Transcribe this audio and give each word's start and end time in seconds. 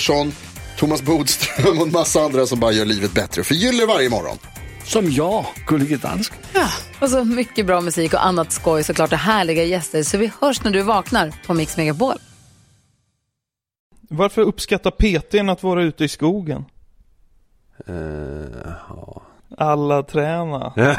Pettersson, 0.00 0.32
Thomas 0.76 1.02
Bodström 1.02 1.78
och 1.78 1.86
en 1.86 1.92
massa 1.92 2.20
andra 2.20 2.46
som 2.46 2.60
bara 2.60 2.72
gör 2.72 2.84
livet 2.84 3.12
bättre. 3.12 3.44
Förgyller 3.44 3.86
varje 3.86 4.10
morgon. 4.10 4.38
Som 4.84 5.10
jag, 5.10 5.46
Gullige 5.66 5.96
Dansken. 5.96 6.38
Och 7.00 7.10
så 7.10 7.24
mycket 7.24 7.66
bra 7.66 7.80
musik 7.80 8.14
och 8.14 8.26
annat 8.26 8.52
skoj 8.52 8.84
såklart 8.84 9.12
och 9.12 9.18
härliga 9.18 9.64
gäster. 9.64 10.02
Så 10.02 10.18
vi 10.18 10.32
hörs 10.40 10.64
när 10.64 10.70
du 10.70 10.82
vaknar 10.82 11.32
på 11.46 11.54
Mix 11.54 11.76
Megapol. 11.76 12.14
Varför 14.00 14.42
uppskattar 14.42 14.90
PTn 14.90 15.48
att 15.48 15.62
vara 15.62 15.82
ute 15.82 16.04
i 16.04 16.08
skogen? 16.08 16.64
Alla 19.58 20.02
träna. 20.02 20.72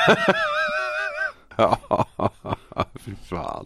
Fy 3.05 3.11
fan. 3.29 3.65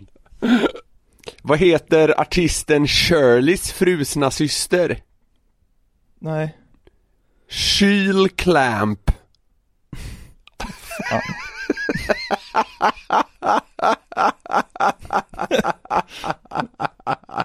Vad 1.42 1.60
heter 1.60 2.22
artisten 2.22 2.88
Shirleys 2.88 3.72
frusna 3.72 4.32
syster? 4.32 5.00
Nej. 6.26 6.56
Kyl 7.50 8.30
Clamp. 8.30 9.12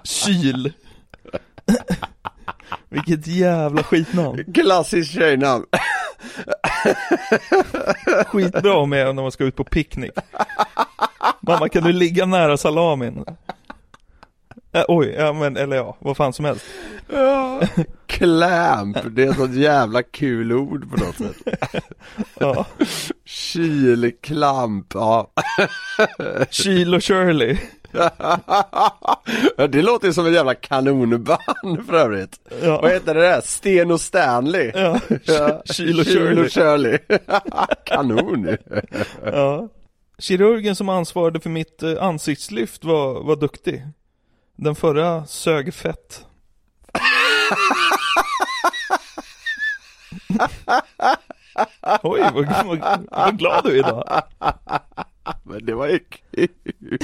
Kyl. 0.03 0.73
Vilket 2.89 3.27
jävla 3.27 3.83
skitnamn. 3.83 4.53
Klassiskt 4.53 5.13
tjejnamn. 5.13 5.65
Skitbra 8.27 8.85
med 8.85 9.15
när 9.15 9.21
man 9.21 9.31
ska 9.31 9.43
ut 9.43 9.55
på 9.55 9.63
picknick. 9.63 10.13
Mamma 11.41 11.69
kan 11.69 11.83
du 11.83 11.93
ligga 11.93 12.25
nära 12.25 12.57
salamin? 12.57 13.25
Äh, 14.73 14.83
oj, 14.87 15.15
ja 15.17 15.33
men 15.33 15.57
eller 15.57 15.75
ja, 15.75 15.97
vad 15.99 16.17
fan 16.17 16.33
som 16.33 16.45
helst. 16.45 16.65
Clamp, 18.07 18.97
det 19.11 19.23
är 19.23 19.29
ett 19.29 19.35
sånt 19.37 19.55
jävla 19.55 20.03
kul 20.03 20.53
ord 20.53 20.91
på 20.91 20.97
något 21.05 21.15
sätt. 21.15 21.37
Ja. 22.39 22.65
Kylklamp, 23.25 24.93
ja. 24.93 25.31
Kyl 26.49 26.95
och 26.95 27.03
Shirley. 27.03 27.57
Ja, 29.57 29.67
Det 29.67 29.81
låter 29.81 30.07
ju 30.07 30.13
som 30.13 30.25
ett 30.25 30.33
jävla 30.33 30.55
kanonband 30.55 31.85
för 31.87 31.93
övrigt. 31.93 32.39
Ja. 32.63 32.81
Vad 32.81 32.91
heter 32.91 33.13
det 33.13 33.21
där? 33.21 33.41
Sten 33.41 33.91
och 33.91 34.01
Stanley? 34.01 34.71
Ja. 34.75 34.99
Ja. 35.23 35.61
Kyl 35.65 35.99
och 35.99 36.05
Shirley. 36.05 36.49
Shirley. 36.49 36.97
Kanon 37.85 38.57
Ja. 39.25 39.69
Kirurgen 40.19 40.75
som 40.75 40.89
ansvarade 40.89 41.39
för 41.39 41.49
mitt 41.49 41.83
eh, 41.83 42.03
ansiktslyft 42.03 42.83
var, 42.83 43.23
var 43.23 43.35
duktig. 43.35 43.83
Den 44.55 44.75
förra 44.75 45.25
sög 45.25 45.73
fett. 45.73 46.25
Oj, 52.03 52.21
vad, 52.33 52.65
vad, 52.65 53.07
vad 53.11 53.37
glad 53.37 53.63
du 53.63 53.69
är 53.71 53.75
idag. 53.79 54.23
Men 55.43 55.65
det 55.65 55.73
var 55.73 55.87
ju 55.87 55.99
kul. 55.99 56.97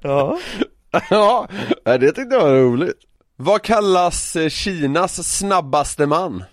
Ja. 0.00 0.38
Ja, 1.10 1.48
det 1.84 2.12
tyckte 2.12 2.34
jag 2.34 2.42
var 2.42 2.54
roligt. 2.54 2.98
Vad 3.36 3.62
kallas 3.62 4.36
eh, 4.36 4.48
Kinas 4.48 5.36
snabbaste 5.38 6.06
man? 6.06 6.44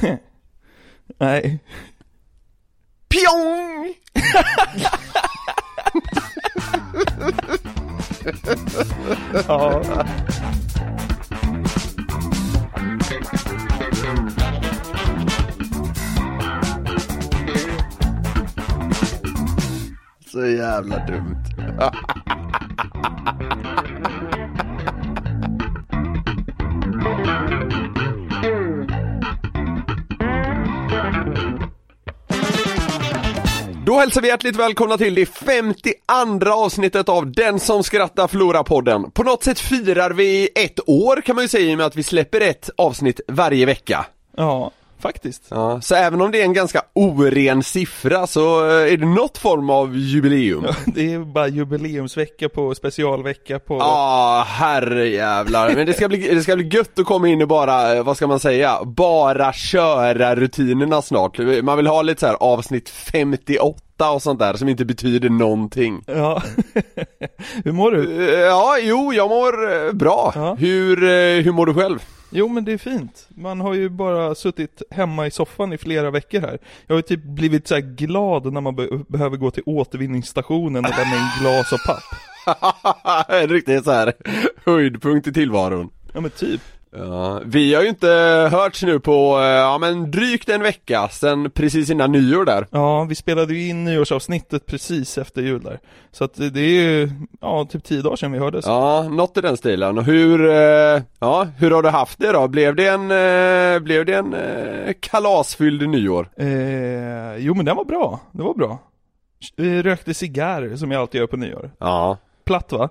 Nej. 1.18 1.58
Pjong! 3.16 3.94
Ja. 9.48 9.82
Så 20.32 20.46
jävla 20.46 21.06
dumt. 21.06 21.48
Då 33.86 33.98
hälsar 33.98 34.20
vi 34.22 34.28
hjärtligt 34.28 34.56
välkomna 34.56 34.98
till 34.98 35.14
det 35.14 35.26
52 35.26 36.52
avsnittet 36.52 37.08
av 37.08 37.32
Den 37.32 37.60
som 37.60 37.84
skrattar 37.84 38.28
förlorar 38.28 38.62
podden. 38.62 39.10
På 39.10 39.22
något 39.22 39.44
sätt 39.44 39.58
firar 39.58 40.10
vi 40.10 40.48
ett 40.54 40.88
år 40.88 41.20
kan 41.20 41.34
man 41.34 41.44
ju 41.44 41.48
säga 41.48 41.70
i 41.70 41.74
och 41.74 41.78
med 41.78 41.86
att 41.86 41.96
vi 41.96 42.02
släpper 42.02 42.40
ett 42.40 42.70
avsnitt 42.76 43.20
varje 43.28 43.66
vecka. 43.66 44.06
Ja, 44.36 44.70
faktiskt. 45.00 45.42
Ja, 45.48 45.80
så 45.80 45.94
även 45.94 46.20
om 46.20 46.30
det 46.30 46.40
är 46.40 46.44
en 46.44 46.52
ganska 46.52 46.82
oren 46.92 47.62
siffra 47.62 48.26
så 48.26 48.66
eh, 48.66 48.92
är 48.92 48.96
det 48.96 49.06
något 49.06 49.38
form 49.38 49.70
av 49.70 49.96
jubileum. 49.96 50.66
Det 50.86 51.14
är 51.14 51.18
bara 51.18 51.48
jubileumsvecka 51.48 52.48
på 52.48 52.74
specialvecka 52.74 53.58
på... 53.58 53.76
Ja, 53.76 54.44
herrejävlar. 54.48 55.74
Men 55.74 55.86
det 55.86 55.92
ska, 55.94 56.08
bli, 56.08 56.34
det 56.34 56.42
ska 56.42 56.56
bli 56.56 56.68
gött 56.68 56.98
att 56.98 57.06
komma 57.06 57.28
in 57.28 57.42
och 57.42 57.48
bara, 57.48 57.94
eh, 57.96 58.04
vad 58.04 58.16
ska 58.16 58.26
man 58.26 58.40
säga, 58.40 58.78
bara 58.84 59.52
köra 59.52 60.34
rutinerna 60.36 61.02
snart. 61.02 61.38
Man 61.62 61.76
vill 61.76 61.86
ha 61.86 62.02
lite 62.02 62.20
så 62.20 62.26
här 62.26 62.36
avsnitt 62.40 62.88
58 62.88 64.10
och 64.14 64.22
sånt 64.22 64.38
där 64.38 64.54
som 64.54 64.68
inte 64.68 64.84
betyder 64.84 65.28
någonting. 65.30 66.02
Ja. 66.06 66.42
Hur 67.64 67.72
mår 67.72 67.90
du? 67.90 68.34
Eh, 68.34 68.40
Ja, 68.40 68.76
jo, 68.80 69.12
jag 69.12 69.28
mår 69.28 69.92
bra. 69.92 70.32
Ja. 70.34 70.54
Hur, 70.58 70.96
hur 71.42 71.52
mår 71.52 71.66
du 71.66 71.74
själv? 71.74 71.98
Jo 72.30 72.48
men 72.48 72.64
det 72.64 72.72
är 72.72 72.78
fint. 72.78 73.28
Man 73.28 73.60
har 73.60 73.74
ju 73.74 73.88
bara 73.88 74.34
suttit 74.34 74.82
hemma 74.90 75.26
i 75.26 75.30
soffan 75.30 75.72
i 75.72 75.78
flera 75.78 76.10
veckor 76.10 76.40
här. 76.40 76.58
Jag 76.86 76.94
har 76.94 76.98
ju 76.98 77.02
typ 77.02 77.22
blivit 77.24 77.68
så 77.68 77.80
glad 77.82 78.52
när 78.52 78.60
man 78.60 78.76
be- 78.76 79.04
behöver 79.08 79.36
gå 79.36 79.50
till 79.50 79.62
återvinningsstationen 79.66 80.84
och 80.84 80.90
lämna 80.98 81.16
in 81.16 81.28
glas 81.40 81.72
och 81.72 81.78
papp. 81.86 82.02
en 83.28 83.48
riktig 83.48 83.84
så 83.84 83.90
här 83.90 84.12
höjdpunkt 84.64 85.26
i 85.26 85.32
tillvaron. 85.32 85.90
Ja 86.12 86.20
men 86.20 86.30
typ. 86.30 86.60
Ja, 86.98 87.40
vi 87.44 87.74
har 87.74 87.82
ju 87.82 87.88
inte 87.88 88.08
hörts 88.52 88.82
nu 88.82 89.00
på, 89.00 89.38
eh, 89.38 89.44
ja 89.44 89.78
men 89.78 90.10
drygt 90.10 90.48
en 90.48 90.62
vecka 90.62 91.08
sen 91.08 91.50
precis 91.50 91.90
innan 91.90 92.12
nyår 92.12 92.44
där. 92.44 92.66
Ja, 92.70 93.04
vi 93.04 93.14
spelade 93.14 93.54
ju 93.54 93.68
in 93.68 93.84
nyårsavsnittet 93.84 94.66
precis 94.66 95.18
efter 95.18 95.42
jul 95.42 95.62
där. 95.62 95.78
Så 96.12 96.24
att 96.24 96.34
det 96.34 96.60
är 96.60 96.82
ju, 96.82 97.10
ja 97.40 97.64
typ 97.64 97.84
tio 97.84 98.02
dagar 98.02 98.16
sedan 98.16 98.32
vi 98.32 98.38
hördes. 98.38 98.66
Ja, 98.66 99.02
något 99.02 99.36
i 99.36 99.40
den 99.40 99.56
stilen. 99.56 99.98
Och 99.98 100.04
hur, 100.04 100.50
eh, 100.50 101.02
ja, 101.18 101.46
hur 101.58 101.70
har 101.70 101.82
du 101.82 101.88
haft 101.88 102.18
det 102.18 102.32
då? 102.32 102.48
Blev 102.48 102.74
det 102.76 102.86
en, 102.86 103.10
eh, 103.10 103.78
blev 103.80 104.04
det 104.06 104.14
en 104.14 104.34
kalasfylld 105.00 105.88
nyår? 105.88 106.28
Eh, 106.36 107.36
jo 107.36 107.54
men 107.54 107.64
den 107.64 107.76
var 107.76 107.84
bra, 107.84 108.20
det 108.32 108.42
var 108.42 108.54
bra. 108.54 108.78
Rökte 109.82 110.14
cigarr 110.14 110.76
som 110.76 110.90
jag 110.90 111.00
alltid 111.00 111.18
gör 111.18 111.26
på 111.26 111.36
nyår. 111.36 111.70
Ja. 111.78 112.18
Platt 112.44 112.72
va? 112.72 112.88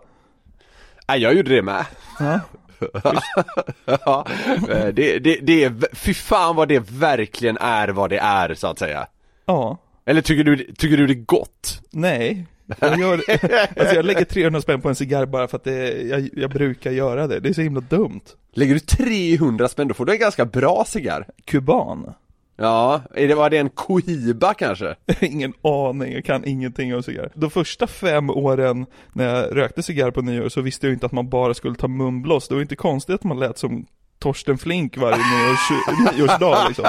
Nej, 1.08 1.19
jag 1.22 1.34
gjorde 1.34 1.56
det 1.56 1.62
med. 1.62 1.86
Ja. 2.19 2.40
Ja, 3.86 4.27
eh, 4.69 4.88
det, 4.88 5.19
det, 5.19 5.39
det 5.42 5.63
är, 5.63 5.95
fy 5.95 6.13
fan 6.13 6.56
vad 6.56 6.68
det 6.68 6.92
verkligen 6.92 7.57
är 7.57 7.88
vad 7.88 8.10
det 8.10 8.18
är 8.18 8.54
så 8.54 8.68
att 8.68 8.80
säga. 8.80 9.07
Ja. 9.45 9.77
Eller 10.06 10.22
tycker 10.22 10.44
du, 10.44 10.57
tycker 10.57 10.98
du 10.98 11.07
det 11.07 11.13
är 11.13 11.25
gott? 11.25 11.81
Nej. 11.92 12.45
Jag, 12.80 13.00
gör, 13.00 13.13
alltså 13.80 13.95
jag 13.95 14.06
lägger 14.06 14.25
300 14.25 14.62
spänn 14.62 14.81
på 14.81 14.89
en 14.89 14.95
cigarr 14.95 15.25
bara 15.25 15.48
för 15.48 15.57
att 15.57 15.63
det, 15.63 16.01
jag, 16.01 16.30
jag 16.33 16.50
brukar 16.50 16.92
göra 16.92 17.27
det. 17.27 17.39
Det 17.39 17.50
är 17.50 17.54
så 17.54 17.62
himla 17.62 17.81
dumt. 17.81 18.22
Lägger 18.54 18.74
du 18.74 18.80
300 18.80 19.68
spänn 19.68 19.88
då 19.88 19.94
får 19.94 20.06
du 20.06 20.13
en 20.13 20.19
ganska 20.19 20.45
bra 20.45 20.83
cigarr. 20.88 21.27
Kuban? 21.45 22.13
Ja, 22.57 23.02
det, 23.13 23.36
var 23.36 23.50
det 23.50 23.57
en 23.57 23.69
Cohiba 23.69 24.54
kanske? 24.54 24.96
Ingen 25.22 25.54
aning, 25.62 26.13
jag 26.13 26.25
kan 26.25 26.46
ingenting 26.46 26.96
om 26.96 27.04
cigarr. 27.04 27.31
De 27.34 27.50
första 27.50 27.88
fem 27.88 28.30
åren 28.30 28.86
när 29.13 29.36
jag 29.36 29.57
rökte 29.57 29.84
cigarr 29.84 30.12
på 30.12 30.22
nyår 30.22 30.50
så 30.50 30.62
visste 30.62 30.88
jag 30.88 30.94
inte 30.94 31.06
att 31.06 31.12
man 31.12 31.30
bara 31.30 31.54
skulle 31.54 31.75
ta 31.75 31.88
munblås. 31.88 32.48
Det 32.48 32.56
var 32.56 32.62
inte 32.62 32.75
konstigt 32.75 33.16
att 33.16 33.24
man 33.24 33.40
lät 33.40 33.57
som 33.57 33.86
Torsten 34.25 34.57
Flink 34.57 34.98
varje 34.98 35.18
nyårs, 35.18 35.72
nyårsdag 36.18 36.66
liksom. 36.68 36.86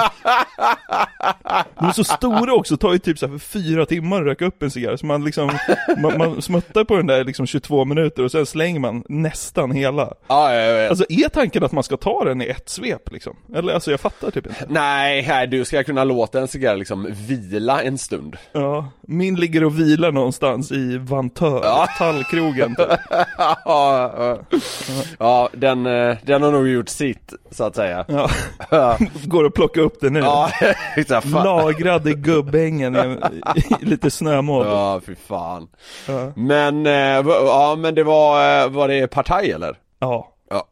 De 1.79 1.85
är 1.85 1.91
så 1.91 2.03
stora 2.03 2.53
också, 2.53 2.77
tar 2.77 2.93
ju 2.93 2.99
typ 2.99 3.19
så 3.19 3.27
för 3.27 3.37
fyra 3.37 3.85
timmar 3.85 4.21
att 4.21 4.25
röka 4.27 4.45
upp 4.45 4.63
en 4.63 4.71
cigarr. 4.71 4.97
Så 4.97 5.05
man 5.05 5.23
liksom, 5.23 5.51
man, 5.97 6.17
man 6.17 6.41
smuttar 6.41 6.83
på 6.83 6.95
den 6.95 7.07
där 7.07 7.23
liksom 7.23 7.47
22 7.47 7.85
minuter 7.85 8.23
och 8.23 8.31
sen 8.31 8.45
slänger 8.45 8.79
man 8.79 9.03
nästan 9.09 9.71
hela. 9.71 10.13
Ja, 10.27 10.53
jag 10.53 10.73
vet. 10.73 10.89
Alltså 10.89 11.05
är 11.09 11.29
tanken 11.29 11.63
att 11.63 11.71
man 11.71 11.83
ska 11.83 11.97
ta 11.97 12.23
den 12.23 12.41
i 12.41 12.45
ett 12.45 12.69
svep 12.69 13.11
liksom? 13.11 13.35
Eller 13.55 13.73
alltså 13.73 13.91
jag 13.91 13.99
fattar 13.99 14.31
typ 14.31 14.47
inte. 14.47 14.65
Nej, 14.69 15.21
här, 15.21 15.47
du 15.47 15.65
ska 15.65 15.83
kunna 15.83 16.03
låta 16.03 16.39
en 16.39 16.47
cigarr 16.47 16.75
liksom 16.75 17.07
vila 17.27 17.81
en 17.81 17.97
stund. 17.97 18.37
Ja, 18.51 18.91
min 19.01 19.35
ligger 19.35 19.63
och 19.63 19.79
vilar 19.79 20.11
någonstans 20.11 20.71
i 20.71 20.97
Vantör, 20.97 21.87
tallkrogen 21.97 22.75
typ. 22.75 22.87
ja, 23.37 23.57
ja. 23.65 24.37
ja 25.19 25.49
den, 25.53 25.85
eh, 25.85 26.17
den 26.23 26.43
har 26.43 26.51
nog 26.51 26.67
gjort 26.67 26.89
sitt, 26.89 27.26
så 27.51 27.63
att 27.63 27.75
säga. 27.75 28.05
Ja. 28.71 28.97
Går 29.25 29.45
att 29.45 29.53
plocka 29.53 29.81
upp 29.81 30.01
det 30.01 30.09
nu. 30.09 30.19
Ja. 30.19 30.51
Lagrad 31.23 32.07
i 32.07 32.13
gubbängen 32.13 32.95
i, 32.95 33.19
i 33.81 33.85
lite 33.85 34.11
snömål. 34.11 34.65
Ja, 34.67 35.01
fy 35.05 35.15
fan. 35.15 35.67
Ja. 36.07 36.31
Men, 36.35 36.85
eh, 36.85 36.93
ja 37.27 37.75
men 37.79 37.95
det 37.95 38.03
var, 38.03 38.61
eh, 38.63 38.69
var 38.69 38.87
det 38.87 39.07
partaj 39.07 39.51
eller? 39.51 39.77
Ja. 39.99 40.33
Ja. 40.49 40.67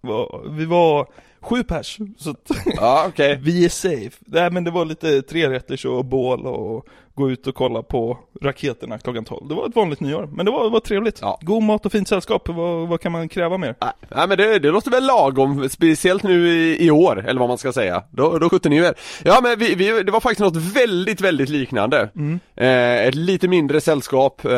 Vi 0.50 0.66
var 0.66 1.08
sju 1.46 1.64
pers, 1.64 1.98
så 2.18 2.30
att 2.30 2.52
Ja, 2.66 3.06
okej. 3.08 3.40
vi 3.42 3.66
är 3.66 3.70
safe. 3.70 4.12
Nej 4.26 4.52
men 4.52 4.64
det 4.64 4.72
var 4.72 4.86
lite 4.86 5.22
trerätters 5.22 5.86
och 5.86 6.06
bål 6.06 6.46
och 6.46 6.86
gå 7.16 7.32
ut 7.32 7.48
och 7.48 7.56
kolla 7.56 7.84
på 7.84 8.18
raketerna 8.42 8.98
klockan 8.98 9.26
12. 9.26 9.48
Det 9.48 9.56
var 9.56 9.68
ett 9.68 9.76
vanligt 9.76 10.00
nyår, 10.00 10.30
men 10.32 10.46
det 10.46 10.52
var, 10.52 10.64
det 10.64 10.70
var 10.70 10.80
trevligt. 10.80 11.20
Ja. 11.22 11.40
God 11.42 11.64
mat 11.64 11.86
och 11.86 11.92
fint 11.92 12.08
sällskap, 12.08 12.50
vad, 12.50 12.88
vad 12.88 13.02
kan 13.02 13.12
man 13.12 13.30
kräva 13.30 13.58
mer? 13.58 13.76
Nej, 14.16 14.28
men 14.28 14.38
det, 14.38 14.60
det 14.60 14.72
låter 14.72 14.92
väl 14.92 15.06
lagom, 15.06 15.70
speciellt 15.70 16.24
nu 16.24 16.50
i, 16.50 16.86
i 16.86 16.92
år, 16.92 17.26
eller 17.28 17.40
vad 17.40 17.50
man 17.50 17.58
ska 17.58 17.74
säga. 17.74 18.04
Då, 18.12 18.38
då 18.38 18.50
skjuter 18.50 18.70
ni 18.70 18.78
er. 18.78 18.94
Ja 19.24 19.40
men 19.44 19.60
vi, 19.60 19.76
vi, 19.76 20.04
det 20.04 20.12
var 20.12 20.20
faktiskt 20.20 20.42
något 20.42 20.76
väldigt, 20.76 21.22
väldigt 21.22 21.50
liknande. 21.50 22.10
Eh, 22.56 23.08
ett 23.08 23.16
lite 23.16 23.48
mindre 23.48 23.82
sällskap, 23.82 24.46
eh, 24.46 24.52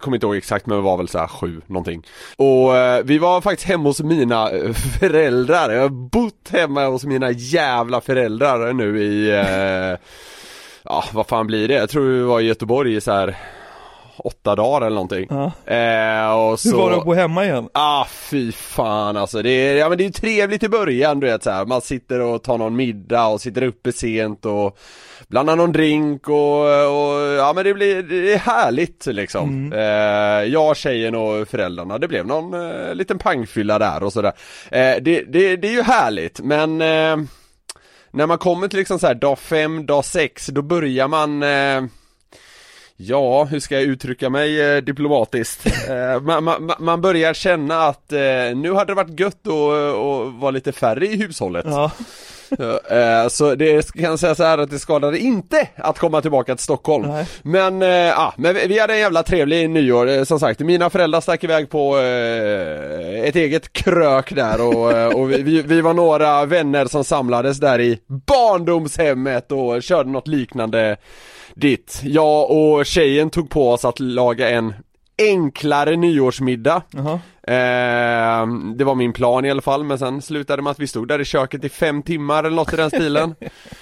kommer 0.00 0.14
inte 0.14 0.26
ihåg 0.26 0.36
exakt 0.36 0.66
men 0.66 0.76
det 0.76 0.82
var 0.82 0.96
väl 0.96 1.08
så 1.08 1.18
här 1.18 1.26
sju 1.26 1.60
någonting. 1.66 2.02
Och 2.36 2.76
eh, 2.76 3.02
vi 3.04 3.18
var 3.18 3.40
faktiskt 3.40 3.68
hemma 3.68 3.88
hos 3.88 4.00
mina 4.00 4.50
eh, 4.50 4.72
föräldrar, 4.72 5.83
har 5.84 5.90
bott 5.90 6.48
hemma 6.52 6.86
hos 6.86 7.04
mina 7.04 7.30
jävla 7.30 8.00
föräldrar 8.00 8.72
nu 8.72 9.02
i, 9.02 9.30
eh, 9.30 9.98
ja 10.84 11.04
vad 11.12 11.26
fan 11.26 11.46
blir 11.46 11.68
det? 11.68 11.74
Jag 11.74 11.90
tror 11.90 12.06
vi 12.06 12.22
var 12.22 12.40
i 12.40 12.46
Göteborg 12.46 12.94
i 12.94 13.00
så 13.00 13.12
här 13.12 13.36
åtta 14.16 14.54
dagar 14.54 14.86
eller 14.86 14.94
någonting. 14.94 15.26
Ja. 15.30 15.74
Eh, 15.74 16.32
och 16.34 16.60
så... 16.60 16.68
Hur 16.70 16.76
var 16.76 16.90
det 16.90 16.96
att 16.96 17.04
bo 17.04 17.14
hemma 17.14 17.44
igen? 17.44 17.68
Ah 17.72 18.04
fy 18.04 18.52
fan 18.52 19.16
alltså, 19.16 19.42
det 19.42 19.50
är, 19.50 19.76
ja 19.76 19.88
men 19.88 19.98
det 19.98 20.04
är 20.04 20.06
ju 20.06 20.12
trevligt 20.12 20.62
i 20.62 20.68
början 20.68 21.20
du 21.20 21.26
vet 21.26 21.42
så 21.42 21.50
här. 21.50 21.64
man 21.64 21.80
sitter 21.80 22.20
och 22.20 22.42
tar 22.42 22.58
någon 22.58 22.76
middag 22.76 23.26
och 23.26 23.40
sitter 23.40 23.62
uppe 23.62 23.92
sent 23.92 24.46
och 24.46 24.78
blandar 25.28 25.56
någon 25.56 25.72
drink 25.72 26.28
och, 26.28 26.60
och 26.64 27.20
ja 27.38 27.52
men 27.54 27.64
det 27.64 27.74
blir, 27.74 28.02
det 28.02 28.32
är 28.32 28.38
härligt 28.38 29.06
liksom. 29.06 29.72
Eh, 29.72 30.52
jag, 30.52 30.76
tjejen 30.76 31.14
och 31.14 31.48
föräldrarna, 31.48 31.98
det 31.98 32.08
blev 32.08 32.26
någon 32.26 32.54
eh, 32.54 32.94
liten 32.94 33.18
pangfylla 33.18 33.78
där 33.78 34.02
och 34.02 34.12
sådär. 34.12 34.32
Eh, 34.70 34.96
det, 35.02 35.24
det, 35.32 35.56
det 35.56 35.68
är 35.68 35.72
ju 35.72 35.82
härligt 35.82 36.40
men 36.40 36.80
eh, 36.80 37.16
när 38.10 38.26
man 38.26 38.38
kommer 38.38 38.68
till 38.68 38.78
liksom 38.78 38.98
så 38.98 39.06
här 39.06 39.14
dag 39.14 39.38
fem, 39.38 39.86
dag 39.86 40.04
sex, 40.04 40.46
då 40.46 40.62
börjar 40.62 41.08
man 41.08 41.42
eh, 41.42 41.82
Ja, 42.96 43.44
hur 43.44 43.60
ska 43.60 43.74
jag 43.74 43.84
uttrycka 43.84 44.30
mig 44.30 44.76
eh, 44.76 44.82
diplomatiskt? 44.82 45.66
Eh, 45.88 46.20
man, 46.20 46.44
man, 46.44 46.72
man 46.78 47.00
börjar 47.00 47.34
känna 47.34 47.82
att 47.82 48.12
eh, 48.12 48.18
nu 48.54 48.72
hade 48.72 48.90
det 48.90 48.94
varit 48.94 49.20
gött 49.20 49.46
att 49.46 49.52
att 49.52 50.34
vara 50.34 50.50
lite 50.50 50.72
färre 50.72 51.06
i 51.06 51.16
hushållet. 51.16 51.64
Ja. 51.68 51.90
Eh, 52.90 53.28
så 53.28 53.54
det 53.54 53.92
kan 53.92 54.02
jag 54.04 54.18
säga 54.18 54.34
så 54.34 54.44
här 54.44 54.58
att 54.58 54.70
det 54.70 54.78
skadade 54.78 55.18
inte 55.18 55.68
att 55.76 55.98
komma 55.98 56.20
tillbaka 56.20 56.56
till 56.56 56.64
Stockholm. 56.64 57.08
Nej. 57.08 57.26
Men, 57.42 57.82
eh, 57.82 57.88
ja, 57.88 58.34
men 58.36 58.54
vi 58.54 58.78
hade 58.78 58.92
en 58.92 58.98
jävla 58.98 59.22
trevlig 59.22 59.70
nyår, 59.70 60.08
eh, 60.08 60.24
som 60.24 60.40
sagt. 60.40 60.60
Mina 60.60 60.90
föräldrar 60.90 61.20
stack 61.20 61.44
iväg 61.44 61.70
på 61.70 61.98
eh, 61.98 63.24
ett 63.24 63.36
eget 63.36 63.72
krök 63.72 64.34
där 64.34 64.60
och, 64.60 64.92
eh, 64.92 65.08
och 65.08 65.30
vi, 65.30 65.62
vi 65.62 65.80
var 65.80 65.94
några 65.94 66.44
vänner 66.44 66.86
som 66.86 67.04
samlades 67.04 67.60
där 67.60 67.80
i 67.80 67.98
barndomshemmet 68.26 69.52
och 69.52 69.82
körde 69.82 70.10
något 70.10 70.28
liknande 70.28 70.96
dit. 71.54 72.00
Jag 72.04 72.50
och 72.50 72.86
tjejen 72.86 73.30
tog 73.30 73.50
på 73.50 73.70
oss 73.70 73.84
att 73.84 74.00
laga 74.00 74.50
en 74.50 74.74
enklare 75.18 75.96
nyårsmiddag. 75.96 76.82
Jaha. 76.90 77.20
Eh, 77.42 78.46
det 78.76 78.84
var 78.84 78.94
min 78.94 79.12
plan 79.12 79.44
i 79.44 79.50
alla 79.50 79.62
fall, 79.62 79.84
men 79.84 79.98
sen 79.98 80.22
slutade 80.22 80.62
med 80.62 80.70
att 80.70 80.80
vi 80.80 80.86
stod 80.86 81.08
där 81.08 81.20
i 81.20 81.24
köket 81.24 81.64
i 81.64 81.68
fem 81.68 82.02
timmar 82.02 82.44
eller 82.44 82.56
något 82.56 82.72
i 82.72 82.76
den 82.76 82.90
stilen. 82.90 83.34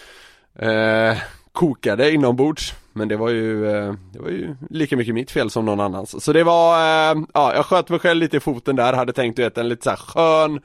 eh, 0.59 1.19
kokade 1.53 2.13
inombords, 2.13 2.75
men 2.93 3.09
det 3.09 3.17
var 3.17 3.29
ju, 3.29 3.67
eh, 3.67 3.95
det 4.13 4.19
var 4.19 4.29
ju 4.29 4.57
lika 4.71 4.97
mycket 4.97 5.15
mitt 5.15 5.31
fel 5.31 5.51
som 5.51 5.65
någon 5.65 5.81
annans. 5.81 6.25
Så 6.25 6.33
det 6.33 6.45
var, 6.45 6.77
eh, 6.77 7.23
ja 7.35 7.55
jag 7.55 7.67
sköt 7.67 7.89
mig 7.89 7.99
själv 7.99 8.21
lite 8.21 8.37
i 8.37 8.41
foten 8.41 8.77
där, 8.77 8.93
hade 8.93 9.13
tänkt 9.13 9.37
du 9.37 9.43
vet 9.43 9.59
en 9.59 9.69
lite 9.69 9.85
så 9.85 9.91
här 9.91 9.97
skön 9.97 10.61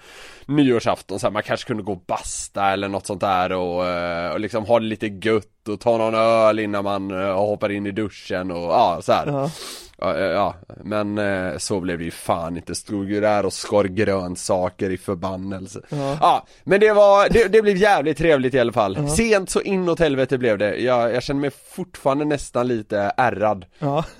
nyårsafton, 0.47 1.19
så 1.19 1.25
här, 1.27 1.31
man 1.31 1.43
kanske 1.43 1.67
kunde 1.67 1.83
gå 1.83 1.91
och 1.91 2.03
basta 2.07 2.71
eller 2.71 2.87
något 2.87 3.07
sånt 3.07 3.21
där 3.21 3.51
och, 3.51 3.85
eh, 3.87 4.31
och 4.31 4.39
liksom 4.39 4.65
ha 4.65 4.79
det 4.79 4.85
lite 4.85 5.07
gött 5.07 5.67
och 5.69 5.79
ta 5.79 5.97
någon 5.97 6.15
öl 6.15 6.59
innan 6.59 6.83
man 6.83 7.11
eh, 7.11 7.35
hoppar 7.35 7.71
in 7.71 7.85
i 7.87 7.91
duschen 7.91 8.51
och 8.51 8.63
ja 8.63 8.99
så 9.01 9.11
här. 9.11 9.27
Ja. 9.27 9.51
Ja, 9.99 10.17
ja, 10.19 10.55
men 10.83 11.17
eh, 11.17 11.57
så 11.57 11.79
blev 11.79 11.97
det 11.97 12.03
ju 12.03 12.11
fan 12.11 12.57
inte, 12.57 12.75
stod 12.75 13.09
ju 13.09 13.21
där 13.21 13.45
och 13.45 13.53
skar 13.53 13.83
grönsaker 13.83 14.89
i 14.89 14.97
förbannelse 14.97 15.81
Ja, 16.21 16.45
men 16.63 16.79
det 16.79 16.93
var, 16.93 17.29
det, 17.29 17.47
det 17.47 17.61
blev 17.61 17.77
jävligt 17.77 18.17
trevligt 18.17 18.53
i 18.53 18.59
alla 18.59 18.73
fall 18.73 19.09
Sent 19.09 19.49
så 19.49 19.61
inåt 19.61 19.99
helvete 19.99 20.37
blev 20.37 20.57
det, 20.57 20.75
jag, 20.75 21.13
jag 21.15 21.23
känner 21.23 21.41
mig 21.41 21.51
fortfarande 21.75 22.25
nästan 22.25 22.67
lite 22.67 23.11
ärrad 23.17 23.65
Ja. 23.79 24.03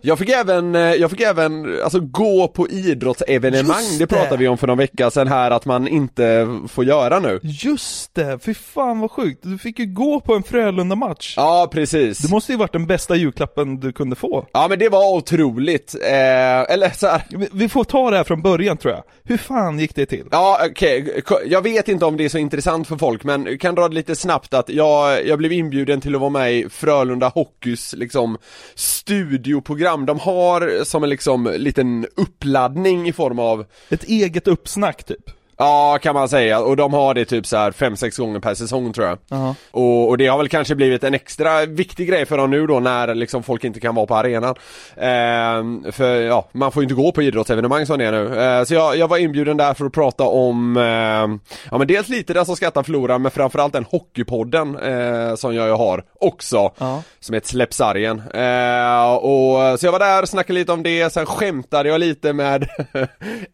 Jag 0.00 0.18
fick 0.18 0.28
även, 0.28 0.74
eh, 0.74 0.80
jag 0.80 1.10
fick 1.10 1.20
även, 1.20 1.82
alltså 1.84 2.00
gå 2.00 2.48
på 2.48 2.68
idrottsevenemang, 2.68 3.76
Just 3.82 3.98
det 3.98 4.06
pratade 4.06 4.30
det. 4.30 4.36
vi 4.36 4.48
om 4.48 4.58
för 4.58 4.66
någon 4.66 4.78
vecka 4.78 5.10
sedan 5.10 5.28
här 5.28 5.37
att 5.50 5.64
man 5.66 5.88
inte 5.88 6.48
får 6.68 6.84
göra 6.84 7.18
nu 7.20 7.40
Just 7.42 8.14
det, 8.14 8.38
fy 8.44 8.54
fan 8.54 9.00
vad 9.00 9.10
sjukt. 9.10 9.38
Du 9.42 9.58
fick 9.58 9.78
ju 9.78 9.86
gå 9.86 10.20
på 10.20 10.34
en 10.34 10.42
Frölunda-match. 10.42 11.34
Ja 11.36 11.68
precis 11.72 12.18
Det 12.18 12.30
måste 12.30 12.52
ju 12.52 12.58
varit 12.58 12.72
den 12.72 12.86
bästa 12.86 13.16
julklappen 13.16 13.80
du 13.80 13.92
kunde 13.92 14.16
få. 14.16 14.46
Ja 14.52 14.66
men 14.68 14.78
det 14.78 14.88
var 14.88 15.14
otroligt, 15.16 15.94
eh, 15.94 16.72
eller 16.72 16.90
så 16.96 17.06
här. 17.06 17.22
Vi- 17.52 17.68
får 17.68 17.84
ta 17.84 18.10
det 18.10 18.16
här 18.16 18.24
från 18.24 18.42
början 18.42 18.76
tror 18.76 18.94
jag. 18.94 19.02
Hur 19.24 19.36
fan 19.36 19.78
gick 19.78 19.94
det 19.94 20.06
till? 20.06 20.24
Ja 20.30 20.60
okej, 20.70 21.22
Ko- 21.26 21.38
jag 21.46 21.62
vet 21.62 21.88
inte 21.88 22.04
om 22.04 22.16
det 22.16 22.24
är 22.24 22.28
så 22.28 22.38
intressant 22.38 22.88
för 22.88 22.96
folk 22.96 23.24
men 23.24 23.58
kan 23.58 23.74
dra 23.74 23.88
det 23.88 23.94
lite 23.94 24.16
snabbt 24.16 24.54
att 24.54 24.68
jag, 24.68 25.26
jag 25.26 25.38
blev 25.38 25.52
inbjuden 25.52 26.00
till 26.00 26.14
att 26.14 26.20
vara 26.20 26.30
med 26.30 26.52
i 26.54 26.68
Frölunda 26.70 27.28
Hockeys 27.28 27.94
liksom 27.96 28.38
studioprogram. 28.74 30.06
De 30.06 30.18
har 30.18 30.84
som 30.84 31.02
en 31.04 31.10
liksom 31.10 31.52
liten 31.56 32.06
uppladdning 32.16 33.08
i 33.08 33.12
form 33.12 33.38
av 33.38 33.64
Ett 33.90 34.04
eget 34.04 34.48
uppsnack 34.48 35.04
typ. 35.04 35.27
Ja 35.60 35.98
kan 36.02 36.14
man 36.14 36.28
säga, 36.28 36.60
och 36.60 36.76
de 36.76 36.92
har 36.92 37.14
det 37.14 37.24
typ 37.24 37.46
så 37.46 37.56
här 37.56 37.70
5-6 37.70 38.20
gånger 38.20 38.40
per 38.40 38.54
säsong 38.54 38.92
tror 38.92 39.06
jag. 39.06 39.18
Ja. 39.28 39.54
och, 39.70 40.08
och 40.08 40.18
det 40.18 40.26
har 40.26 40.38
väl 40.38 40.48
kanske 40.48 40.74
blivit 40.74 41.04
en 41.04 41.14
extra 41.14 41.66
viktig 41.66 42.08
grej 42.08 42.26
för 42.26 42.38
dem 42.38 42.50
nu 42.50 42.66
då 42.66 42.80
när 42.80 43.14
liksom 43.14 43.42
folk 43.42 43.64
inte 43.64 43.80
kan 43.80 43.94
vara 43.94 44.06
på 44.06 44.14
arenan. 44.16 44.54
Ehm, 44.96 45.84
För 45.92 46.20
ja, 46.20 46.48
man 46.52 46.72
får 46.72 46.82
ju 46.82 46.84
inte 46.84 46.94
gå 47.02 47.12
på 47.12 47.22
idrottsevenemang 47.22 47.86
som 47.86 47.98
det 47.98 48.04
är 48.04 48.12
nu. 48.12 48.40
Ehm, 48.40 48.66
Så 48.66 48.74
jag, 48.74 48.96
jag 48.96 49.08
var 49.08 49.18
inbjuden 49.18 49.56
där 49.56 49.74
för 49.74 49.84
att 49.86 49.92
prata 49.92 50.24
om 50.24 50.76
ehm, 50.76 51.40
Ja 51.70 51.78
men 51.78 51.86
dels 51.86 52.08
lite 52.08 52.32
den 52.34 52.46
som 52.46 52.56
skrattar 52.56 52.82
förlorar 52.82 53.18
men 53.18 53.30
framförallt 53.30 53.72
den 53.72 53.84
hockeypodden 53.84 54.78
eh, 54.78 55.34
som 55.34 55.54
jag 55.54 55.66
ju 55.66 55.72
har 55.72 56.04
också 56.20 56.72
Ja. 56.78 57.02
Som 57.20 57.34
heter 57.34 57.48
Släpp 57.48 57.74
sargen 57.74 58.22
Ehm, 58.34 59.10
och 59.16 59.80
Så 59.80 59.86
jag 59.86 59.92
var 59.92 59.98
där 59.98 60.26
snackade 60.26 60.58
lite 60.58 60.72
om 60.72 60.82
det, 60.82 61.12
sen 61.12 61.26
skämtade 61.26 61.88
jag 61.88 62.00
lite 62.00 62.32
med 62.32 62.68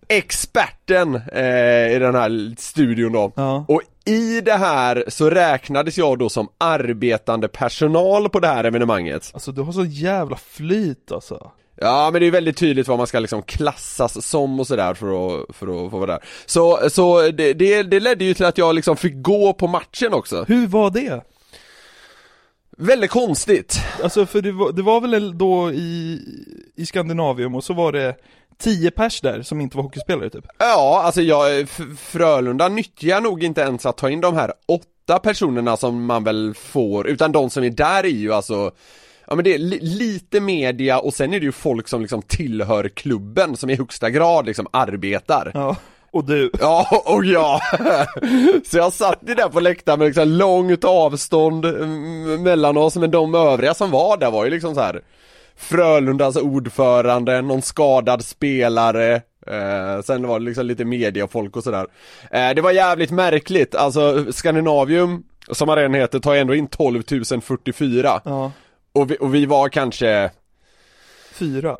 experten 0.08 1.14
eh, 1.32 1.92
i 1.96 1.98
den 2.00 2.14
här 2.14 2.54
studion 2.60 3.12
då 3.12 3.32
Ja. 3.36 3.64
och 3.68 3.82
i 4.06 4.40
det 4.40 4.52
här 4.54 5.04
så 5.08 5.30
räknades 5.30 5.98
jag 5.98 6.18
då 6.18 6.28
som 6.28 6.48
arbetande 6.58 7.48
personal 7.48 8.28
på 8.28 8.40
det 8.40 8.48
här 8.48 8.64
evenemanget. 8.64 9.30
Alltså 9.34 9.52
du 9.52 9.62
har 9.62 9.72
så 9.72 9.84
jävla 9.84 10.36
flyt 10.36 11.12
alltså. 11.12 11.50
Ja 11.80 12.10
men 12.12 12.20
det 12.20 12.26
är 12.26 12.30
väldigt 12.30 12.56
tydligt 12.56 12.88
vad 12.88 12.98
man 12.98 13.06
ska 13.06 13.18
liksom 13.18 13.42
klassas 13.42 14.26
som 14.26 14.60
och 14.60 14.66
sådär 14.66 14.94
för 14.94 15.06
att, 15.06 15.56
för 15.56 15.66
att 15.86 15.90
få 15.90 15.98
vara 15.98 16.06
där. 16.12 16.24
Så, 16.46 16.90
så 16.90 17.20
det, 17.30 17.52
det, 17.52 17.82
det 17.82 18.00
ledde 18.00 18.24
ju 18.24 18.34
till 18.34 18.44
att 18.46 18.58
jag 18.58 18.74
liksom 18.74 18.96
fick 18.96 19.14
gå 19.22 19.52
på 19.52 19.66
matchen 19.66 20.14
också. 20.14 20.44
Hur 20.48 20.66
var 20.66 20.90
det? 20.90 21.20
Väldigt 22.76 23.10
konstigt. 23.10 23.78
Alltså 24.02 24.26
för 24.26 24.42
det 24.42 24.52
var, 24.52 24.72
det 24.72 24.82
var 24.82 25.00
väl 25.00 25.38
då 25.38 25.72
i, 25.72 26.20
i 26.76 26.86
Skandinavium 26.86 27.54
och 27.54 27.64
så 27.64 27.74
var 27.74 27.92
det 27.92 28.14
10 28.58 28.90
pers 28.90 29.20
där 29.20 29.42
som 29.42 29.60
inte 29.60 29.76
var 29.76 29.84
hockeyspelare 29.84 30.30
typ? 30.30 30.44
Ja, 30.58 31.02
alltså 31.04 31.22
jag, 31.22 31.68
Frölunda 31.98 32.68
nyttjar 32.68 33.20
nog 33.20 33.44
inte 33.44 33.60
ens 33.60 33.86
att 33.86 33.96
ta 33.96 34.10
in 34.10 34.20
de 34.20 34.34
här 34.34 34.52
åtta 34.68 35.18
personerna 35.18 35.76
som 35.76 36.04
man 36.04 36.24
väl 36.24 36.54
får, 36.54 37.06
utan 37.06 37.32
de 37.32 37.50
som 37.50 37.64
är 37.64 37.70
där 37.70 38.04
är 38.04 38.08
ju 38.08 38.32
alltså 38.32 38.70
Ja 39.26 39.34
men 39.34 39.44
det 39.44 39.54
är 39.54 39.58
li- 39.58 39.78
lite 39.80 40.40
media 40.40 40.98
och 40.98 41.14
sen 41.14 41.34
är 41.34 41.40
det 41.40 41.46
ju 41.46 41.52
folk 41.52 41.88
som 41.88 42.00
liksom 42.00 42.22
tillhör 42.22 42.88
klubben 42.88 43.56
som 43.56 43.70
i 43.70 43.74
högsta 43.76 44.10
grad 44.10 44.46
liksom 44.46 44.66
arbetar 44.70 45.50
Ja, 45.54 45.76
och 46.14 46.24
du. 46.24 46.50
Ja, 46.60 47.02
och 47.04 47.24
ja! 47.24 47.60
Så 48.64 48.76
jag 48.76 48.92
satt 48.92 49.18
ju 49.26 49.34
där 49.34 49.48
på 49.48 49.60
läktaren 49.60 49.98
med 49.98 50.06
liksom 50.06 50.28
långt 50.28 50.84
avstånd 50.84 51.64
mm, 51.64 52.42
mellan 52.42 52.76
oss, 52.76 52.96
men 52.96 53.10
de 53.10 53.34
övriga 53.34 53.74
som 53.74 53.90
var 53.90 54.16
där 54.16 54.30
var 54.30 54.44
ju 54.44 54.50
liksom 54.50 54.74
så 54.74 54.80
här 54.80 55.00
Frölundas 55.56 56.36
ordförande, 56.36 57.42
någon 57.42 57.62
skadad 57.62 58.24
spelare 58.24 59.14
eh, 59.46 60.02
Sen 60.04 60.26
var 60.26 60.38
det 60.38 60.44
liksom 60.44 60.66
lite 60.66 60.84
mediafolk 60.84 61.56
och 61.56 61.64
sådär 61.64 61.86
eh, 62.30 62.50
Det 62.54 62.60
var 62.60 62.72
jävligt 62.72 63.10
märkligt, 63.10 63.74
alltså 63.74 64.32
Skandinavium, 64.32 65.22
som 65.52 65.68
arenan 65.68 65.94
heter, 65.94 66.18
tar 66.18 66.34
ändå 66.34 66.54
in 66.54 66.66
12 66.66 67.02
044 67.42 68.20
Ja, 68.24 68.52
och 68.92 69.10
vi, 69.10 69.16
och 69.20 69.34
vi 69.34 69.46
var 69.46 69.68
kanske 69.68 70.30
fyra. 71.32 71.76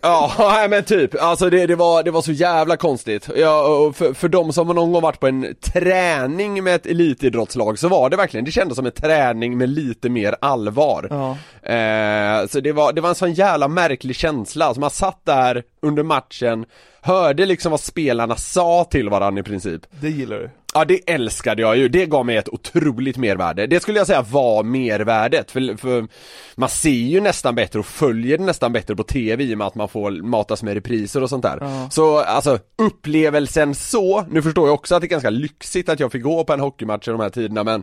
Ja, 0.00 0.32
nej, 0.38 0.68
men 0.68 0.84
typ, 0.84 1.22
alltså 1.22 1.50
det, 1.50 1.66
det, 1.66 1.76
var, 1.76 2.02
det 2.02 2.10
var 2.10 2.22
så 2.22 2.32
jävla 2.32 2.76
konstigt. 2.76 3.28
Ja, 3.36 3.92
för, 3.96 4.14
för 4.14 4.28
de 4.28 4.52
som 4.52 4.66
någon 4.66 4.92
gång 4.92 5.02
varit 5.02 5.20
på 5.20 5.26
en 5.26 5.54
träning 5.60 6.64
med 6.64 6.74
ett 6.74 6.86
elitidrottslag 6.86 7.78
så 7.78 7.88
var 7.88 8.10
det 8.10 8.16
verkligen, 8.16 8.44
det 8.44 8.50
kändes 8.50 8.76
som 8.76 8.86
en 8.86 8.92
träning 8.92 9.58
med 9.58 9.68
lite 9.68 10.08
mer 10.08 10.36
allvar. 10.40 11.06
Ja. 11.10 11.30
Eh, 11.72 12.46
så 12.46 12.60
det 12.60 12.72
var, 12.72 12.92
det 12.92 13.00
var 13.00 13.08
en 13.08 13.14
sån 13.14 13.32
jävla 13.32 13.68
märklig 13.68 14.16
känsla, 14.16 14.64
alltså 14.64 14.80
man 14.80 14.90
satt 14.90 15.20
där 15.24 15.62
under 15.82 16.02
matchen, 16.02 16.66
hörde 17.00 17.46
liksom 17.46 17.70
vad 17.70 17.80
spelarna 17.80 18.36
sa 18.36 18.84
till 18.84 19.08
varandra 19.08 19.40
i 19.40 19.42
princip. 19.42 19.82
Det 20.00 20.10
gillar 20.10 20.36
du. 20.36 20.50
Ja 20.74 20.84
det 20.84 21.10
älskade 21.10 21.62
jag 21.62 21.76
ju, 21.76 21.88
det 21.88 22.06
gav 22.06 22.26
mig 22.26 22.36
ett 22.36 22.48
otroligt 22.48 23.16
mervärde. 23.16 23.66
Det 23.66 23.80
skulle 23.80 23.98
jag 23.98 24.06
säga 24.06 24.22
var 24.22 24.62
mervärdet, 24.62 25.50
för, 25.50 25.76
för 25.76 26.06
man 26.54 26.68
ser 26.68 26.90
ju 26.90 27.20
nästan 27.20 27.54
bättre 27.54 27.78
och 27.78 27.86
följer 27.86 28.38
det 28.38 28.44
nästan 28.44 28.72
bättre 28.72 28.96
på 28.96 29.02
TV 29.02 29.44
i 29.44 29.54
och 29.54 29.58
med 29.58 29.66
att 29.66 29.74
man 29.74 29.88
får 29.88 30.10
matas 30.10 30.62
med 30.62 30.74
repriser 30.74 31.22
och 31.22 31.28
sånt 31.28 31.42
där. 31.42 31.58
Ja. 31.60 31.88
Så 31.90 32.18
alltså 32.18 32.58
upplevelsen 32.78 33.74
så, 33.74 34.24
nu 34.30 34.42
förstår 34.42 34.68
jag 34.68 34.74
också 34.74 34.94
att 34.94 35.00
det 35.00 35.06
är 35.06 35.08
ganska 35.08 35.30
lyxigt 35.30 35.88
att 35.88 36.00
jag 36.00 36.12
fick 36.12 36.22
gå 36.22 36.44
på 36.44 36.52
en 36.52 36.60
hockeymatch 36.60 37.08
i 37.08 37.10
de 37.10 37.20
här 37.20 37.30
tiderna 37.30 37.64
men 37.64 37.82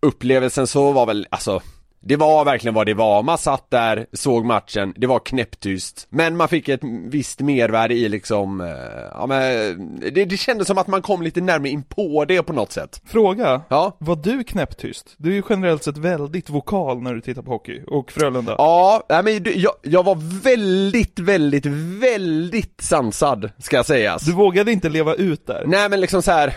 upplevelsen 0.00 0.66
så 0.66 0.92
var 0.92 1.06
väl, 1.06 1.26
alltså 1.30 1.62
det 2.02 2.16
var 2.16 2.44
verkligen 2.44 2.74
vad 2.74 2.86
det 2.86 2.94
var, 2.94 3.22
man 3.22 3.38
satt 3.38 3.70
där, 3.70 4.06
såg 4.12 4.44
matchen, 4.44 4.94
det 4.96 5.06
var 5.06 5.18
knäpptyst 5.18 6.06
Men 6.10 6.36
man 6.36 6.48
fick 6.48 6.68
ett 6.68 6.80
visst 7.04 7.40
mervärde 7.40 7.94
i 7.94 8.08
liksom, 8.08 8.60
eh, 8.60 8.68
ja 9.14 9.26
men 9.26 10.00
det, 10.00 10.24
det 10.24 10.36
kändes 10.36 10.66
som 10.66 10.78
att 10.78 10.86
man 10.86 11.02
kom 11.02 11.22
lite 11.22 11.40
närmare 11.40 11.68
in 11.68 11.82
på 11.82 12.24
det 12.24 12.42
på 12.42 12.52
något 12.52 12.72
sätt 12.72 13.02
Fråga, 13.06 13.62
Ja 13.68 13.96
var 13.98 14.16
du 14.16 14.44
knäpptyst? 14.44 15.14
Du 15.16 15.30
är 15.30 15.34
ju 15.34 15.42
generellt 15.48 15.84
sett 15.84 15.96
väldigt 15.96 16.50
vokal 16.50 17.02
när 17.02 17.14
du 17.14 17.20
tittar 17.20 17.42
på 17.42 17.50
hockey, 17.50 17.82
och 17.86 18.12
Frölunda. 18.12 18.54
Ja, 18.58 19.02
nej, 19.08 19.22
men 19.22 19.42
jag, 19.60 19.72
jag 19.82 20.02
var 20.02 20.42
väldigt, 20.42 21.18
väldigt, 21.18 21.66
väldigt 22.02 22.80
sansad, 22.80 23.50
ska 23.58 23.76
jag 23.76 23.86
säga 23.86 24.18
Du 24.26 24.32
vågade 24.32 24.72
inte 24.72 24.88
leva 24.88 25.14
ut 25.14 25.46
där? 25.46 25.64
Nej 25.66 25.88
men 25.88 26.00
liksom 26.00 26.22
så 26.22 26.30
här. 26.30 26.56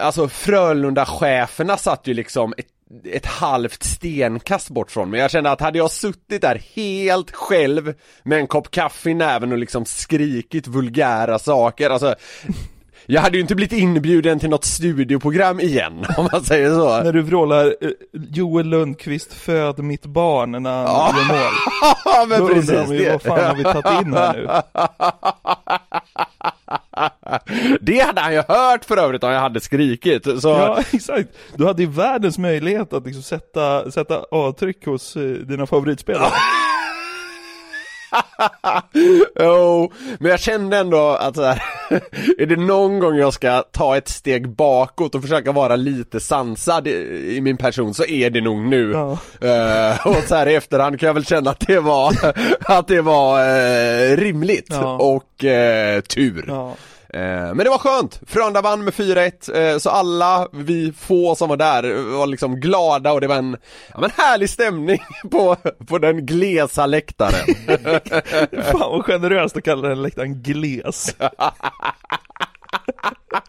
Alltså 0.00 0.28
Frölunda-cheferna 0.28 1.76
satt 1.76 2.06
ju 2.06 2.14
liksom 2.14 2.54
ett, 2.56 2.66
ett 3.12 3.26
halvt 3.26 3.82
stenkast 3.82 4.70
bort 4.70 4.90
från 4.90 5.10
mig. 5.10 5.20
Jag 5.20 5.30
kände 5.30 5.50
att 5.50 5.60
hade 5.60 5.78
jag 5.78 5.90
suttit 5.90 6.42
där 6.42 6.62
helt 6.74 7.30
själv 7.30 7.94
med 8.22 8.38
en 8.38 8.46
kopp 8.46 8.70
kaffe 8.70 9.10
i 9.10 9.14
näven 9.14 9.52
och 9.52 9.58
liksom 9.58 9.84
skrikit 9.84 10.66
vulgära 10.66 11.38
saker, 11.38 11.90
alltså 11.90 12.14
jag 13.06 13.22
hade 13.22 13.36
ju 13.36 13.40
inte 13.40 13.54
blivit 13.54 13.72
inbjuden 13.72 14.38
till 14.38 14.50
något 14.50 14.64
studioprogram 14.64 15.60
igen, 15.60 16.04
om 16.16 16.28
man 16.32 16.44
säger 16.44 16.70
så. 16.70 17.02
När 17.02 17.12
du 17.12 17.22
vrålar 17.22 17.66
eh, 17.66 17.90
Joel 18.12 18.66
Lundqvist 18.66 19.32
föd 19.32 19.78
mitt 19.78 20.06
barn 20.06 20.62
när 20.62 20.86
han 20.86 21.16
gör 21.16 21.28
mål. 21.28 21.52
Ja 22.04 22.26
men 22.28 22.40
Då 22.40 22.48
precis 22.48 22.70
undrar 22.70 22.86
man 22.86 22.96
ju 22.96 23.10
vad 23.10 23.22
fan 23.22 23.44
har 23.44 23.54
vi 23.54 23.62
tagit 23.62 24.06
in 24.06 24.14
här 24.14 24.32
nu? 24.34 24.48
Det 27.80 27.98
hade 27.98 28.20
han 28.20 28.32
ju 28.32 28.42
hört 28.48 28.84
för 28.84 28.96
övrigt 28.96 29.24
om 29.24 29.30
jag 29.30 29.40
hade 29.40 29.60
skrikit, 29.60 30.24
så 30.24 30.48
Ja, 30.48 30.80
exakt. 30.92 31.28
Du 31.56 31.66
hade 31.66 31.82
ju 31.82 31.88
världens 31.88 32.38
möjlighet 32.38 32.92
att 32.92 33.06
liksom 33.06 33.22
sätta, 33.22 33.90
sätta 33.90 34.24
avtryck 34.30 34.86
hos 34.86 35.16
eh, 35.16 35.22
dina 35.22 35.66
favoritspelare. 35.66 36.30
Jo, 39.40 39.92
men 40.18 40.30
jag 40.30 40.40
kände 40.40 40.76
ändå 40.78 41.08
att 41.08 41.36
så 41.36 41.42
här, 41.42 41.62
är 42.38 42.46
det 42.46 42.56
någon 42.56 42.98
gång 42.98 43.16
jag 43.16 43.32
ska 43.34 43.62
ta 43.62 43.96
ett 43.96 44.08
steg 44.08 44.48
bakåt 44.48 45.14
och 45.14 45.22
försöka 45.22 45.52
vara 45.52 45.76
lite 45.76 46.20
sansad 46.20 46.86
i, 46.86 47.40
min 47.42 47.56
person 47.56 47.94
så 47.94 48.04
är 48.04 48.30
det 48.30 48.40
nog 48.40 48.58
nu. 48.58 48.90
Ja. 48.92 49.10
Eh, 49.48 50.06
och 50.06 50.22
så 50.28 50.34
här 50.34 50.46
i 50.46 50.54
efterhand 50.54 51.00
kan 51.00 51.06
jag 51.06 51.14
väl 51.14 51.24
känna 51.24 51.50
att 51.50 51.60
det 51.66 51.80
var, 51.80 52.14
att 52.60 52.88
det 52.88 53.00
var 53.00 53.40
eh, 53.40 54.16
rimligt 54.16 54.68
Ja. 54.70 54.96
och 54.98 55.44
eh, 55.44 56.00
tur. 56.00 56.44
Ja. 56.48 56.74
Eh, 57.14 57.54
Men 57.54 57.58
det 57.58 57.68
var 57.70 57.78
skönt, 57.78 58.20
Frölunda 58.26 58.60
vann 58.60 58.84
med 58.84 58.94
4-1, 58.94 59.48
eh, 59.72 59.78
så 59.78 59.90
alla 59.90 60.48
vi 60.52 60.92
få 60.92 61.34
som 61.34 61.48
var 61.48 61.56
där 61.56 62.12
var 62.16 62.26
liksom 62.26 62.60
glada 62.60 63.12
och 63.12 63.20
det 63.20 63.26
var 63.26 63.36
en, 63.36 63.56
ja, 63.92 64.00
men 64.00 64.10
härlig 64.16 64.50
stämning 64.50 64.98
på, 65.30 65.56
på 65.86 65.98
den 65.98 66.26
glesa 66.26 66.86
läktaren. 66.86 67.54
Fan 68.62 68.90
vad 68.90 69.04
generöst 69.04 69.56
att 69.56 69.64
kalla 69.64 69.88
den 69.88 70.02
läktaren 70.02 70.42
gles. 70.42 71.16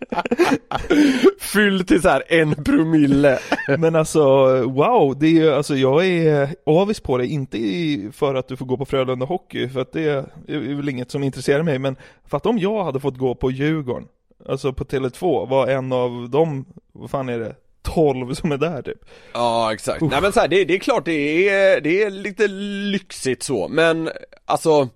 Fylld 1.40 1.88
till 1.88 2.02
så 2.02 2.10
här 2.10 2.24
en 2.28 2.64
promille. 2.64 3.40
Men 3.80 3.96
alltså, 3.96 4.22
wow, 4.64 5.20
det 5.20 5.28
är 5.28 5.32
ju, 5.32 5.52
alltså 5.52 5.76
jag 5.76 6.06
är 6.06 6.56
avis 6.66 7.00
på 7.00 7.18
det, 7.18 7.28
inte 7.28 7.58
för 8.14 8.36
att 8.36 8.48
du 8.48 8.58
får 8.58 8.66
gå 8.66 8.78
på 8.78 8.86
Frölunda 8.86 9.26
Hockey, 9.26 9.70
för 9.70 9.82
att 9.82 9.92
det 9.92 10.10
är 10.48 10.76
väl 10.76 10.90
inget 10.90 11.12
som 11.12 11.24
intresserar 11.24 11.64
mig, 11.64 11.80
men 11.80 11.96
för 12.28 12.38
att 12.38 12.46
om 12.46 12.60
jag 12.60 12.84
hade 12.84 13.00
fått 13.00 13.18
gå 13.18 13.36
på 13.36 13.52
Djurgården, 13.52 14.08
alltså 14.50 14.74
på 14.74 14.84
Tele2, 14.84 15.50
var 15.50 15.68
en 15.68 15.92
av 15.92 16.30
dem, 16.30 16.66
vad 16.92 17.10
fan 17.10 17.30
är 17.30 17.40
det, 17.40 17.56
12 17.82 18.34
som 18.34 18.52
är 18.52 18.58
där 18.58 18.82
typ. 18.82 19.06
Ja 19.34 19.74
exakt, 19.74 20.02
nej 20.02 20.22
men 20.22 20.34
så 20.34 20.40
här, 20.40 20.48
det, 20.48 20.66
det 20.66 20.74
är 20.74 20.80
klart 20.80 21.06
det 21.06 21.50
är, 21.50 21.82
det 21.82 22.04
är 22.04 22.10
lite 22.10 22.48
lyxigt 22.48 23.44
så, 23.44 23.68
men 23.68 24.10
alltså 24.46 24.90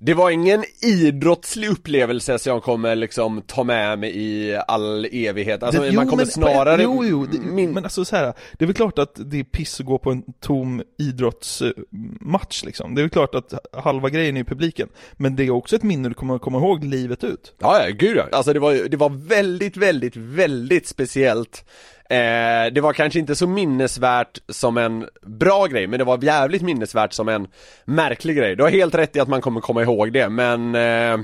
det 0.00 0.14
var 0.14 0.30
ingen 0.30 0.64
idrottslig 0.82 1.68
upplevelse 1.68 2.38
som 2.38 2.52
jag 2.52 2.62
kommer 2.62 2.96
liksom 2.96 3.42
ta 3.46 3.64
med 3.64 3.98
mig 3.98 4.12
i 4.16 4.56
all 4.68 5.04
evighet, 5.12 5.62
alltså 5.62 5.82
Det- 5.82 5.92
man 5.92 6.04
jo, 6.04 6.10
kommer 6.10 6.24
men- 6.24 6.32
snarare 6.32 6.82
Jo, 6.82 7.04
jo, 7.04 7.26
det, 7.26 7.38
min... 7.38 7.70
men 7.72 7.84
alltså 7.84 8.04
så 8.04 8.16
här, 8.16 8.32
det 8.58 8.64
är 8.64 8.66
väl 8.66 8.74
klart 8.76 8.98
att 8.98 9.20
det 9.24 9.40
är 9.40 9.44
piss 9.44 9.80
att 9.80 9.86
gå 9.86 9.98
på 9.98 10.10
en 10.10 10.22
tom 10.40 10.82
idrottsmatch 10.98 12.64
liksom. 12.64 12.94
Det 12.94 13.00
är 13.00 13.02
väl 13.02 13.10
klart 13.10 13.34
att 13.34 13.54
halva 13.72 14.08
grejen 14.10 14.36
är 14.36 14.44
publiken. 14.44 14.88
Men 15.16 15.36
det 15.36 15.42
är 15.46 15.50
också 15.50 15.76
ett 15.76 15.82
minne 15.82 16.08
du 16.08 16.14
kommer 16.14 16.38
komma 16.38 16.58
ihåg 16.58 16.84
livet 16.84 17.24
ut. 17.24 17.54
Ja, 17.58 17.84
ja, 17.84 17.94
gud 17.98 18.16
ja. 18.16 18.24
Alltså 18.32 18.52
det 18.52 18.60
var, 18.60 18.88
det 18.88 18.96
var 18.96 19.10
väldigt, 19.28 19.76
väldigt, 19.76 20.16
väldigt 20.16 20.86
speciellt 20.86 21.64
eh, 22.08 22.72
Det 22.72 22.80
var 22.80 22.92
kanske 22.92 23.18
inte 23.18 23.36
så 23.36 23.46
minnesvärt 23.46 24.38
som 24.48 24.76
en 24.78 25.08
bra 25.22 25.66
grej, 25.66 25.86
men 25.86 25.98
det 25.98 26.04
var 26.04 26.24
jävligt 26.24 26.62
minnesvärt 26.62 27.12
som 27.12 27.28
en 27.28 27.48
märklig 27.84 28.36
grej. 28.36 28.56
Du 28.56 28.62
har 28.62 28.70
helt 28.70 28.94
rätt 28.94 29.16
i 29.16 29.20
att 29.20 29.28
man 29.28 29.40
kommer 29.40 29.60
komma 29.60 29.82
ihåg 29.82 30.12
det, 30.12 30.28
men 30.28 30.74
eh, 30.74 31.18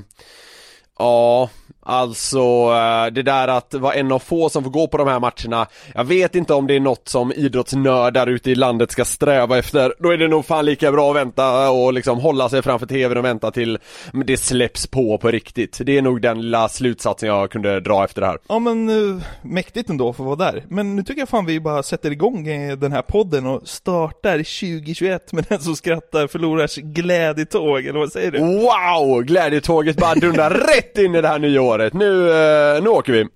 Ja, 0.99 1.49
alltså 1.85 2.39
eh, 2.39 3.13
det 3.13 3.23
där 3.23 3.47
att 3.47 3.73
vara 3.73 3.93
en 3.93 4.11
av 4.11 4.19
få 4.19 4.49
som 4.49 4.63
får 4.63 4.71
gå 4.71 4.87
på 4.87 4.97
de 4.97 5.07
här 5.07 5.19
matcherna 5.19 5.67
Jag 5.93 6.03
vet 6.03 6.35
inte 6.35 6.53
om 6.53 6.67
det 6.67 6.75
är 6.75 6.79
något 6.79 7.07
som 7.07 7.31
idrottsnördar 7.31 8.27
ute 8.27 8.51
i 8.51 8.55
landet 8.55 8.91
ska 8.91 9.05
sträva 9.05 9.57
efter 9.57 9.93
Då 9.99 10.09
är 10.09 10.17
det 10.17 10.27
nog 10.27 10.45
fan 10.45 10.65
lika 10.65 10.91
bra 10.91 11.09
att 11.09 11.15
vänta 11.15 11.69
och 11.69 11.93
liksom 11.93 12.19
hålla 12.19 12.49
sig 12.49 12.61
framför 12.61 12.85
tvn 12.85 13.17
och 13.17 13.25
vänta 13.25 13.51
till 13.51 13.77
det 14.25 14.37
släpps 14.37 14.87
på 14.87 15.17
på 15.17 15.31
riktigt 15.31 15.81
Det 15.85 15.97
är 15.97 16.01
nog 16.01 16.21
den 16.21 16.41
lilla 16.41 16.69
slutsatsen 16.69 17.29
jag 17.29 17.51
kunde 17.51 17.79
dra 17.79 18.03
efter 18.03 18.21
det 18.21 18.27
här 18.27 18.37
Ja 18.47 18.59
men 18.59 18.89
uh, 18.89 19.21
mäktigt 19.41 19.89
ändå 19.89 20.13
för 20.13 20.23
att 20.23 20.39
vara 20.39 20.51
där. 20.51 20.63
Men 20.69 20.95
nu 20.95 21.03
tycker 21.03 21.21
jag 21.21 21.29
fan 21.29 21.45
vi 21.45 21.59
bara 21.59 21.83
sätter 21.83 22.11
igång 22.11 22.47
eh, 22.47 22.77
den 22.77 22.91
här 22.91 23.01
podden 23.01 23.45
och 23.45 23.67
startar 23.67 24.37
2021 24.37 25.33
med 25.33 25.45
den 25.49 25.59
som 25.59 25.75
skrattar 25.75 26.27
förlorars 26.27 26.75
glädjetåg, 26.75 27.85
eller 27.85 27.99
vad 27.99 28.11
säger 28.11 28.31
du? 28.31 28.39
Wow! 28.39 29.21
Glädjetåget 29.21 29.97
bara 29.97 30.15
dundrar 30.15 30.49
rätt 30.75 30.97
in 30.97 31.15
i 31.15 31.21
det 31.21 31.27
här 31.27 31.39
nya 31.39 31.61
året. 31.61 31.74
Nu, 31.77 32.31
eh, 32.31 32.83
nu 32.83 32.89
åker 32.89 33.13
vi! 33.13 33.27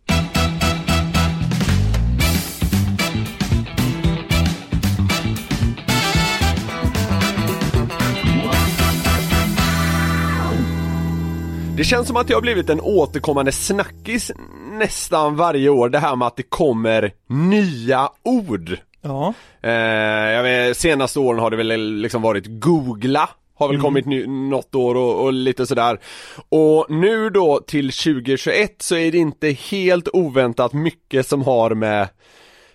Det 11.78 11.84
känns 11.84 12.08
som 12.08 12.18
att 12.18 12.30
jag 12.30 12.38
har 12.38 12.42
blivit 12.42 12.70
en 12.70 12.82
återkommande 12.82 13.52
snackis 13.52 14.32
nästan 14.72 15.36
varje 15.36 15.70
år, 15.70 15.90
det 15.90 16.00
här 16.00 16.16
med 16.16 16.28
att 16.28 16.36
det 16.36 16.44
kommer 16.44 17.12
nya 17.28 18.10
ord 18.24 18.78
Ja. 19.02 19.34
Eh, 19.62 19.72
jag 20.32 20.44
vet, 20.44 20.78
senaste 20.78 21.20
åren 21.20 21.40
har 21.40 21.52
det 21.52 21.58
väl 21.58 21.96
liksom 21.96 22.22
varit 22.22 22.46
googla 22.48 23.30
har 23.60 23.68
väl 23.68 23.82
kommit 23.82 24.06
ny, 24.06 24.28
något 24.28 24.76
år 24.76 24.96
och, 24.96 25.24
och 25.24 25.34
lite 25.34 25.68
sådär. 25.68 26.00
Och 26.50 26.86
nu 26.90 27.30
då 27.30 27.60
till 27.68 27.92
2021 27.92 28.76
så 28.82 28.96
är 28.96 29.12
det 29.12 29.18
inte 29.18 29.50
helt 29.50 30.08
oväntat 30.14 30.74
mycket 30.74 31.28
som 31.28 31.42
har 31.42 31.76
med 31.76 32.08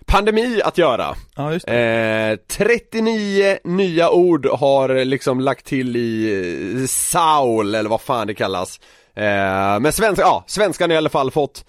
pandemi 0.05 0.61
att 0.61 0.77
göra. 0.77 1.15
Ja, 1.35 1.53
just. 1.53 1.67
Eh, 1.67 2.35
39 2.57 3.57
nya 3.63 4.11
ord 4.11 4.45
har 4.45 5.05
liksom 5.05 5.39
lagt 5.39 5.65
till 5.65 5.95
i 5.95 6.79
eh, 6.81 6.87
Saul 6.87 7.75
eller 7.75 7.89
vad 7.89 8.01
fan 8.01 8.27
det 8.27 8.33
kallas. 8.33 8.79
Eh, 9.15 9.79
men 9.79 9.91
svenska, 9.91 10.21
ja, 10.21 10.43
svenskan 10.47 10.89
har 10.89 10.95
i 10.95 10.97
alla 10.97 11.09
fall 11.09 11.31
fått 11.31 11.65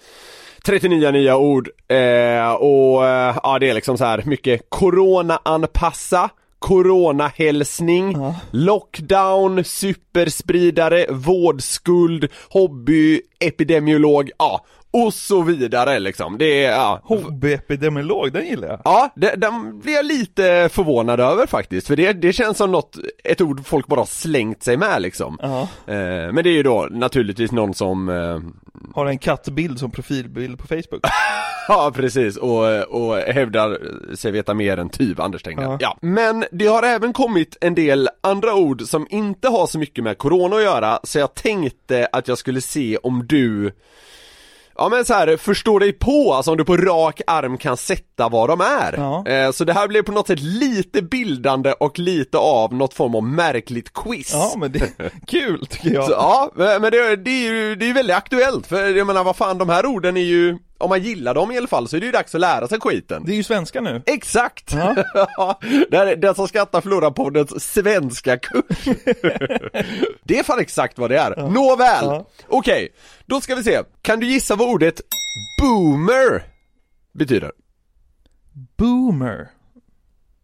39 0.65 1.11
nya 1.11 1.37
ord 1.37 1.69
eh, 1.87 2.51
och 2.51 3.07
eh, 3.07 3.37
ja 3.43 3.57
det 3.59 3.69
är 3.69 3.73
liksom 3.73 3.97
så 3.97 4.05
här 4.05 4.23
mycket 4.25 4.69
corona-anpassa 4.69 6.29
Coronahälsning, 6.59 8.17
lockdown, 8.51 9.63
superspridare, 9.63 11.05
vårdskuld, 11.09 12.31
hobby, 12.49 13.21
epidemiolog, 13.39 14.29
ja 14.37 14.65
och 15.05 15.13
så 15.13 15.41
vidare 15.41 15.99
liksom. 15.99 16.37
Det 16.37 16.65
är, 16.65 16.71
ja. 16.71 17.01
Hobbyepidemiolog, 17.03 18.33
den 18.33 18.45
gillar 18.45 18.67
jag. 18.67 18.81
Ja, 18.85 19.09
det, 19.15 19.35
den 19.35 19.79
blir 19.79 19.93
jag 19.93 20.05
lite 20.05 20.69
förvånad 20.71 21.19
över 21.19 21.45
faktiskt, 21.45 21.87
för 21.87 21.95
det, 21.95 22.13
det 22.13 22.33
känns 22.33 22.57
som 22.57 22.71
något, 22.71 22.97
ett 23.23 23.41
ord 23.41 23.65
folk 23.65 23.87
bara 23.87 24.05
slängt 24.05 24.63
sig 24.63 24.77
med 24.77 25.01
liksom. 25.01 25.37
Ja. 25.41 25.61
Eh, 25.93 26.31
men 26.31 26.35
det 26.35 26.49
är 26.49 26.53
ju 26.53 26.63
då 26.63 26.87
naturligtvis 26.91 27.51
någon 27.51 27.73
som 27.73 28.09
eh, 28.09 28.39
Har 28.95 29.05
en 29.05 29.17
kattbild 29.17 29.79
som 29.79 29.91
profilbild 29.91 30.59
på 30.59 30.67
Facebook. 30.67 31.01
Ja 31.69 31.91
precis, 31.95 32.37
och, 32.37 32.83
och 32.83 33.17
hävdar 33.17 33.79
sig 34.15 34.31
veta 34.31 34.53
mer 34.53 34.77
än 34.77 34.89
typ 34.89 35.19
Anders 35.19 35.43
Tegnell. 35.43 35.65
Ja. 35.65 35.77
Ja. 35.79 35.97
Men 36.01 36.45
det 36.51 36.67
har 36.67 36.83
även 36.83 37.13
kommit 37.13 37.57
en 37.61 37.75
del 37.75 38.09
andra 38.21 38.55
ord 38.55 38.81
som 38.81 39.07
inte 39.09 39.47
har 39.47 39.67
så 39.67 39.79
mycket 39.79 40.03
med 40.03 40.17
corona 40.17 40.55
att 40.55 40.63
göra, 40.63 40.99
så 41.03 41.19
jag 41.19 41.33
tänkte 41.33 42.09
att 42.11 42.27
jag 42.27 42.37
skulle 42.37 42.61
se 42.61 42.97
om 42.97 43.27
du 43.27 43.71
Ja 44.77 44.89
men 44.89 45.05
så 45.05 45.13
här, 45.13 45.37
förstår 45.37 45.79
dig 45.79 45.93
på, 45.93 46.33
alltså 46.33 46.51
om 46.51 46.57
du 46.57 46.65
på 46.65 46.77
rak 46.77 47.21
arm 47.27 47.57
kan 47.57 47.77
sätta 47.77 48.29
vad 48.29 48.49
de 48.49 48.61
är. 48.61 48.93
Ja. 48.97 49.27
Eh, 49.27 49.51
så 49.51 49.63
det 49.63 49.73
här 49.73 49.87
blir 49.87 50.01
på 50.01 50.11
något 50.11 50.27
sätt 50.27 50.39
lite 50.39 51.01
bildande 51.01 51.71
och 51.71 51.99
lite 51.99 52.37
av 52.37 52.73
något 52.73 52.93
form 52.93 53.15
av 53.15 53.23
märkligt 53.23 53.93
quiz. 53.93 54.33
Ja 54.33 54.53
men 54.57 54.71
det 54.71 54.79
är 54.79 55.11
kul 55.27 55.67
tycker 55.69 55.93
jag. 55.93 56.05
Så, 56.05 56.11
ja, 56.11 56.51
men 56.55 56.81
det, 56.81 57.15
det 57.15 57.31
är 57.31 57.53
ju 57.53 57.75
det 57.75 57.89
är 57.89 57.93
väldigt 57.93 58.15
aktuellt, 58.15 58.67
för 58.67 58.95
jag 58.95 59.07
menar 59.07 59.23
vad 59.23 59.35
fan, 59.35 59.57
de 59.57 59.69
här 59.69 59.85
orden 59.85 60.17
är 60.17 60.21
ju, 60.21 60.57
om 60.77 60.89
man 60.89 61.01
gillar 61.01 61.33
dem 61.33 61.51
i 61.51 61.57
alla 61.57 61.67
fall 61.67 61.87
så 61.87 61.95
är 61.95 61.99
det 61.99 62.05
ju 62.05 62.11
dags 62.11 62.35
att 62.35 62.41
lära 62.41 62.67
sig 62.67 62.79
skiten. 62.79 63.23
Det 63.25 63.31
är 63.31 63.35
ju 63.35 63.43
svenska 63.43 63.81
nu. 63.81 64.01
Exakt! 64.05 64.73
Ja. 64.73 65.59
är 65.91 66.15
den 66.15 66.35
som 66.35 66.47
skrattar 66.47 66.81
förlorar 66.81 67.11
poddens 67.11 67.73
svenska 67.73 68.37
kurs. 68.37 68.85
det 70.23 70.39
är 70.39 70.43
fan 70.43 70.59
exakt 70.59 70.97
vad 70.97 71.09
det 71.09 71.19
är. 71.19 71.35
Nåväl! 71.49 72.05
Ja. 72.05 72.25
Okej, 72.47 72.89
då 73.25 73.41
ska 73.41 73.55
vi 73.55 73.63
se. 73.63 73.79
Kan 74.01 74.19
du 74.19 74.27
gissa 74.27 74.55
vad 74.55 74.67
ordet 74.69 75.01
boomer 75.61 76.43
betyder? 77.13 77.51
Boomer. 78.77 79.47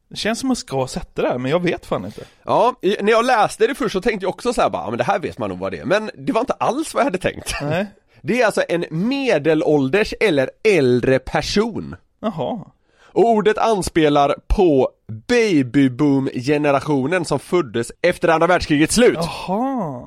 Det 0.10 0.16
känns 0.18 0.40
som 0.40 0.48
man 0.48 0.56
ska 0.56 0.88
sätta 0.88 1.22
det 1.22 1.28
här, 1.28 1.38
men 1.38 1.52
jag 1.52 1.60
vet 1.64 1.86
fan 1.86 2.06
inte. 2.06 2.24
Ja, 2.44 2.76
när 2.82 3.12
jag 3.12 3.26
läste 3.26 3.68
det 3.68 3.76
först 3.76 3.94
så 3.94 4.02
tänkte 4.02 4.26
jag 4.26 4.30
också 4.30 4.54
så 4.54 4.62
här 4.62 4.70
bara, 4.70 4.84
"Ja, 4.84 4.90
men 4.90 4.98
det 4.98 5.04
här 5.04 5.20
vet 5.20 5.38
man 5.38 5.50
nog 5.50 5.60
vad 5.60 5.72
det 5.72 5.80
är. 5.80 5.86
Men 5.86 6.12
det 6.18 6.34
var 6.34 6.42
inte 6.42 6.54
alls 6.54 6.94
vad 6.94 7.02
jag 7.02 7.06
hade 7.06 7.18
tänkt. 7.18 7.54
Nej. 7.62 7.86
Det 8.26 8.42
är 8.42 8.46
alltså 8.46 8.64
en 8.70 8.86
medelålders 8.90 10.14
eller 10.20 10.50
äldre 10.64 11.20
person. 11.20 11.96
Jaha. 12.22 12.60
Och 13.06 13.26
ordet 13.30 13.58
anspelar 13.58 14.36
på 14.48 14.90
babyboom-generationen 15.28 17.26
som 17.26 17.40
föddes 17.40 17.92
efter 18.02 18.28
andra 18.30 18.48
världskrigets 18.48 18.96
slut. 18.96 19.18
Jaha. 19.48 20.04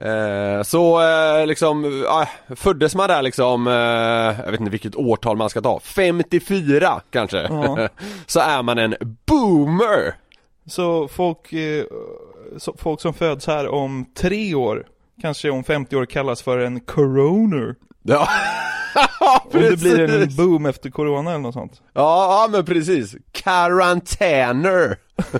Eh, 0.00 0.62
så 0.62 1.02
eh, 1.02 1.46
liksom, 1.46 2.02
ja, 2.04 2.28
föddes 2.56 2.94
man 2.94 3.08
där 3.08 3.22
liksom, 3.22 3.66
eh, 3.66 3.72
jag 4.44 4.50
vet 4.50 4.60
inte 4.60 4.70
vilket 4.72 4.96
årtal 4.96 5.36
man 5.36 5.50
ska 5.50 5.60
ta, 5.60 5.80
54 5.80 7.00
kanske, 7.10 7.38
Ja. 7.38 7.88
så 8.26 8.40
är 8.40 8.62
man 8.62 8.78
en 8.78 8.94
boomer. 9.26 10.14
Så 10.66 11.08
folk, 11.08 11.52
eh, 11.52 11.84
så 12.56 12.74
folk 12.78 13.00
som 13.00 13.14
föds 13.14 13.46
här 13.46 13.68
om 13.68 14.04
tre 14.14 14.54
år, 14.54 14.86
kanske 15.22 15.50
om 15.50 15.64
50 15.64 15.96
år 15.96 16.06
kallas 16.06 16.42
för 16.42 16.58
en 16.58 16.80
coroner. 16.80 17.74
Ja, 18.08 18.28
Om 19.52 19.60
det 19.60 19.80
blir 19.80 20.00
en 20.00 20.06
precis. 20.08 20.36
boom 20.36 20.66
efter 20.66 20.90
corona 20.90 21.30
eller 21.30 21.40
något 21.42 21.54
sånt. 21.54 21.82
Ja, 21.92 22.00
ja 22.42 22.48
men 22.52 22.64
precis. 22.64 23.14
Karantäner. 23.32 24.96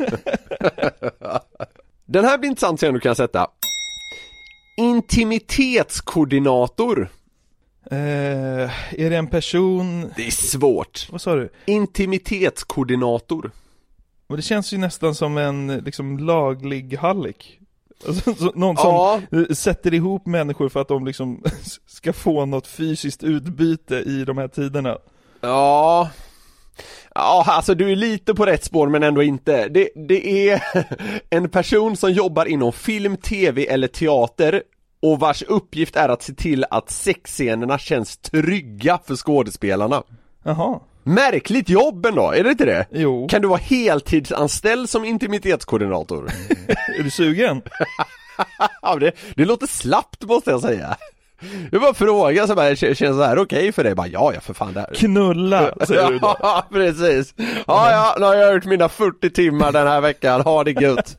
Den 2.07 2.25
här 2.25 2.39
blir 2.39 2.49
intressant 2.51 2.81
sen 2.81 2.95
du 2.95 3.01
kan 3.01 3.17
sätta. 3.17 3.47
Intimitetskoordinator. 4.77 7.09
Eh, 7.91 7.97
är 9.01 9.11
det 9.11 9.17
en 9.17 9.27
person, 9.27 10.13
Det 10.17 10.27
är 10.27 10.31
svårt. 10.31 11.09
vad 11.13 11.21
sa 11.21 11.35
du? 11.35 11.53
Intimitetskoordinator. 11.67 13.51
Och 14.27 14.37
det 14.37 14.43
känns 14.43 14.73
ju 14.73 14.79
nästan 14.79 15.15
som 15.15 15.39
en 15.39 15.67
liksom 15.85 16.19
laglig 16.19 16.97
hallick. 16.97 17.61
Alltså, 18.09 18.35
så, 18.35 18.53
någon 18.55 18.77
som 18.77 19.21
Ja. 19.31 19.55
sätter 19.55 19.95
ihop 19.95 20.27
människor 20.27 20.69
för 20.69 20.81
att 20.81 20.89
de 20.89 21.07
liksom 21.07 21.43
ska 21.87 22.13
få 22.13 22.47
något 22.47 22.67
fysiskt 22.67 23.23
utbyte 23.23 23.95
i 23.97 24.25
de 24.25 24.39
här 24.39 24.49
tiderna. 24.49 24.99
Ja 25.41 26.11
Ja, 27.15 27.45
alltså 27.47 27.75
du 27.75 27.93
är 27.93 27.97
lite 27.97 28.35
på 28.35 28.47
rätt 28.47 28.65
spår 28.65 28.89
men 28.89 29.03
ändå 29.03 29.23
inte. 29.23 29.69
Det, 29.69 29.89
det 30.09 30.49
är 30.51 30.63
en 31.31 31.49
person 31.49 31.97
som 31.97 32.13
jobbar 32.13 32.45
inom 32.47 32.73
film, 32.73 33.17
tv 33.17 33.67
eller 33.67 33.89
teater 33.89 34.63
och 35.03 35.21
vars 35.21 35.43
uppgift 35.43 35.97
är 35.97 36.09
att 36.09 36.23
se 36.23 36.35
till 36.35 36.65
att 36.71 36.91
sexscenerna 36.91 37.79
känns 37.79 38.17
trygga 38.17 38.99
för 39.05 39.17
skådespelarna. 39.17 40.03
Jaha. 40.43 40.81
Märkligt 41.07 41.69
jobb 41.69 42.07
ändå, 42.07 42.31
är 42.33 42.45
det 42.45 42.51
inte 42.51 42.65
det? 42.65 42.87
Jo. 42.91 43.29
Kan 43.29 43.43
du 43.43 43.49
vara 43.49 43.59
heltidsanställd 43.59 44.91
som 44.91 45.05
intimitetskoordinator? 45.05 46.31
Är 46.99 47.03
du 47.03 47.11
sugen? 47.11 47.63
ja, 48.83 48.97
det, 48.97 49.13
det 49.35 49.45
låter 49.45 49.67
slappt 49.67 50.25
måste 50.25 50.51
jag 50.51 50.61
säga. 50.61 50.97
Jag 51.73 51.81
bara 51.81 51.95
frågar 51.95 52.47
så 52.47 52.55
bara, 52.55 52.77
känns 52.77 53.01
det 53.01 53.27
här 53.27 53.39
okej 53.39 53.73
för 53.73 53.85
dig? 53.85 53.95
Bara, 53.95 54.07
ja, 54.07 54.33
ja 54.35 54.41
för 54.41 54.55
fan 54.55 54.73
det 54.73 54.81
här. 54.81 54.95
Knulla, 54.95 55.75
säger 55.87 56.11
du 56.11 56.19
då. 56.19 56.37
Ja, 56.41 56.67
precis. 56.71 57.35
Ja, 57.67 57.91
ja, 57.91 58.15
nu 58.19 58.25
har 58.25 58.35
jag 58.35 58.55
gjort 58.55 58.65
mina 58.65 58.89
40 58.89 59.31
timmar 59.31 59.73
den 59.73 59.87
här 59.87 60.01
veckan, 60.01 60.41
ha 60.41 60.65
det 60.65 60.81
gött. 60.81 61.19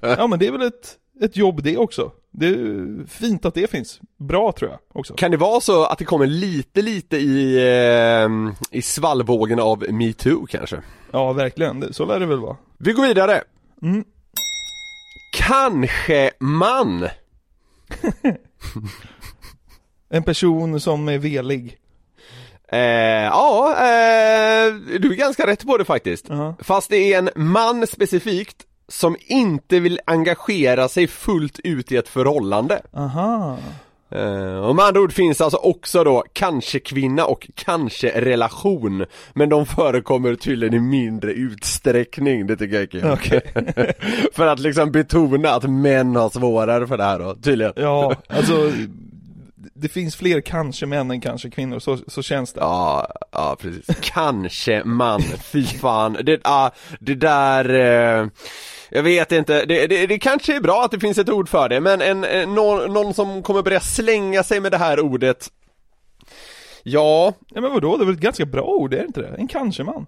Ja 0.00 0.26
men 0.26 0.38
det 0.38 0.46
är 0.46 0.52
väl 0.52 0.62
ett, 0.62 0.94
ett 1.22 1.36
jobb 1.36 1.62
det 1.62 1.76
också. 1.76 2.10
Det 2.38 2.46
är 2.46 3.06
fint 3.06 3.44
att 3.44 3.54
det 3.54 3.70
finns. 3.70 4.00
Bra 4.16 4.52
tror 4.52 4.70
jag 4.70 4.80
också. 4.92 5.14
Kan 5.14 5.30
det 5.30 5.36
vara 5.36 5.60
så 5.60 5.84
att 5.84 5.98
det 5.98 6.04
kommer 6.04 6.26
lite, 6.26 6.82
lite 6.82 7.16
i, 7.16 7.56
eh, 7.56 8.28
i 8.78 8.82
svallvågen 8.82 9.60
av 9.60 9.84
metoo 9.92 10.46
kanske? 10.46 10.82
Ja 11.10 11.32
verkligen, 11.32 11.94
så 11.94 12.04
lär 12.04 12.20
det 12.20 12.26
väl 12.26 12.40
vara. 12.40 12.56
Vi 12.78 12.92
går 12.92 13.02
vidare. 13.08 13.42
Mm. 13.82 14.04
Kanske 15.32 16.30
man. 16.38 17.08
En 20.08 20.22
person 20.22 20.80
som 20.80 21.08
är 21.08 21.18
velig. 21.18 21.78
Eh, 22.68 22.78
ja, 23.24 23.70
eh, 23.70 24.74
du 24.74 25.12
är 25.12 25.16
ganska 25.16 25.46
rätt 25.46 25.66
på 25.66 25.76
det 25.76 25.84
faktiskt. 25.84 26.26
Ja. 26.28 26.54
Fast 26.60 26.90
det 26.90 27.14
är 27.14 27.18
en 27.18 27.30
man 27.36 27.86
specifikt 27.86 28.66
som 28.88 29.16
inte 29.20 29.80
vill 29.80 30.00
engagera 30.04 30.88
sig 30.88 31.06
fullt 31.06 31.58
ut 31.64 31.92
i 31.92 31.96
ett 31.96 32.08
förhållande. 32.08 32.82
Aha. 32.94 33.58
Eh, 34.10 34.58
och 34.58 34.76
med 34.76 34.84
andra 34.84 35.00
ord 35.00 35.12
finns 35.12 35.40
alltså 35.40 35.56
också 35.56 36.04
då 36.04 36.24
kanske 36.32 36.78
kvinna 36.78 37.24
och 37.24 37.50
kanske 37.54 38.20
relation 38.20 39.06
Men 39.34 39.48
de 39.48 39.66
förekommer 39.66 40.34
tydligen 40.34 40.74
i 40.74 40.80
mindre 40.80 41.32
utsträckning, 41.32 42.46
det 42.46 42.56
tycker 42.56 42.74
jag 42.74 42.82
är 42.82 42.86
kul 42.86 43.10
Okej. 43.10 43.40
För 44.32 44.46
att 44.46 44.58
liksom 44.58 44.92
betona 44.92 45.50
att 45.50 45.70
män 45.70 46.16
har 46.16 46.30
svårare 46.30 46.86
för 46.86 46.96
det 46.96 47.04
här 47.04 47.18
då, 47.18 47.34
tydligen 47.34 47.72
Ja, 47.76 48.16
alltså 48.28 48.72
det 49.74 49.88
finns 49.88 50.16
fler 50.16 50.40
kanske 50.40 50.86
män 50.86 51.10
än 51.10 51.20
kanske 51.20 51.50
kvinnor, 51.50 51.78
så, 51.78 51.98
så 52.06 52.22
känns 52.22 52.52
det. 52.52 52.60
Ja, 52.60 53.12
ja 53.32 53.56
precis. 53.60 53.86
Kanske 54.00 54.84
man, 54.84 55.22
fy 55.22 55.64
fan. 55.64 56.18
Det, 56.22 56.40
ah, 56.44 56.70
det 57.00 57.14
där, 57.14 57.74
eh, 57.74 58.26
jag 58.90 59.02
vet 59.02 59.32
inte, 59.32 59.64
det, 59.64 59.86
det, 59.86 60.06
det 60.06 60.18
kanske 60.18 60.56
är 60.56 60.60
bra 60.60 60.84
att 60.84 60.90
det 60.90 61.00
finns 61.00 61.18
ett 61.18 61.28
ord 61.28 61.48
för 61.48 61.68
det, 61.68 61.80
men 61.80 62.00
en, 62.02 62.24
en, 62.24 62.54
någon, 62.54 62.92
någon 62.92 63.14
som 63.14 63.42
kommer 63.42 63.62
börja 63.62 63.80
slänga 63.80 64.42
sig 64.42 64.60
med 64.60 64.72
det 64.72 64.78
här 64.78 65.00
ordet 65.00 65.50
Ja, 66.82 67.32
Ja 67.48 67.60
men 67.60 67.72
vadå, 67.72 67.96
det 67.96 68.02
är 68.04 68.06
väl 68.06 68.14
ett 68.14 68.20
ganske 68.20 68.46
bra 68.46 68.62
ord, 68.62 68.94
är 68.94 68.98
det 68.98 69.04
inte 69.06 69.20
det? 69.20 69.28
En 69.38 69.48
kanske-man. 69.48 70.06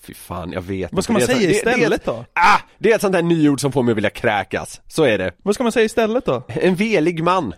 fy 0.00 0.14
fan, 0.14 0.52
jag 0.52 0.62
vet 0.62 0.92
Vad 0.92 1.04
ska 1.04 1.12
inte. 1.12 1.20
man 1.22 1.26
säga 1.26 1.36
så- 1.36 1.64
det- 1.64 1.70
det 1.70 1.74
istället 1.76 2.04
då? 2.04 2.24
Ah, 2.32 2.58
det 2.78 2.90
är 2.90 2.94
ett 2.94 3.00
sånt 3.00 3.14
här 3.14 3.22
nyord 3.22 3.60
som 3.60 3.72
får 3.72 3.82
mig 3.82 3.92
att 3.92 3.96
vilja 3.96 4.10
kräkas, 4.10 4.80
så 4.88 5.02
är 5.04 5.18
det. 5.18 5.32
Vad 5.42 5.54
ska 5.54 5.62
man 5.64 5.72
säga 5.72 5.84
istället 5.84 6.24
då? 6.24 6.42
En 6.48 6.74
velig 6.74 7.22
man. 7.24 7.54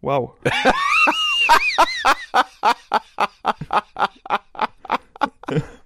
Wow. 0.00 0.30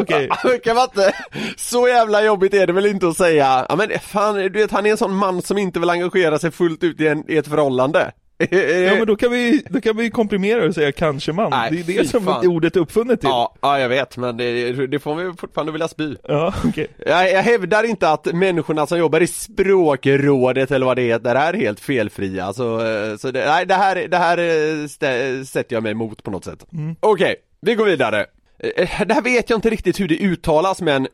Okej. 0.00 0.28
kan 0.64 0.76
man 0.76 0.84
inte, 0.84 1.14
så 1.56 1.88
jävla 1.88 2.24
jobbigt 2.24 2.54
är 2.54 2.66
det 2.66 2.72
väl 2.72 2.86
inte 2.86 3.08
att 3.08 3.16
säga, 3.16 3.66
ja 3.68 3.76
men 3.76 3.98
fan 4.00 4.34
du 4.34 4.48
vet 4.48 4.70
han 4.70 4.86
är 4.86 4.90
en 4.90 4.96
sån 4.96 5.16
man 5.16 5.42
som 5.42 5.58
inte 5.58 5.80
vill 5.80 5.90
engagera 5.90 6.38
sig 6.38 6.50
fullt 6.50 6.84
ut 6.84 7.00
i, 7.00 7.06
en, 7.06 7.30
i 7.30 7.36
ett 7.36 7.48
förhållande. 7.48 8.12
Ja 8.50 8.94
men 8.94 9.06
då 9.06 9.16
kan 9.16 9.30
vi, 9.30 9.62
då 9.70 9.80
kan 9.80 9.96
vi 9.96 10.10
komprimera 10.10 10.66
och 10.66 10.74
säga 10.74 10.92
kanske 10.92 11.32
man. 11.32 11.50
Nej, 11.50 11.82
det 11.86 11.96
är 11.96 12.02
det 12.02 12.08
som 12.08 12.24
fan. 12.24 12.46
ordet 12.46 12.76
är 12.76 12.80
uppfunnet 12.80 13.20
till. 13.20 13.28
Ja, 13.28 13.54
ja 13.60 13.78
jag 13.80 13.88
vet 13.88 14.16
men 14.16 14.36
det, 14.36 14.72
det 14.86 14.98
får 14.98 15.14
vi 15.14 15.32
fortfarande 15.38 15.72
vilja 15.72 15.88
spy. 15.88 16.16
Ja, 16.28 16.54
okej. 16.64 16.86
Jag, 17.06 17.32
jag 17.32 17.42
hävdar 17.42 17.84
inte 17.84 18.10
att 18.10 18.26
människorna 18.34 18.86
som 18.86 18.98
jobbar 18.98 19.20
i 19.20 19.26
språkrådet 19.26 20.70
eller 20.70 20.86
vad 20.86 20.96
det 20.96 21.02
heter 21.02 21.34
är 21.34 21.52
helt 21.52 21.80
felfria, 21.80 22.52
så, 22.52 22.80
eh, 22.86 23.16
så 23.16 23.30
det, 23.30 23.46
nej 23.46 23.66
det 23.66 23.74
här, 23.74 24.08
det 24.08 24.16
här 24.16 24.38
eh, 24.38 24.86
stä, 24.88 25.44
sätter 25.44 25.76
jag 25.76 25.82
mig 25.82 25.92
emot 25.92 26.22
på 26.22 26.30
något 26.30 26.44
sätt. 26.44 26.66
Okej, 27.00 27.36
vi 27.64 27.74
går 27.74 27.84
vidare. 27.86 28.26
Eh, 28.58 29.06
Det 29.06 29.14
här 29.14 29.22
vet 29.22 29.50
jag 29.50 29.56
inte 29.56 29.70
riktigt 29.70 30.00
hur 30.00 30.08
det 30.08 30.18
uttalas 30.18 30.80
men 30.80 31.08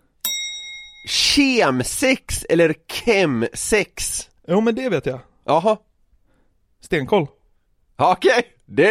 Kemsex 1.09 2.45
eller 2.49 2.75
kemsex? 2.93 4.29
Jo 4.49 4.61
men 4.61 4.75
det 4.75 4.89
vet 4.89 5.07
jag. 5.07 5.21
Jaha, 5.45 5.77
Stenkoll. 6.81 7.27
okej. 7.97 8.43
Det, 8.67 8.85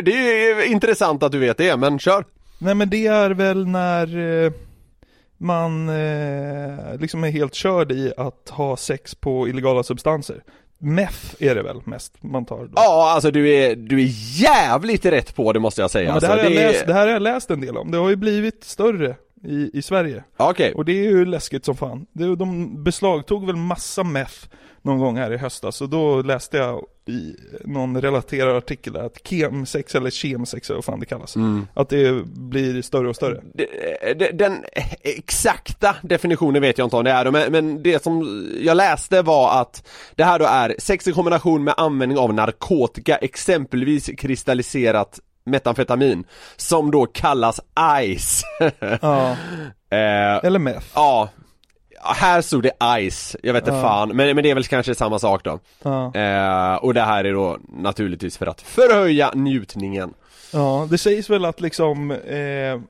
det 0.00 0.12
är 0.50 0.70
intressant 0.70 1.22
att 1.22 1.32
du 1.32 1.38
vet 1.38 1.56
det, 1.56 1.76
men 1.76 1.98
kör. 1.98 2.24
Nej 2.58 2.74
men 2.74 2.90
det 2.90 3.06
är 3.06 3.30
väl 3.30 3.66
när 3.66 4.18
eh, 4.44 4.52
man 5.38 5.88
eh, 5.88 6.96
liksom 7.00 7.24
är 7.24 7.30
helt 7.30 7.54
körd 7.54 7.92
i 7.92 8.12
att 8.16 8.48
ha 8.48 8.76
sex 8.76 9.14
på 9.14 9.48
illegala 9.48 9.82
substanser. 9.82 10.42
Meth 10.78 11.34
är 11.38 11.54
det 11.54 11.62
väl 11.62 11.80
mest 11.84 12.22
man 12.22 12.44
tar 12.44 12.58
då. 12.58 12.72
Ja, 12.74 13.10
alltså 13.14 13.30
du 13.30 13.54
är, 13.54 13.76
du 13.76 14.00
är 14.02 14.08
jävligt 14.42 15.04
rätt 15.04 15.34
på 15.34 15.52
det 15.52 15.60
måste 15.60 15.80
jag 15.80 15.90
säga. 15.90 16.08
Ja, 16.08 16.12
men 16.12 16.20
det, 16.20 16.28
alltså, 16.28 16.36
här 16.36 16.44
har 16.44 16.50
jag 16.50 16.72
läst, 16.72 16.86
det 16.86 16.94
här 16.94 17.06
har 17.06 17.12
jag 17.12 17.22
läst 17.22 17.50
en 17.50 17.60
del 17.60 17.76
om. 17.76 17.90
Det 17.90 17.98
har 17.98 18.08
ju 18.08 18.16
blivit 18.16 18.64
större 18.64 19.16
i, 19.46 19.70
i 19.78 19.82
Sverige. 19.82 20.24
Okej, 20.36 20.72
Och 20.74 20.84
det 20.84 20.92
är 20.92 21.10
ju 21.10 21.24
läskigt 21.24 21.64
som 21.64 21.76
fan. 21.76 22.06
De 22.12 22.84
beslagtog 22.84 23.46
väl 23.46 23.56
massa 23.56 24.04
meth 24.04 24.34
någon 24.82 24.98
gång 24.98 25.16
här 25.16 25.32
i 25.32 25.36
höstas. 25.36 25.80
Och 25.80 25.88
då 25.88 26.22
läste 26.22 26.56
jag 26.56 26.84
i 27.08 27.34
någon 27.64 28.00
relaterad 28.00 28.56
artikel 28.56 28.92
där 28.92 29.02
att 29.02 29.26
kemsex 29.28 29.94
eller 29.94 30.10
kemsex 30.10 30.70
eller 30.70 30.76
vad 30.76 30.84
fan 30.84 31.00
det 31.00 31.06
kallas. 31.06 31.36
Mm. 31.36 31.66
Att 31.74 31.88
det 31.88 32.24
blir 32.26 32.82
större 32.82 33.08
och 33.08 33.16
större. 33.16 33.42
Det- 34.14 34.30
Den 34.38 34.64
exakta 35.02 35.96
definitionen 36.02 36.62
vet 36.62 36.78
jag 36.78 36.86
inte 36.86 36.96
om 36.96 37.04
det 37.04 37.10
är 37.10 37.30
men, 37.30 37.52
men 37.52 37.82
det 37.82 38.02
som 38.02 38.46
jag 38.60 38.76
läste 38.76 39.22
var 39.22 39.60
att 39.60 39.88
det 40.14 40.24
här 40.24 40.38
då 40.38 40.44
är 40.44 40.74
sex 40.78 41.08
i 41.08 41.12
kombination 41.12 41.64
med 41.64 41.74
användning 41.76 42.18
av 42.18 42.34
narkotika, 42.34 43.16
exempelvis 43.16 44.10
kristalliserat 44.18 45.20
metamfetamin, 45.46 46.24
som 46.56 46.90
då 46.90 47.06
kallas 47.06 47.60
ICE. 48.02 48.46
Ja, 49.02 49.30
eh, 49.90 50.44
eller 50.44 50.58
meth. 50.58 50.86
ja, 50.94 51.28
här 52.02 52.42
stod 52.42 52.62
det 52.62 52.98
ICE, 53.00 53.38
jag 53.42 53.52
vet 53.52 53.62
inte 53.66 53.76
Ja. 53.76 53.82
fan, 53.82 54.08
men, 54.08 54.34
men 54.34 54.42
det 54.44 54.50
är 54.50 54.54
väl 54.54 54.64
kanske 54.64 54.94
samma 54.94 55.18
sak 55.18 55.44
då. 55.44 55.58
Ja. 55.82 56.14
Eh, 56.14 56.74
och 56.74 56.94
det 56.94 57.02
här 57.02 57.24
är 57.24 57.32
då 57.32 57.58
naturligtvis 57.68 58.38
för 58.38 58.46
att 58.46 58.60
förhöja 58.60 59.30
njutningen. 59.34 60.14
Ja, 60.52 60.86
det 60.90 60.98
sägs 60.98 61.30
väl 61.30 61.44
att 61.44 61.60
liksom 61.60 62.10
eh, 62.10 62.80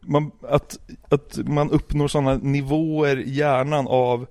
man, 0.00 0.30
att, 0.48 0.78
att 1.08 1.38
man 1.44 1.70
uppnår 1.70 2.08
sådana 2.08 2.34
nivåer 2.34 3.18
i 3.18 3.30
hjärnan 3.30 3.86
av 3.88 4.26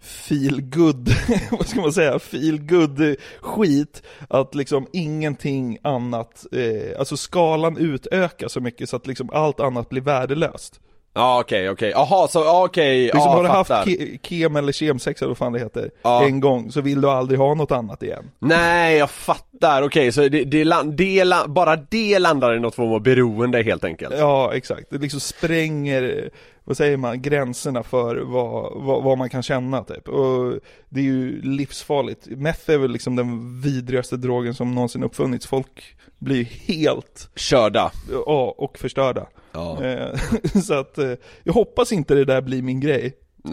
feel 0.00 0.60
good, 0.60 1.08
vad 1.50 1.66
ska 1.68 1.80
man 1.80 1.92
säga, 1.92 2.18
feel 2.18 2.58
good 2.58 3.16
skit 3.40 4.02
att 4.28 4.54
liksom 4.54 4.86
ingenting 4.92 5.78
annat, 5.82 6.46
eh, 6.52 6.98
alltså 6.98 7.16
skalan 7.16 7.76
utökas 7.76 8.52
så 8.52 8.60
mycket 8.60 8.88
så 8.88 8.96
att 8.96 9.06
liksom 9.06 9.30
allt 9.32 9.60
annat 9.60 9.88
blir 9.88 10.02
värdelöst. 10.02 10.80
Ja 11.14 11.40
okej 11.40 11.70
okej, 11.70 11.90
jaha 11.90 12.28
så 12.28 12.64
okej, 12.64 13.02
Liksom 13.02 13.20
ja 13.20 13.28
har 13.28 13.42
du 13.42 13.48
fattar. 13.48 13.76
haft 13.76 13.88
ke- 13.88 14.18
kem 14.22 14.56
eller 14.56 14.72
kemsex 14.72 15.22
eller 15.22 15.28
vad 15.30 15.38
fan 15.38 15.52
det 15.52 15.58
heter, 15.58 15.90
Ja. 16.02 16.24
en 16.24 16.40
gång 16.40 16.72
så 16.72 16.80
vill 16.80 17.00
du 17.00 17.10
aldrig 17.10 17.38
ha 17.40 17.54
något 17.54 17.70
annat 17.72 18.02
igen. 18.02 18.30
Nej 18.38 18.96
jag 18.96 19.10
fattar, 19.10 19.82
okej 19.82 20.12
så 20.12 20.20
det, 20.28 20.44
det, 20.44 20.64
land- 20.64 20.94
det, 20.96 21.24
bara 21.48 21.76
det 21.76 22.18
landar 22.18 22.56
i 22.56 22.60
något 22.60 22.74
form 22.74 22.92
av 22.92 23.00
beroende 23.02 23.62
helt 23.62 23.84
enkelt? 23.84 24.14
Ja, 24.18 24.54
exakt. 24.54 24.90
Det 24.90 24.98
liksom 24.98 25.20
spränger, 25.20 26.30
vad 26.64 26.76
säger 26.76 26.96
man, 26.96 27.22
gränserna 27.22 27.82
för 27.82 28.16
vad, 28.16 28.82
vad, 28.82 29.02
vad 29.02 29.18
man 29.18 29.30
kan 29.30 29.42
känna 29.42 29.84
typ. 29.84 30.08
Och 30.08 30.54
det 30.88 31.00
är 31.00 31.04
ju 31.04 31.42
livsfarligt. 31.42 32.26
Meth 32.26 32.70
är 32.70 32.78
väl 32.78 32.90
liksom 32.90 33.16
den 33.16 33.60
vidrigaste 33.60 34.16
drogen 34.16 34.54
som 34.54 34.74
någonsin 34.74 35.02
uppfunnits. 35.02 35.46
Folk 35.46 35.96
blir 36.18 36.44
helt, 36.44 37.30
Körda 37.36 37.90
ja, 38.26 38.54
och 38.58 38.78
förstörda. 38.78 39.26
Ja. 39.58 39.84
Eh, 39.84 40.18
Så 40.62 40.74
att, 40.74 40.98
eh, 40.98 41.12
jag 41.42 41.52
hoppas 41.52 41.92
inte 41.92 42.14
det 42.14 42.24
där 42.24 42.40
blir 42.40 42.62
min 42.62 42.80
grej. 42.80 43.12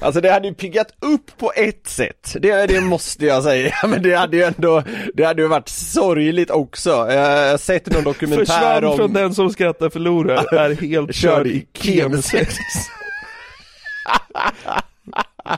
Alltså 0.00 0.20
det 0.20 0.30
hade 0.30 0.48
ju 0.48 0.54
piggat 0.54 0.94
upp 1.00 1.38
på 1.38 1.52
ett 1.56 1.86
sätt, 1.86 2.36
det, 2.40 2.66
det 2.66 2.80
måste 2.80 3.26
jag 3.26 3.42
säga, 3.42 3.74
men 3.88 4.02
det 4.02 4.14
hade 4.14 4.36
ju 4.36 4.42
ändå, 4.42 4.82
det 5.14 5.24
hade 5.24 5.42
ju 5.42 5.48
varit 5.48 5.68
sorgligt 5.68 6.50
också. 6.50 6.90
Jag 6.90 7.50
har 7.50 7.58
sett 7.58 7.92
någon 7.92 8.04
dokumentär 8.04 8.44
Försvann 8.44 8.84
om... 8.84 8.96
från 8.96 9.12
den 9.12 9.34
som 9.34 9.50
skrattar 9.50 9.90
förlorar, 9.90 10.54
är 10.54 10.74
helt 10.74 11.14
körd 11.14 11.46
i 11.46 11.66
kemsex. 11.74 12.54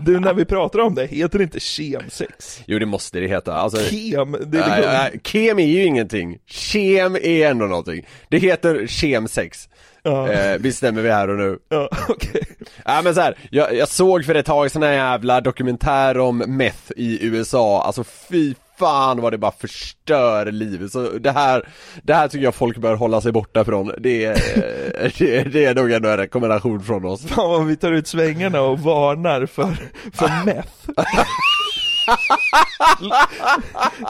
Du, 0.01 0.21
när 0.21 0.35
vi 0.35 0.45
pratar 0.45 0.79
om 0.79 0.95
det, 0.95 1.07
heter 1.07 1.39
det 1.39 1.45
inte 1.45 1.61
kemsex? 1.61 2.63
Jo 2.67 2.79
det 2.79 2.87
måste 2.87 3.21
det 3.21 3.27
heta, 3.27 3.55
alltså 3.55 3.79
Kem, 3.79 4.33
det 4.33 4.59
är 4.59 4.69
Nej, 4.69 4.77
liksom... 4.77 4.93
nej, 4.93 5.21
kem 5.23 5.59
är 5.59 5.67
ju 5.67 5.85
ingenting, 5.85 6.39
kem 6.47 7.17
är 7.17 7.47
ändå 7.47 7.67
någonting. 7.67 8.07
Det 8.29 8.39
heter 8.39 8.87
kemsex. 8.87 9.69
Ja. 10.03 10.33
Eh, 10.33 10.59
bestämmer 10.59 11.03
vi 11.03 11.11
här 11.11 11.29
och 11.29 11.39
nu. 11.39 11.59
Ja, 11.69 11.89
okej. 12.09 12.43
Ja 12.85 13.01
men 13.05 13.15
så 13.15 13.21
här, 13.21 13.39
jag, 13.51 13.75
jag 13.77 13.89
såg 13.89 14.25
för 14.25 14.35
ett 14.35 14.47
tag 14.47 14.71
sån 14.71 14.83
här 14.83 14.93
jävla 14.93 15.41
dokumentär 15.41 16.19
om 16.19 16.39
meth 16.39 16.93
i 16.97 17.27
USA, 17.27 17.83
alltså 17.83 18.05
fy 18.05 18.55
fan 18.81 19.21
vad 19.21 19.33
det 19.33 19.39
bara 19.39 19.53
förstör 19.53 20.47
livet, 20.53 20.93
så 20.93 21.01
det 21.19 21.31
här, 21.31 21.69
det 22.03 22.15
här 22.15 22.29
tycker 22.29 22.45
jag 22.45 22.55
folk 22.55 22.77
bör 22.79 22.95
hålla 22.95 23.21
sig 23.21 23.33
borta 23.33 23.65
från, 23.65 23.93
det, 23.99 24.25
är- 24.25 25.13
det, 25.19 25.43
det 25.43 25.65
är 25.65 25.75
nog 25.75 25.93
ändå 25.93 26.09
en 26.09 26.17
rekommendation 26.17 26.83
från 26.83 27.05
oss. 27.05 27.27
Fan 27.27 27.51
vad 27.51 27.67
vi 27.67 27.77
tar 27.77 27.93
ut 27.93 28.07
svängarna 28.07 28.61
och 28.61 28.79
varnar 28.81 29.47
för, 29.47 29.77
för 30.15 30.45
meth. 30.45 30.73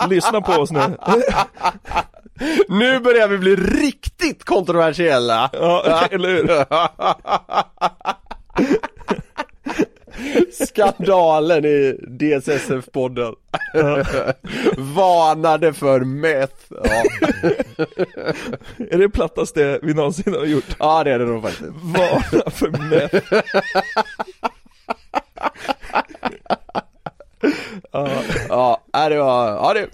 Lyssna 0.08 0.40
på 0.40 0.52
oss 0.52 0.70
nu. 0.70 0.80
Nu 2.68 3.00
börjar 3.00 3.28
vi 3.28 3.38
bli 3.38 3.56
riktigt 3.56 4.44
kontroversiella! 4.44 5.50
Ja, 5.52 6.06
eller 6.10 6.28
hur? 6.28 6.46
Skandalen 10.52 11.64
i 11.64 11.96
DSSF-podden 12.06 13.34
Varnade 14.76 15.72
för 15.72 16.00
meth 16.00 16.54
ja. 16.70 17.02
Är 18.90 18.98
det 18.98 19.08
plattaste 19.08 19.78
vi 19.82 19.94
någonsin 19.94 20.34
har 20.34 20.44
gjort? 20.44 20.76
ja 20.78 21.04
det 21.04 21.10
är 21.10 21.18
det 21.18 21.24
nog 21.24 21.42
faktiskt 21.42 21.70
Varna 21.82 22.50
för 22.50 22.70
meth. 22.90 23.32
Ja, 27.92 28.08
Ja, 28.48 28.80
ja, 28.92 29.08
det 29.08 29.18
var, 29.18 29.48
ja 29.48 29.74
det 29.74 29.88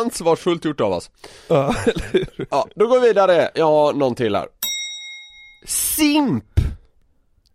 ansvarsfullt 0.00 0.64
gjort 0.64 0.80
av 0.80 0.92
oss 0.92 1.10
ja, 1.48 1.74
eller 1.86 2.12
hur? 2.12 2.46
Ja, 2.50 2.68
då 2.74 2.86
går 2.86 3.00
vi 3.00 3.08
vidare, 3.08 3.50
jag 3.54 3.66
har 3.66 3.92
någon 3.92 4.14
till 4.14 4.36
här 4.36 4.46
Simp! 5.66 6.44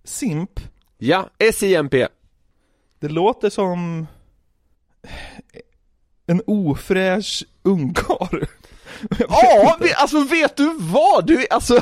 Simp, 0.03 0.59
Ja, 1.01 1.29
S-I-M-P 1.37 2.07
det 2.99 3.09
låter 3.09 3.49
som 3.49 4.07
en 6.27 6.41
ofräsch 6.47 7.43
ungkarl. 7.63 8.45
Ja, 9.29 9.77
alltså 9.95 10.23
vet 10.23 10.57
du 10.57 10.73
vad? 10.79 11.27
Du, 11.27 11.45
alltså 11.49 11.79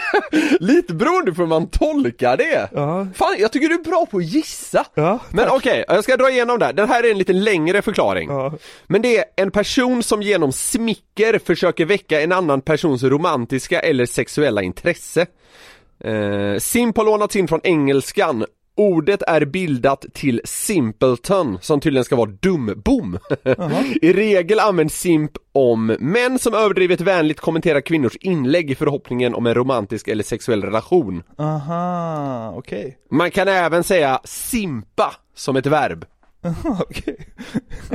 Lite 0.60 0.94
beroende 0.94 1.32
på 1.32 1.42
hur 1.42 1.48
man 1.48 1.66
tolkar 1.66 2.36
det 2.36 2.68
Ja, 2.72 3.06
Fan, 3.14 3.34
jag 3.38 3.52
tycker 3.52 3.68
du 3.68 3.74
är 3.74 3.78
bra 3.78 4.06
på 4.06 4.16
att 4.18 4.24
gissa 4.24 4.86
ja, 4.94 5.18
Men 5.30 5.48
okej, 5.48 5.84
jag 5.88 6.04
ska 6.04 6.16
dra 6.16 6.30
igenom 6.30 6.58
det. 6.58 6.72
Den 6.72 6.88
här 6.88 7.04
är 7.04 7.10
en 7.10 7.18
lite 7.18 7.32
längre 7.32 7.82
förklaring. 7.82 8.28
Ja. 8.28 8.54
Men 8.86 9.02
det 9.02 9.18
är 9.18 9.24
en 9.36 9.50
person 9.50 10.02
som 10.02 10.22
genom 10.22 10.52
smicker 10.52 11.38
försöker 11.38 11.84
väcka 11.84 12.20
en 12.20 12.32
annan 12.32 12.60
persons 12.60 13.02
romantiska 13.02 13.80
eller 13.80 14.06
sexuella 14.06 14.62
intresse. 14.62 15.26
Eh, 16.04 16.58
simp 16.58 16.96
har 16.96 17.04
lånats 17.04 17.36
in 17.36 17.48
från 17.48 17.60
engelskan. 17.62 18.44
Ordet 18.76 19.22
är 19.22 19.44
bildat 19.44 20.04
till 20.12 20.40
simpleton, 20.44 21.58
som 21.60 21.80
tydligen 21.80 22.04
ska 22.04 22.16
vara 22.16 22.30
dumbom. 22.40 23.18
I 24.02 24.12
regel 24.12 24.60
används 24.60 25.00
simp 25.00 25.30
om 25.52 25.96
män 26.00 26.38
som 26.38 26.54
överdrivet 26.54 27.00
vänligt 27.00 27.40
kommenterar 27.40 27.80
kvinnors 27.80 28.16
inlägg 28.16 28.70
i 28.70 28.74
förhoppningen 28.74 29.34
om 29.34 29.46
en 29.46 29.54
romantisk 29.54 30.08
eller 30.08 30.24
sexuell 30.24 30.62
relation. 30.62 31.22
Aha, 31.38 32.52
okej. 32.56 32.98
Man 33.10 33.30
kan 33.30 33.48
även 33.48 33.84
säga 33.84 34.20
simpa 34.24 35.14
som 35.34 35.56
ett 35.56 35.66
verb. 35.66 36.04
Okej, 36.80 37.16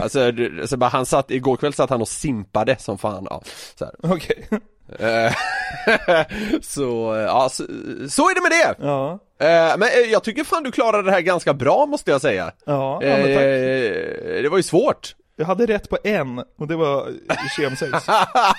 Alltså, 0.02 0.32
du- 0.32 0.62
alltså 0.62 0.78
bara, 0.78 0.90
han 0.90 1.06
satt, 1.06 1.32
igår 1.32 1.58
kväll 1.58 1.74
satt 1.74 1.90
han 1.90 2.02
och 2.02 2.08
simpade 2.08 2.76
som 2.80 2.98
fan, 2.98 3.28
ja, 3.30 3.42
så 3.80 3.92
okej. 4.04 4.48
Eh, 5.00 5.34
Så, 6.62 7.16
eh, 7.16 7.22
ja, 7.22 7.50
så, 7.52 7.64
så 8.10 8.30
är 8.30 8.36
det 8.36 8.42
med 8.42 8.52
det! 8.52 8.86
Ja, 8.88 9.20
Eh, 9.40 9.78
Men 9.78 9.90
jag 10.12 10.24
tycker 10.24 10.44
fan 10.44 10.64
du 10.64 10.72
klarade 10.72 11.04
det 11.04 11.12
här 11.12 11.22
ganska 11.22 11.54
bra 11.54 11.86
måste 11.86 12.12
jag 12.12 12.22
säga 12.22 12.52
ja, 12.66 13.00
ja 13.04 13.18
men 13.18 13.22
tack. 13.22 13.44
Det 14.44 14.48
var 14.52 14.58
ju 14.58 14.64
svårt 14.64 15.16
Jag 15.40 15.46
hade 15.46 15.66
rätt 15.66 15.90
på 15.90 15.98
en, 16.04 16.40
och 16.40 16.68
det 16.68 16.76
var 16.76 17.08
kemsex. 17.58 17.92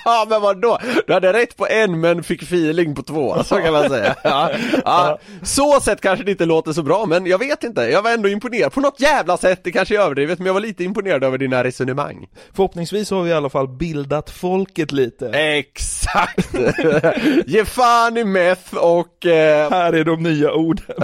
Ja 0.05 0.25
men 0.29 0.41
vadå? 0.41 0.77
Du 1.07 1.13
hade 1.13 1.33
rätt 1.33 1.57
på 1.57 1.67
en 1.67 1.99
men 1.99 2.23
fick 2.23 2.43
feeling 2.43 2.95
på 2.95 3.03
två, 3.03 3.43
så 3.43 3.55
kan 3.55 3.73
man 3.73 3.89
säga 3.89 4.15
ja. 4.23 4.51
Ja. 4.85 5.19
Så 5.43 5.79
sett 5.79 6.01
kanske 6.01 6.25
det 6.25 6.31
inte 6.31 6.45
låter 6.45 6.73
så 6.73 6.83
bra 6.83 7.05
men 7.05 7.25
jag 7.25 7.39
vet 7.39 7.63
inte, 7.63 7.81
jag 7.81 8.01
var 8.01 8.11
ändå 8.11 8.29
imponerad 8.29 8.73
på 8.73 8.81
något 8.81 9.01
jävla 9.01 9.37
sätt, 9.37 9.59
det 9.63 9.71
kanske 9.71 9.95
är 9.95 9.99
överdrivet 9.99 10.39
men 10.39 10.45
jag 10.45 10.53
var 10.53 10.61
lite 10.61 10.83
imponerad 10.83 11.23
över 11.23 11.37
dina 11.37 11.63
resonemang 11.63 12.27
Förhoppningsvis 12.53 13.11
har 13.11 13.23
vi 13.23 13.29
i 13.29 13.33
alla 13.33 13.49
fall 13.49 13.67
bildat 13.67 14.29
folket 14.29 14.91
lite. 14.91 15.29
Exakt! 15.29 16.55
Ge 17.45 17.65
fan 17.65 18.17
i 18.17 18.23
meth 18.23 18.75
och 18.75 19.25
eh, 19.25 19.71
Här 19.71 19.93
är 19.93 20.03
de 20.03 20.23
nya 20.23 20.53
orden. 20.53 20.95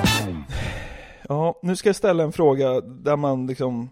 ja, 1.28 1.60
nu 1.62 1.76
ska 1.76 1.88
jag 1.88 1.96
ställa 1.96 2.22
en 2.24 2.32
fråga 2.32 2.80
där 2.80 3.16
man 3.16 3.46
liksom 3.46 3.90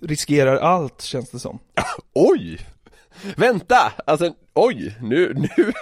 riskerar 0.00 0.56
allt 0.56 1.02
känns 1.02 1.30
det 1.30 1.38
som. 1.38 1.58
Oj! 2.14 2.60
Vänta! 3.36 3.92
Alltså, 4.06 4.34
oj! 4.54 4.96
Nu, 5.00 5.34
nu, 5.34 5.72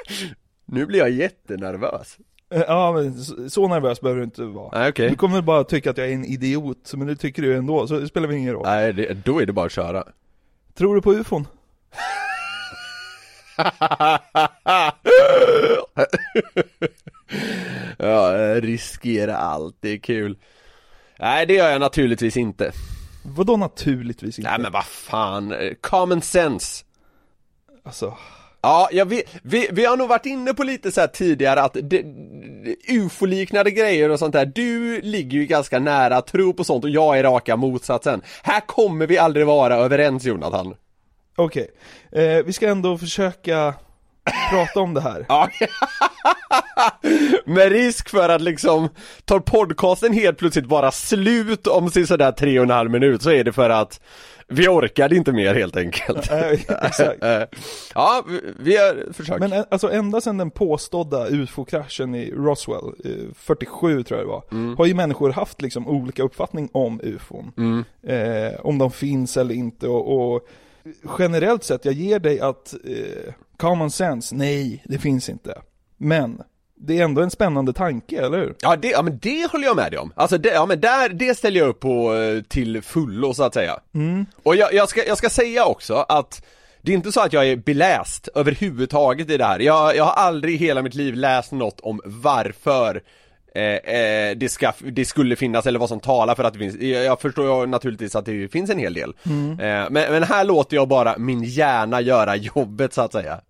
nu 0.67 0.87
blir 0.87 0.99
jag 0.99 1.11
jättenervös 1.11 2.19
Eh, 2.55 2.61
Ja, 2.69 2.93
men 2.93 3.25
så- 3.51 3.69
nervös 3.69 4.01
behöver 4.01 4.19
du 4.21 4.25
inte 4.25 4.43
vara. 4.45 4.79
Nej 4.79 4.89
okej 4.89 5.11
Du 5.11 5.17
kommer 5.17 5.43
bara 5.43 5.65
tycka 5.65 5.91
att 5.91 5.99
jag 5.99 6.09
är 6.09 6.13
en 6.15 6.25
idiot, 6.25 6.93
men 6.95 7.07
det 7.07 7.17
tycker 7.17 7.43
du 7.43 7.57
ändå, 7.57 7.87
så 7.87 7.99
det 7.99 8.09
spelar 8.09 8.29
väl 8.29 8.37
ingen 8.37 8.53
roll. 8.53 8.63
Nej, 8.67 8.93
det, 8.93 9.25
då 9.25 9.43
är 9.43 9.47
det 9.47 9.53
bara 9.53 9.67
att 9.67 9.73
köra 9.73 10.05
Tror 10.75 10.95
du 10.95 11.03
på 11.03 11.13
ufon? 11.13 11.47
Ja, 17.99 18.33
riskera 18.61 19.37
allt, 19.37 19.77
det 19.81 19.89
är 19.89 19.99
kul 19.99 20.37
Nej 21.19 21.47
det 21.47 21.55
gör 21.55 21.71
jag 21.71 21.81
naturligtvis 21.81 22.37
inte 22.37 22.73
Vadå 23.25 23.57
naturligtvis 23.57 24.39
inte? 24.39 24.51
Nej 24.51 24.61
men 24.61 24.73
vad 24.73 24.85
fan, 24.85 25.55
common 25.81 26.23
sense 26.23 26.85
Alltså, 27.85 28.17
Ja, 28.65 28.89
ja 28.93 29.05
vi, 29.05 29.23
vi, 29.43 29.69
vi 29.73 29.85
har 29.85 29.97
nog 29.97 30.09
varit 30.09 30.27
inne 30.27 30.55
på 30.55 30.63
lite 30.63 30.93
så 30.93 31.01
här 31.01 31.09
tidigare 31.09 31.63
att 31.63 31.77
ufo-liknande 32.89 33.71
grejer 33.71 34.09
och 34.09 34.19
sånt 34.19 34.33
där, 34.33 34.47
du 34.47 35.01
ligger 35.01 35.39
ju 35.39 35.47
ganska 35.47 35.79
nära 35.79 36.23
tro 36.23 36.53
på 36.53 36.65
sånt 36.65 36.85
och 36.85 36.91
jag 36.91 37.19
är 37.19 37.23
raka 37.23 37.57
motsatsen. 37.57 38.23
Här 38.43 38.61
kommer 38.61 39.07
vi 39.07 39.19
aldrig 39.19 39.47
vara 39.47 39.77
överens 39.77 40.25
Jonathan. 40.25 40.75
Okej. 41.37 41.69
Eh, 42.13 42.45
vi 42.45 42.53
ska 42.53 42.69
ändå 42.69 42.99
försöka 42.99 43.75
prata 44.51 44.81
om 44.81 44.95
det 44.95 45.01
här. 45.01 45.27
Ja. 45.29 45.49
Med 47.45 47.73
risk 47.73 48.09
för 48.09 48.29
att 48.29 48.43
liksom, 48.43 48.89
tar 49.25 49.41
podcasten 49.41 50.13
helt 50.13 50.39
plötsligt 50.39 50.67
bara 50.67 50.91
slut 50.91 51.67
om 51.67 51.91
sådär 51.91 52.33
tre 52.33 52.59
och 52.59 52.65
en 52.65 52.71
halv 52.71 52.91
minut 52.91 53.23
så 53.23 53.31
är 53.31 53.45
det 53.45 53.53
för 53.53 53.71
att 53.71 54.01
vi 54.49 54.69
orkade 54.69 55.17
inte 55.17 55.33
mer 55.33 55.55
helt 55.55 55.77
enkelt. 55.77 56.31
Eh, 56.31 56.51
Exakt. 56.87 57.23
Eh, 57.23 57.43
ja, 57.95 58.25
vi, 58.59 58.77
har 58.77 59.13
försökt. 59.13 59.41
Men 59.41 59.53
eh, 59.53 59.65
alltså 59.71 59.91
ända 59.93 60.21
sedan 60.21 60.39
den 60.39 60.51
påstådda 60.51 61.27
ufo-kraschen 61.29 62.15
i 62.15 62.31
Roswell, 62.31 62.85
eh, 63.05 63.11
47 63.37 64.03
tror 64.03 64.21
jag 64.21 64.29
det 64.29 64.33
var, 64.33 64.43
Mm. 64.53 64.77
har 64.77 64.87
ju 64.87 64.95
människor 64.95 65.31
haft 65.33 65.63
liksom 65.63 65.89
olika 65.89 66.23
uppfattning 66.23 66.69
om 66.73 67.01
ufon. 67.03 67.53
Mm. 67.57 67.85
Eh, 68.07 68.61
om 68.61 68.79
de 68.79 68.91
finns 68.91 69.37
eller 69.37 69.55
inte 69.55 69.89
och, 69.89 70.33
och 70.35 70.49
generellt 71.19 71.65
sett, 71.65 71.85
jag 71.85 71.95
ger 71.95 72.19
dig 72.19 72.41
att 72.41 72.75
eh, 72.85 73.35
common 73.57 73.91
sense, 73.91 74.35
nej, 74.35 74.85
det 74.87 74.99
finns 74.99 75.29
inte. 75.29 75.63
Men, 75.97 76.43
det 76.87 76.99
är 76.99 77.05
ändå 77.05 77.23
en 77.23 77.31
spännande 77.31 77.73
tanke, 77.73 78.21
eller 78.21 78.39
hur? 78.39 78.55
Ja 78.61 78.77
det, 78.77 78.89
ja 78.89 79.03
men 79.03 79.19
det 79.19 79.51
håller 79.53 79.65
jag 79.65 79.77
med 79.77 79.93
dig 79.93 79.99
om. 79.99 80.13
Alltså 80.17 80.39
det, 80.39 80.49
ja 80.49 80.67
men 80.67 80.81
där, 80.81 81.09
det 81.09 81.35
ställer 81.35 81.61
jag 81.61 81.69
upp 81.69 81.81
på 81.81 82.15
eh, 82.15 82.43
till 82.43 82.83
fullo 82.83 83.35
så 83.35 83.43
att 83.43 83.55
säga. 83.55 83.81
Och 84.43 84.57
jag, 84.57 84.75
jag, 84.75 84.89
ska, 84.89 85.07
jag 85.07 85.19
ska 85.19 85.31
säga 85.31 85.65
också 85.65 85.95
att 85.95 86.45
det 86.81 86.93
är 86.93 86.97
inte 86.97 87.13
så 87.13 87.21
att 87.21 87.33
jag 87.33 87.49
är 87.49 87.57
beläst 87.57 88.29
överhuvudtaget 88.35 89.31
i 89.31 89.37
det 89.37 89.45
här. 89.45 89.61
Jag, 89.61 89.97
jag 89.97 90.05
har 90.05 90.13
aldrig 90.13 90.55
i 90.55 90.59
hela 90.59 90.83
mitt 90.83 90.95
liv 90.95 91.15
läst 91.15 91.53
något 91.53 91.81
om 91.81 92.01
varför 92.05 93.03
eh, 93.55 93.63
eh, 93.65 94.37
det, 94.37 94.49
ska, 94.49 94.73
det 94.79 95.05
skulle 95.05 95.37
finnas 95.37 95.67
eller 95.67 95.79
vad 95.79 95.89
som 95.89 96.01
talar 96.01 96.35
för 96.35 96.45
att 96.45 96.53
det 96.53 96.59
finns. 96.59 96.77
Jag, 96.77 97.21
förstår 97.21 97.67
naturligtvis 97.67 98.17
att 98.17 98.25
det 98.25 98.49
finns 98.49 98.71
en 98.71 98.79
hel 98.79 98.95
del. 98.95 99.15
Eh, 99.27 99.57
men, 99.59 99.91
men 99.91 100.23
här 100.23 100.45
låter 100.45 100.77
jag 100.77 100.89
bara 100.89 101.19
min 101.19 101.43
hjärna 101.43 102.01
göra 102.01 102.37
jobbet 102.37 102.93
så 102.93 103.03
att 103.03 103.13
säga. 103.13 103.41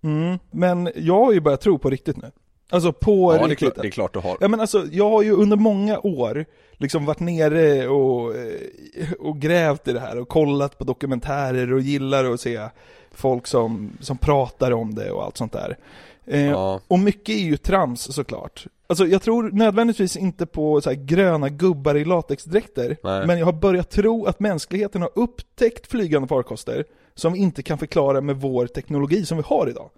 Men 0.50 0.90
jag 0.96 1.24
har 1.24 1.32
ju 1.32 1.40
börjat 1.40 1.60
tro 1.60 1.78
på 1.78 1.90
riktigt 1.90 2.16
nu. 2.16 2.30
Alltså 2.70 2.92
på 2.92 3.32
Ja 3.32 3.38
det 3.38 3.44
är, 3.44 3.48
riktigt. 3.48 3.74
klart, 3.74 3.82
det 3.82 3.88
är 3.88 3.90
klart 3.90 4.12
du 4.12 4.18
har. 4.18 4.36
Ja 4.40 4.48
men 4.48 4.60
alltså, 4.60 4.86
jag 4.90 5.10
har 5.10 5.22
ju 5.22 5.32
under 5.32 5.56
många 5.56 5.98
år 5.98 6.44
liksom 6.76 7.04
varit 7.04 7.20
nere 7.20 7.88
och, 7.88 8.36
eh, 8.36 9.12
och 9.18 9.38
grävt 9.38 9.88
i 9.88 9.92
det 9.92 10.00
här 10.00 10.18
och 10.18 10.28
kollat 10.28 10.78
på 10.78 10.84
dokumentärer 10.84 11.72
och 11.72 11.80
gillar 11.80 12.24
att 12.24 12.40
se 12.40 12.68
folk 13.14 13.46
som, 13.46 13.92
som 14.00 14.18
pratar 14.18 14.70
om 14.70 14.94
det 14.94 15.10
och 15.10 15.24
allt 15.24 15.36
sånt 15.36 15.52
där. 15.52 15.76
Eh, 16.26 16.50
Ja. 16.50 16.80
Och 16.88 16.98
mycket 16.98 17.34
är 17.34 17.38
ju 17.40 17.56
trams 17.56 18.14
såklart. 18.14 18.66
Alltså 18.86 19.06
jag 19.06 19.22
tror 19.22 19.50
nödvändigtvis 19.50 20.16
inte 20.16 20.46
på 20.46 20.80
så 20.80 20.92
gröna 20.96 21.48
gubbar 21.48 21.94
i 21.94 22.04
latexdräkter, 22.04 22.96
Nej. 23.02 23.26
men 23.26 23.38
jag 23.38 23.46
har 23.46 23.52
börjat 23.52 23.90
tro 23.90 24.26
att 24.26 24.40
mänskligheten 24.40 25.02
har 25.02 25.10
upptäckt 25.14 25.86
flygande 25.86 26.28
farkoster 26.28 26.84
som 27.14 27.32
vi 27.32 27.38
inte 27.38 27.62
kan 27.62 27.78
förklara 27.78 28.20
med 28.20 28.36
vår 28.36 28.66
teknologi 28.66 29.26
som 29.26 29.36
vi 29.36 29.42
har 29.46 29.68
idag. 29.68 29.90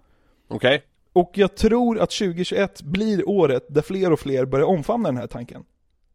Okej? 0.47 0.83
Och 1.13 1.31
jag 1.33 1.55
tror 1.55 1.99
att 1.99 2.11
2021 2.11 2.81
blir 2.81 3.29
året 3.29 3.65
där 3.67 3.81
fler 3.81 4.11
och 4.11 4.19
fler 4.19 4.45
börjar 4.45 4.65
omfamna 4.65 5.09
den 5.09 5.17
här 5.17 5.27
tanken. 5.27 5.63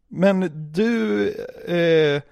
Men 0.08 0.50
du 0.72 1.28
eh, 1.66 2.22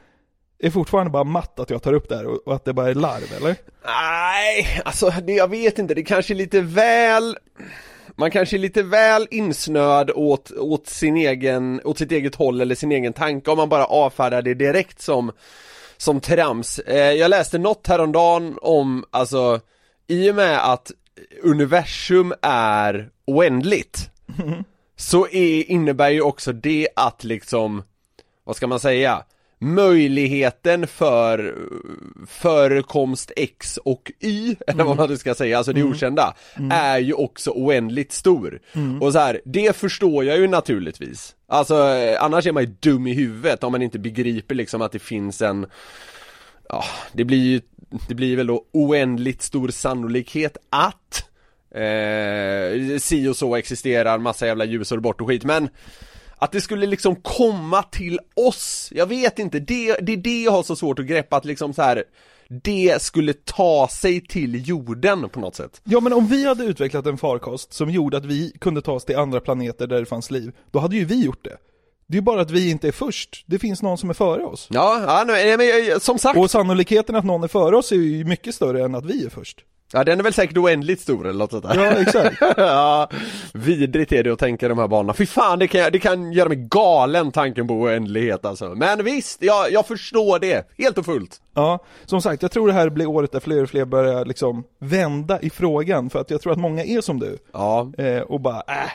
är 0.59 0.71
fortfarande 0.71 1.11
bara 1.11 1.25
matt 1.25 1.61
att 1.61 1.71
jag 1.71 1.83
tar 1.83 1.93
upp 1.93 2.09
det 2.09 2.17
här 2.17 2.27
och, 2.27 2.55
att 2.55 2.65
det 2.65 2.73
bara 2.73 2.91
är 2.91 2.95
larv, 2.95 3.33
eller? 3.37 3.57
Nej, 3.85 4.83
alltså 4.85 5.13
det, 5.23 5.33
jag 5.33 5.51
vet 5.51 5.79
inte, 5.79 5.95
det 5.95 6.03
kanske 6.03 6.35
är 6.35 6.37
lite 6.37 6.61
väl 6.61 7.37
man 8.19 8.31
kanske 8.31 8.57
är 8.57 8.59
lite 8.59 8.83
väl 8.83 9.29
insnöad 9.31 10.11
åt, 10.11 10.51
åt 10.51 10.87
sin 10.87 11.17
egen, 11.17 11.81
åt 11.85 11.99
sitt 11.99 12.13
eget 12.13 12.35
håll 12.35 12.61
eller 12.61 12.75
sin 12.75 12.93
egen 12.93 13.13
tanke 13.13 13.51
om 13.51 13.57
man 13.57 13.69
bara 13.69 13.85
avfärdar 13.87 14.43
det 14.43 14.55
direkt 14.55 15.01
som, 15.01 15.33
som 15.97 16.21
trams. 16.21 16.79
Eh, 16.79 17.13
jag 17.13 17.29
läste 17.29 17.59
något 17.59 17.87
häromdagen 17.87 18.59
om, 18.63 19.05
alltså, 19.11 19.61
i 20.07 20.31
och 20.31 20.35
med 20.35 20.73
att 20.73 20.93
universum 21.43 22.35
är 22.43 23.11
oändligt 23.25 24.11
så 24.97 25.29
är, 25.29 25.71
innebär 25.71 26.09
ju 26.09 26.21
också 26.21 26.53
det 26.53 26.89
att 26.97 27.25
liksom, 27.25 27.83
vad 28.45 28.57
ska 28.57 28.67
man 28.67 28.81
säga, 28.81 29.25
möjligheten 29.59 30.87
för 30.87 31.57
förekomst 32.27 33.33
X 33.37 33.77
och 33.77 34.13
Y, 34.21 34.57
eller 34.67 34.85
vad 34.85 34.97
man 34.97 35.11
nu 35.11 35.17
ska 35.17 35.35
säga, 35.35 35.59
alltså 35.59 35.73
det 35.73 35.83
okända, 35.83 36.35
är 36.71 36.99
ju 36.99 37.13
också 37.13 37.51
oändligt 37.51 38.13
stor. 38.13 38.61
Och 39.01 39.13
så 39.13 39.19
här, 39.19 39.41
det 39.45 39.77
förstår 39.77 40.25
jag 40.25 40.39
ju 40.39 40.47
naturligtvis. 40.47 41.35
Alltså, 41.47 41.89
eh, 41.89 42.23
annars 42.23 42.47
är 42.47 42.53
man 42.53 42.63
ju 42.63 42.75
dum 42.81 43.07
i 43.07 43.15
huvudet 43.15 43.65
om 43.65 43.73
man 43.73 43.83
inte 43.83 43.99
begriper 43.99 44.55
liksom 44.55 44.83
att 44.83 44.93
det 44.93 44.99
finns 44.99 45.43
en 45.43 45.67
Ja, 46.69 46.85
det 47.13 47.25
blir 47.25 47.39
ju, 47.39 47.61
det 48.09 48.15
blir 48.15 48.37
väl 48.37 48.47
då 48.47 48.65
oändligt 48.73 49.43
stor 49.43 49.69
sannolikhet 49.69 50.57
att 50.71 51.25
eh, 51.75 52.99
si 52.99 53.29
och 53.29 53.37
så 53.37 53.57
existerar, 53.57 54.19
massa 54.19 54.47
jävla 54.47 54.65
ljusår 54.65 54.99
bort 54.99 55.21
och 55.21 55.27
skit, 55.27 55.45
men 55.45 55.69
att 56.39 56.53
det 56.53 56.61
skulle 56.61 56.87
liksom 56.87 57.17
komma 57.17 57.83
till 57.83 58.21
oss, 58.37 58.89
jag 58.95 59.07
vet 59.07 59.39
inte, 59.39 59.59
det, 59.59 59.97
det 60.03 60.13
är 60.13 60.17
det 60.17 60.43
jag 60.43 60.53
har 60.53 60.63
så 60.63 60.77
svårt 60.77 60.99
att 60.99 61.07
greppa, 61.07 61.37
att 61.37 61.45
liksom 61.45 61.75
så 61.75 61.83
här 61.83 62.05
det 62.49 63.03
skulle 63.03 63.33
ta 63.33 63.89
sig 63.91 64.21
till 64.21 64.69
jorden 64.69 65.29
på 65.29 65.41
något 65.41 65.55
sätt. 65.57 65.81
Ja 65.85 66.01
men 66.01 66.13
om 66.13 66.27
vi 66.27 66.47
hade 66.47 66.65
utvecklat 66.65 67.07
en 67.07 67.19
farkost 67.19 67.73
som 67.73 67.91
gjorde 67.91 68.17
att 68.17 68.25
vi 68.25 68.53
kunde 68.61 68.83
ta 68.83 68.93
oss 68.93 69.05
till 69.05 69.17
andra 69.17 69.41
planeter 69.41 69.87
där 69.87 70.01
det 70.01 70.07
fanns 70.07 70.31
liv, 70.31 70.53
då 70.71 70.79
hade 70.79 70.97
ju 70.97 71.05
vi 71.05 71.25
gjort 71.25 71.45
det. 71.45 71.57
Det 72.07 72.15
är 72.15 72.17
ju 72.17 72.23
bara 72.23 72.41
att 72.41 72.51
vi 72.51 72.71
inte 72.71 72.89
är 72.89 72.93
först, 72.93 73.45
det 73.47 73.59
finns 73.59 73.83
någon 73.83 73.99
som 73.99 74.11
är 74.11 74.15
före 74.15 74.45
oss. 74.45 74.67
Ja, 74.71 75.03
ja 75.07 75.25
men 75.27 75.61
eh, 75.61 75.99
som 75.99 76.19
sagt, 76.19 76.39
Och 76.39 76.51
sannolikheten 76.51 77.17
att 77.17 77.25
någon 77.25 77.45
är 77.45 77.49
före 77.49 77.77
oss 77.77 77.93
är 77.93 77.97
ju 77.97 78.25
mycket 78.25 78.55
större 78.55 78.85
än 78.85 78.95
att 78.95 79.05
vi 79.05 79.25
är 79.25 79.31
först. 79.31 79.65
Ja 79.93 80.05
den 80.05 80.19
är 80.19 80.25
väl 80.25 80.33
säkert 80.33 80.57
oändligt 80.57 81.01
stor 81.01 81.27
eller 81.27 81.39
något 81.39 81.51
sånt 81.51 81.65
där. 81.65 81.75
Ja, 81.75 81.91
exakt. 81.91 82.37
ja, 82.57 83.11
vidrigt 83.53 84.13
är 84.13 84.25
det 84.25 84.33
att 84.33 84.39
tänka 84.39 84.69
de 84.69 84.79
här 84.79 84.89
banorna. 84.89 85.15
Fy 85.15 85.27
fan, 85.27 85.59
det 85.59 85.69
kan, 85.69 85.93
det 85.93 85.99
kan 85.99 86.33
göra 86.33 86.49
mig 86.49 86.67
galen 86.71 87.33
tanken 87.33 87.69
på 87.69 87.75
oändlighet 87.75 88.45
alltså. 88.45 88.69
Men 88.69 89.05
visst, 89.05 89.43
jag, 89.43 89.73
jag 89.73 89.87
förstår 89.87 90.39
det, 90.39 90.69
helt 90.79 90.99
och 90.99 91.05
fullt. 91.05 91.41
Ja, 91.55 91.79
som 92.07 92.23
sagt, 92.23 92.43
jag 92.43 92.51
tror 92.51 92.67
det 92.67 92.75
här 92.75 92.91
blir 92.91 93.07
året 93.07 93.33
där 93.33 93.41
fler 93.41 93.63
och 93.63 93.71
fler 93.71 93.85
börjar 93.85 94.25
liksom 94.25 94.65
vända 94.79 95.41
i 95.41 95.51
frågan, 95.51 96.11
för 96.11 96.21
att 96.21 96.31
jag 96.31 96.41
tror 96.41 96.53
att 96.53 96.59
många 96.59 96.85
är 96.85 97.01
som 97.01 97.21
du. 97.21 97.39
Ja, 97.53 97.93
Eh, 97.99 98.21
och 98.21 98.41
bara, 98.41 98.57
äh, 98.57 98.91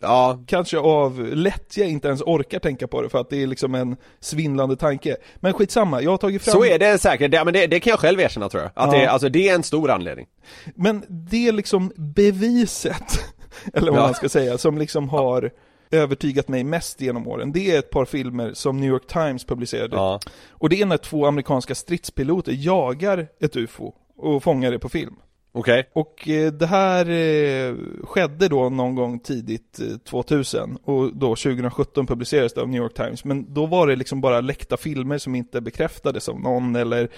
Ja, 0.00 0.38
kanske 0.46 0.78
av 0.78 1.20
lättja 1.20 1.84
inte 1.84 2.08
ens 2.08 2.20
orkar 2.22 2.58
tänka 2.58 2.86
på 2.88 3.02
det 3.02 3.08
för 3.08 3.18
att 3.20 3.30
det 3.30 3.42
är 3.42 3.46
liksom 3.46 3.74
en 3.74 3.96
svindlande 4.20 4.76
tanke. 4.76 5.16
Men 5.36 5.52
skitsamma, 5.52 6.02
jag 6.02 6.10
har 6.10 6.18
tagit 6.18 6.42
fram... 6.42 6.52
så 6.52 6.64
är 6.64 6.78
det 6.78 6.98
säkert, 6.98 7.30
det, 7.30 7.44
men 7.44 7.54
det, 7.54 7.66
det 7.66 7.80
kan 7.80 7.90
jag 7.90 7.98
själv 8.00 8.20
erkänna 8.20 8.48
tror 8.48 8.62
jag. 8.62 8.70
Att 8.74 8.92
Ja. 8.92 8.98
det, 9.00 9.06
alltså 9.06 9.28
det 9.28 9.48
är 9.48 9.54
en 9.54 9.62
stor 9.62 9.90
anledning. 9.90 10.26
Men 10.74 11.04
det 11.08 11.48
är 11.48 11.52
liksom 11.52 11.92
beviset, 11.96 13.24
eller 13.74 13.90
vad 13.90 14.00
Ja. 14.00 14.04
man 14.04 14.14
ska 14.14 14.28
säga, 14.28 14.58
som 14.58 14.78
liksom 14.78 15.08
har 15.08 15.50
övertygat 15.90 16.48
mig 16.48 16.64
mest 16.64 17.00
genom 17.00 17.28
åren. 17.28 17.52
Det 17.52 17.74
är 17.74 17.78
ett 17.78 17.90
par 17.90 18.04
filmer 18.04 18.52
som 18.54 18.80
New 18.80 18.90
York 18.90 19.06
Times 19.06 19.44
publicerade. 19.44 19.96
Ja. 19.96 20.20
Och 20.50 20.68
det 20.68 20.80
är 20.80 20.86
när 20.86 20.96
två 20.96 21.26
amerikanska 21.26 21.74
stridspiloter 21.74 22.52
jagar 22.56 23.26
ett 23.40 23.56
UFO 23.56 23.92
och 24.16 24.42
fångar 24.42 24.70
det 24.70 24.78
på 24.78 24.88
film. 24.88 25.14
Okej. 25.58 25.88
Och 25.92 26.28
eh, 26.28 26.52
det 26.52 26.66
här 26.66 27.10
eh, 27.10 27.74
skedde 28.02 28.48
då 28.48 28.68
någon 28.68 28.94
gång 28.94 29.18
tidigt 29.20 29.80
eh, 29.80 29.96
2000 29.98 30.76
och 30.76 31.16
då 31.16 31.28
2017 31.36 32.06
publicerades 32.06 32.54
det 32.54 32.60
av 32.60 32.68
New 32.68 32.82
York 32.82 32.94
Times. 32.94 33.24
Men 33.24 33.54
då 33.54 33.66
var 33.66 33.86
det 33.86 33.96
liksom 33.96 34.20
bara 34.20 34.40
läckta 34.40 34.76
filmer 34.76 35.18
som 35.18 35.34
inte 35.34 35.60
bekräftades 35.60 36.28
av 36.28 36.40
någon 36.40 36.76
eller 36.76 37.08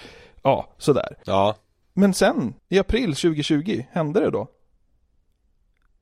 ja, 0.43 0.73
sådär. 0.77 1.17
Ja. 1.25 1.55
Men 1.93 2.13
sen, 2.13 2.53
i 2.69 2.79
april 2.79 3.15
2020, 3.15 3.83
hände 3.91 4.19
det 4.19 4.29
då. 4.29 4.47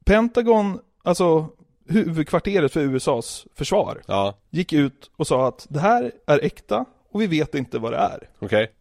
Pentagon, 0.05 0.79
alltså 1.03 1.47
huvudkvarteret 1.87 2.73
för 2.73 2.79
USAs 2.79 3.45
försvar, 3.55 4.01
Ja. 4.07 4.33
gick 4.49 4.73
ut 4.73 5.11
och 5.17 5.27
sa 5.27 5.47
att 5.47 5.67
det 5.69 5.79
här 5.79 6.11
är 6.27 6.45
äkta 6.45 6.85
och 7.11 7.21
vi 7.21 7.27
vet 7.27 7.55
inte 7.55 7.79
vad 7.79 7.91
det 7.91 7.97
är. 7.97 8.29
Okej. 8.39 8.71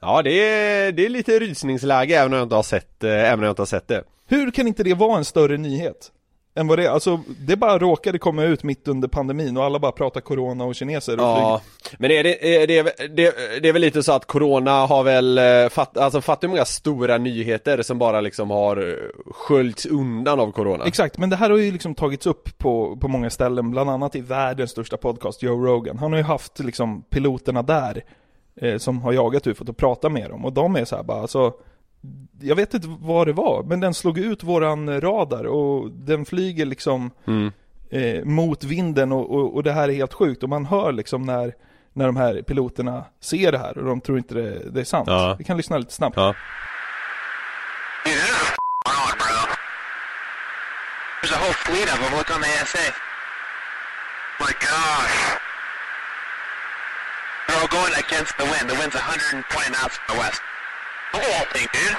Ja 0.00 0.22
det 0.22 0.30
är, 0.30 0.92
det 0.92 1.04
är 1.04 1.08
lite 1.08 1.38
rysningsläge 1.38 2.18
även 2.18 2.32
om 2.32 2.38
jag 2.38 2.44
inte 2.44 2.54
har 2.54 2.62
sett, 2.62 3.04
eh, 3.04 3.10
även 3.10 3.38
om 3.38 3.42
jag 3.42 3.52
inte 3.52 3.62
har 3.62 3.66
sett 3.66 3.88
det. 3.88 4.04
Hur 4.26 4.50
kan 4.50 4.68
inte 4.68 4.82
det 4.82 4.94
vara 4.94 5.18
en 5.18 5.24
större 5.24 5.56
nyhet? 5.56 6.12
Än 6.54 6.66
vad 6.66 6.78
det 6.78 6.84
är? 6.84 6.90
Alltså, 6.90 7.20
det 7.46 7.56
bara 7.56 7.78
råkade 7.78 8.18
komma 8.18 8.44
ut 8.44 8.62
mitt 8.62 8.88
under 8.88 9.08
pandemin 9.08 9.56
och 9.56 9.64
alla 9.64 9.78
bara 9.78 9.92
pratar 9.92 10.20
corona 10.20 10.64
och 10.64 10.74
kineser 10.74 11.16
och 11.16 11.20
Ja, 11.20 11.60
men 11.98 12.10
är 12.10 12.22
det, 12.22 12.62
är 12.62 12.66
det, 12.66 12.82
det, 13.16 13.34
det 13.62 13.68
är 13.68 13.72
väl 13.72 13.82
lite 13.82 14.02
så 14.02 14.12
att 14.12 14.24
Corona 14.24 14.86
har 14.86 15.02
väl, 15.02 15.38
eh, 15.38 15.68
fatt, 15.68 15.96
alltså 15.96 16.20
fattar 16.20 16.48
hur 16.48 16.54
många 16.54 16.64
stora 16.64 17.18
nyheter 17.18 17.82
som 17.82 17.98
bara 17.98 18.20
liksom 18.20 18.50
har 18.50 18.76
eh, 18.88 18.94
sköljts 19.32 19.86
undan 19.86 20.40
av 20.40 20.52
Corona? 20.52 20.84
Exakt, 20.84 21.18
men 21.18 21.30
det 21.30 21.36
här 21.36 21.50
har 21.50 21.56
ju 21.56 21.72
liksom 21.72 21.94
tagits 21.94 22.26
upp 22.26 22.58
på, 22.58 22.96
på 22.96 23.08
många 23.08 23.30
ställen, 23.30 23.70
bland 23.70 23.90
annat 23.90 24.16
i 24.16 24.20
världens 24.20 24.70
största 24.70 24.96
podcast, 24.96 25.42
Joe 25.42 25.66
Rogan. 25.66 25.98
Han 25.98 26.12
har 26.12 26.18
ju 26.18 26.24
haft 26.24 26.58
liksom 26.58 27.02
piloterna 27.02 27.62
där, 27.62 28.02
eh, 28.60 28.78
som 28.78 29.02
har 29.02 29.12
jagat 29.12 29.46
ufot 29.46 29.68
och 29.68 29.76
pratat 29.76 30.12
med 30.12 30.30
dem, 30.30 30.44
och 30.44 30.52
de 30.52 30.76
är 30.76 30.84
så 30.84 30.96
här 30.96 31.02
bara 31.02 31.20
alltså 31.20 31.52
jag 32.40 32.56
vet 32.56 32.74
inte 32.74 32.88
vad 33.00 33.26
det 33.26 33.32
var, 33.32 33.62
men 33.62 33.80
den 33.80 33.94
slog 33.94 34.18
ut 34.18 34.42
våran 34.44 35.00
radar 35.00 35.44
och 35.44 35.90
den 35.90 36.24
flyger 36.24 36.66
liksom 36.66 37.10
Mm. 37.26 37.52
eh, 37.90 38.24
mot 38.24 38.64
vinden 38.64 39.12
och, 39.12 39.30
och, 39.34 39.54
och 39.54 39.62
det 39.62 39.72
här 39.72 39.88
är 39.88 39.92
helt 39.92 40.14
sjukt 40.14 40.42
och 40.42 40.48
man 40.48 40.66
hör 40.66 40.92
liksom 40.92 41.22
när, 41.22 41.54
när 41.92 42.06
de 42.06 42.16
här 42.16 42.42
piloterna 42.42 43.04
ser 43.20 43.52
det 43.52 43.58
här 43.58 43.78
och 43.78 43.84
de 43.84 44.00
tror 44.00 44.18
inte 44.18 44.34
det, 44.34 44.70
det 44.70 44.80
är 44.80 44.84
sant. 44.84 45.08
Ja. 45.08 45.36
Vi 45.38 45.44
kan 45.44 45.56
lyssna 45.56 45.78
lite 45.78 45.92
snabbt. 45.92 46.16
Ja. 46.16 46.34
There's 51.22 51.32
a 51.36 51.38
whole 51.40 51.52
fleet 51.52 51.88
of 51.92 51.98
them. 52.00 52.16
Look 52.16 52.30
on 52.34 52.40
the 52.40 52.48
ASA. 52.62 52.94
My 54.40 54.52
gosh. 54.60 55.49
All 57.50 57.66
going 57.66 57.92
against 57.98 58.36
the 58.38 58.44
wind. 58.44 58.70
The 58.70 58.74
wind's 58.78 58.94
120 58.94 59.42
miles 59.70 59.98
from 59.98 60.14
the 60.14 60.18
west. 60.20 60.40
Look 61.12 61.22
at 61.24 61.30
that 61.34 61.48
thing, 61.50 61.66
dude. 61.74 61.98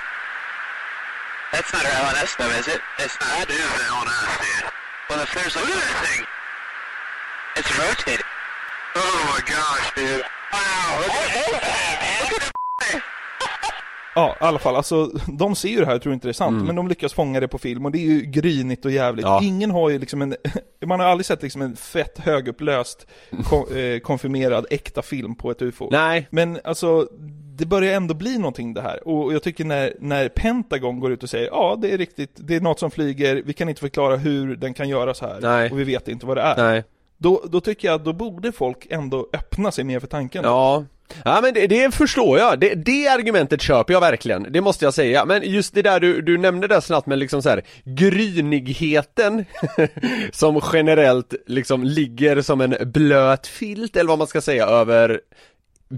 That's 1.52 1.72
not 1.74 1.84
our 1.84 1.92
LNS 2.08 2.38
though, 2.40 2.52
is 2.56 2.68
it? 2.72 2.80
It's 3.00 3.20
not. 3.20 3.44
That 3.44 3.52
is 3.52 3.60
the 3.60 3.86
LNS, 3.92 4.32
dude. 4.40 4.72
Well, 5.10 5.20
if 5.20 5.30
there's 5.36 5.56
like... 5.56 5.66
Look 5.68 5.76
at 5.76 5.84
that 5.84 6.00
thing. 6.08 6.24
It's 7.60 7.72
rotating. 7.78 8.26
Oh 8.96 9.20
my 9.28 9.42
gosh, 9.44 9.92
dude. 9.94 10.24
Wow. 10.56 11.04
Look 11.04 11.12
at 11.12 11.36
that. 11.36 11.52
Look 11.52 12.32
at 12.32 12.40
that. 12.40 12.41
Ja, 14.16 14.36
i 14.42 14.44
alla 14.44 14.60
fall, 14.60 14.76
alltså 14.76 15.12
de 15.40 15.56
ser 15.56 15.70
ju 15.70 15.80
det 15.80 15.86
här 15.86 15.96
och 15.96 16.02
tror 16.02 16.14
inte 16.14 16.28
det 16.28 16.32
är 16.32 16.34
sant, 16.34 16.54
Mm. 16.54 16.66
men 16.66 16.76
de 16.76 16.88
lyckas 16.88 17.14
fånga 17.14 17.40
det 17.40 17.48
på 17.48 17.58
film 17.58 17.86
och 17.86 17.92
det 17.92 17.98
är 17.98 18.06
ju 18.14 18.22
grynigt 18.22 18.86
och 18.86 18.92
jävligt. 18.92 19.26
Ja. 19.26 19.40
Ingen 19.44 19.72
har 19.72 19.90
ju 19.90 20.00
liksom 20.00 20.22
en, 20.22 20.36
man 20.86 21.00
har 21.00 21.08
aldrig 21.08 21.26
sett 21.26 21.42
liksom 21.44 21.62
en 21.62 21.76
fett 21.76 22.20
högupplöst, 22.20 23.08
kon, 23.44 23.66
eh, 23.78 24.00
konfirmerad 24.00 24.66
äkta 24.70 25.02
film 25.02 25.36
på 25.36 25.52
ett 25.52 25.62
UFO. 25.62 25.90
Nej. 25.92 26.28
Men 26.30 26.60
alltså, 26.64 27.08
det 27.58 27.66
börjar 27.66 27.94
ändå 27.96 28.14
bli 28.14 28.38
någonting 28.38 28.74
det 28.74 28.82
här. 28.82 29.08
Och 29.08 29.34
jag 29.34 29.44
tycker 29.44 29.66
när, 29.66 29.94
när 30.00 30.30
Pentagon 30.30 31.00
går 31.00 31.12
ut 31.12 31.24
och 31.24 31.30
säger 31.30 31.48
ja, 31.48 31.78
det 31.82 31.92
är 31.92 31.98
riktigt, 31.98 32.32
det 32.36 32.56
är 32.56 32.62
något 32.62 32.80
som 32.80 32.92
flyger, 32.92 33.42
vi 33.46 33.54
kan 33.54 33.70
inte 33.70 33.82
förklara 33.82 34.16
hur 34.18 34.56
den 34.56 34.74
kan 34.74 34.90
göra 34.90 35.14
så 35.14 35.26
här. 35.28 35.40
Nej. 35.42 35.72
Och 35.72 35.80
vi 35.80 35.84
vet 35.84 36.08
inte 36.08 36.26
vad 36.26 36.38
det 36.38 36.42
är. 36.42 36.58
Nej. 36.58 36.84
Då, 37.18 37.44
då 37.50 37.62
tycker 37.62 37.88
jag 37.88 37.96
att 37.96 38.06
då 38.06 38.14
borde 38.14 38.52
folk 38.52 38.88
ändå 38.90 39.28
öppna 39.34 39.72
sig 39.72 39.84
mer 39.84 40.00
för 40.00 40.08
tanken. 40.08 40.44
Ja, 40.44 40.84
ja 41.26 41.40
men 41.42 41.54
det, 41.54 41.68
det 41.68 41.96
förstår 41.96 42.40
jag, 42.40 42.60
det, 42.60 42.76
det 42.76 43.08
argumentet 43.08 43.62
köper 43.62 43.94
jag 43.94 44.02
verkligen, 44.02 44.48
det 44.50 44.62
måste 44.62 44.86
jag 44.86 44.94
säga. 44.94 45.26
Men 45.26 45.44
just 45.44 45.74
det 45.74 45.82
där 45.82 46.00
du, 46.00 46.22
du 46.22 46.38
nämnde 46.38 46.68
där 46.68 46.80
snabbt 46.80 47.08
med 47.08 47.20
liksom 47.20 47.42
så 47.42 47.50
här 47.50 47.64
grynigheten 47.84 49.46
som 50.32 50.62
generellt 50.74 51.34
liksom 51.48 51.84
ligger 51.84 52.42
som 52.42 52.62
en 52.62 52.76
blöt 52.82 53.48
filt 53.48 53.96
eller 53.96 54.10
vad 54.10 54.18
man 54.18 54.28
ska 54.28 54.42
säga 54.42 54.66
över 54.66 55.20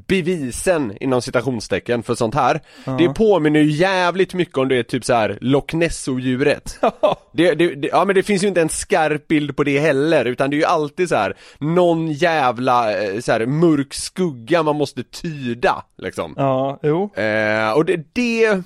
bevisen 0.07 0.97
inom 0.99 1.21
citationstecken 1.21 2.03
för 2.03 2.15
sånt 2.15 2.35
här. 2.35 2.61
Det 2.97 3.09
påminner 3.09 3.59
ju 3.59 3.71
jävligt 3.71 4.33
mycket 4.33 4.57
om 4.57 4.67
det 4.67 4.75
är 4.75 4.83
typ 4.83 5.05
så 5.05 5.13
här 5.13 5.37
Loch 5.41 5.73
Ness-odjuret. 5.73 6.79
Det, 7.35 7.53
det, 7.53 7.75
det, 7.75 7.87
ja 7.87 8.05
men 8.05 8.15
det 8.15 8.23
finns 8.23 8.43
ju 8.43 8.47
inte 8.47 8.61
en 8.61 8.69
skarp 8.69 9.27
bild 9.27 9.55
på 9.55 9.63
det 9.63 9.79
heller 9.79 10.25
utan 10.25 10.49
det 10.49 10.55
är 10.55 10.57
ju 10.57 10.65
alltid 10.65 11.09
så 11.09 11.15
här 11.15 11.37
någon 11.57 12.11
jävla 12.11 13.03
eh, 13.03 13.19
så 13.19 13.31
här, 13.31 13.45
mörk 13.45 13.93
skugga 13.93 14.63
man 14.63 14.75
måste 14.75 15.03
tyda 15.03 15.83
liksom. 15.97 16.33
Ja, 16.37 16.79
jo. 16.83 17.13
Eh, 17.15 17.71
och 17.71 17.85
det, 17.85 18.13
det 18.13 18.63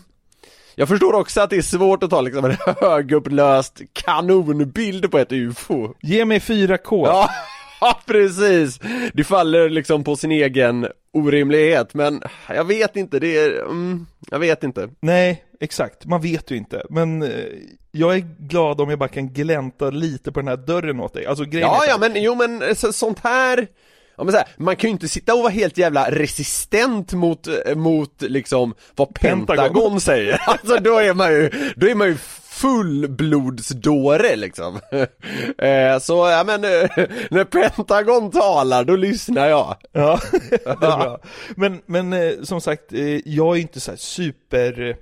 jag 0.79 0.87
förstår 0.87 1.13
också 1.13 1.41
att 1.41 1.49
det 1.49 1.57
är 1.57 1.61
svårt 1.61 2.03
att 2.03 2.09
ta 2.09 2.21
liksom 2.21 2.45
en 2.45 2.57
högupplöst 2.81 3.81
kanonbild 3.93 5.11
på 5.11 5.17
ett 5.17 5.31
UFO. 5.31 5.93
Ge 6.01 6.25
mig 6.25 6.39
4K. 6.39 7.05
Ja, 7.05 7.29
ja, 7.81 7.99
precis! 8.05 8.79
Det 9.13 9.23
faller 9.23 9.69
liksom 9.69 10.03
på 10.03 10.15
sin 10.15 10.31
egen 10.31 10.87
orimlighet 11.17 11.93
men 11.93 12.21
jag 12.47 12.65
vet 12.65 12.95
inte, 12.95 13.19
det 13.19 13.37
är, 13.37 13.61
mm, 13.61 14.05
jag 14.31 14.39
vet 14.39 14.63
inte. 14.63 14.89
Nej, 14.99 15.43
exakt. 15.59 16.05
Man 16.05 16.21
vet 16.21 16.51
ju 16.51 16.55
inte. 16.55 16.83
Men 16.89 17.23
eh, 17.23 17.29
jag 17.91 18.15
är 18.15 18.27
glad 18.39 18.81
om 18.81 18.89
jag 18.89 18.99
bara 18.99 19.09
kan 19.09 19.33
glänta 19.33 19.89
lite 19.89 20.31
på 20.31 20.39
den 20.39 20.47
här 20.47 20.57
dörren 20.57 20.99
åt 20.99 21.13
dig. 21.13 21.25
Alltså 21.25 21.43
grejen 21.43 21.67
Ja, 21.67 21.85
är 21.85 21.89
ja 21.89 21.97
men 21.97 22.23
jo 22.23 22.35
men 22.35 22.61
eh, 22.61 22.73
så, 22.73 22.93
sånt 22.93 23.19
här 23.19 23.67
Ja 24.17 24.23
men 24.23 24.31
så 24.31 24.37
här, 24.37 24.47
man 24.57 24.75
kan 24.75 24.87
ju 24.87 24.91
inte 24.91 25.07
sitta 25.07 25.33
och 25.33 25.39
vara 25.39 25.51
helt 25.51 25.77
jävla 25.77 26.11
resistent 26.11 27.13
mot, 27.13 27.47
eh, 27.47 27.75
mot 27.75 28.21
liksom 28.21 28.73
vad 28.95 29.13
Pentagon, 29.13 29.45
Pentagon. 29.45 30.01
säger 30.07 30.41
Alltså 30.47 30.77
då 30.77 30.97
är 30.97 31.13
man 31.13 31.31
ju, 31.31 31.73
då 31.75 31.87
är 31.87 31.95
man 31.95 32.07
ju 32.07 32.17
fullblodsdåre 32.49 34.35
liksom 34.35 34.79
eh, 35.57 35.99
Så 35.99 36.29
ja 36.29 36.43
men, 36.45 36.63
eh, 36.63 36.89
när 37.29 37.43
Pentagon 37.43 38.31
talar 38.31 38.83
då 38.83 38.95
lyssnar 38.95 39.47
jag 39.47 39.75
Ja, 39.91 40.19
det 40.49 40.65
är 40.65 40.75
bra. 40.75 41.19
Men, 41.55 41.81
men 41.85 42.13
eh, 42.13 42.31
som 42.43 42.61
sagt, 42.61 42.83
jag 43.25 43.57
är 43.57 43.61
inte 43.61 43.79
så 43.79 43.91
här 43.91 43.97
super, 43.97 44.97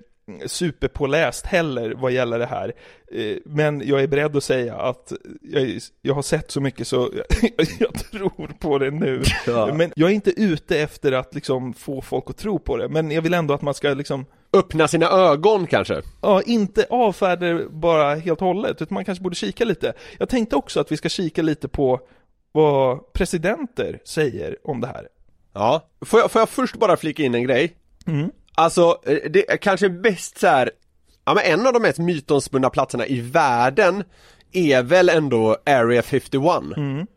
superpåläst 0.45 1.45
heller 1.45 1.93
vad 1.97 2.11
gäller 2.11 2.39
det 2.39 2.45
här. 2.45 2.73
Eh, 3.11 3.37
Men 3.45 3.87
jag 3.87 4.03
är 4.03 4.07
beredd 4.07 4.35
att 4.37 4.43
säga 4.43 4.75
att 4.75 5.13
jag, 5.41 5.79
jag 6.01 6.13
har 6.13 6.21
sett 6.21 6.51
så 6.51 6.61
mycket 6.61 6.87
så 6.87 7.11
jag, 7.13 7.25
jag 7.79 7.93
tror 7.93 8.47
på 8.59 8.77
det 8.77 8.91
nu. 8.91 9.23
Ja. 9.47 9.73
Men 9.73 9.91
jag 9.95 10.09
är 10.09 10.13
inte 10.13 10.41
ute 10.41 10.79
efter 10.79 11.11
att 11.11 11.35
liksom 11.35 11.73
få 11.73 12.01
folk 12.01 12.29
att 12.29 12.37
tro 12.37 12.59
på 12.59 12.77
det, 12.77 12.89
men 12.89 13.11
jag 13.11 13.21
vill 13.21 13.33
ändå 13.33 13.53
att 13.53 13.61
man 13.61 13.73
ska 13.73 13.89
liksom 13.93 14.25
Öppna 14.53 14.87
sina 14.87 15.05
ögon 15.09 15.67
kanske 15.67 16.01
Ja, 16.21 16.41
inte 16.41 16.85
avfärda 16.89 17.45
det 17.45 17.69
bara 17.69 18.15
helt 18.15 18.41
och 18.41 18.47
hållet, 18.47 18.81
utan 18.81 18.93
man 18.93 19.05
kanske 19.05 19.23
borde 19.23 19.35
kika 19.35 19.65
lite. 19.65 19.93
Jag 20.19 20.29
tänkte 20.29 20.55
också 20.55 20.79
att 20.79 20.91
vi 20.91 20.97
ska 20.97 21.09
kika 21.09 21.41
lite 21.41 21.67
på 21.67 21.99
vad 22.51 23.13
presidenter 23.13 23.99
säger 24.05 24.57
om 24.63 24.81
det 24.81 24.87
här. 24.87 25.07
Ja, 25.53 25.89
får 26.05 26.19
jag, 26.19 26.31
får 26.31 26.41
jag 26.41 26.49
först 26.49 26.75
bara 26.75 26.97
flika 26.97 27.23
in 27.23 27.35
en 27.35 27.43
grej? 27.43 27.75
Mm. 28.07 28.31
Alltså, 28.55 28.97
eh, 29.05 29.17
det 29.29 29.51
är 29.51 29.57
kanske 29.57 29.89
bäst 29.89 30.37
så 30.39 30.47
här. 30.47 30.71
ja 31.25 31.33
men 31.33 31.43
en 31.59 31.67
av 31.67 31.73
de 31.73 31.81
mest 31.81 31.99
mytomspunna 31.99 32.69
platserna 32.69 33.05
i 33.07 33.21
världen 33.21 34.03
är 34.51 34.83
väl 34.83 35.09
ändå 35.09 35.57
Area 35.65 36.01
51 36.01 36.77
Mm. 36.77 37.07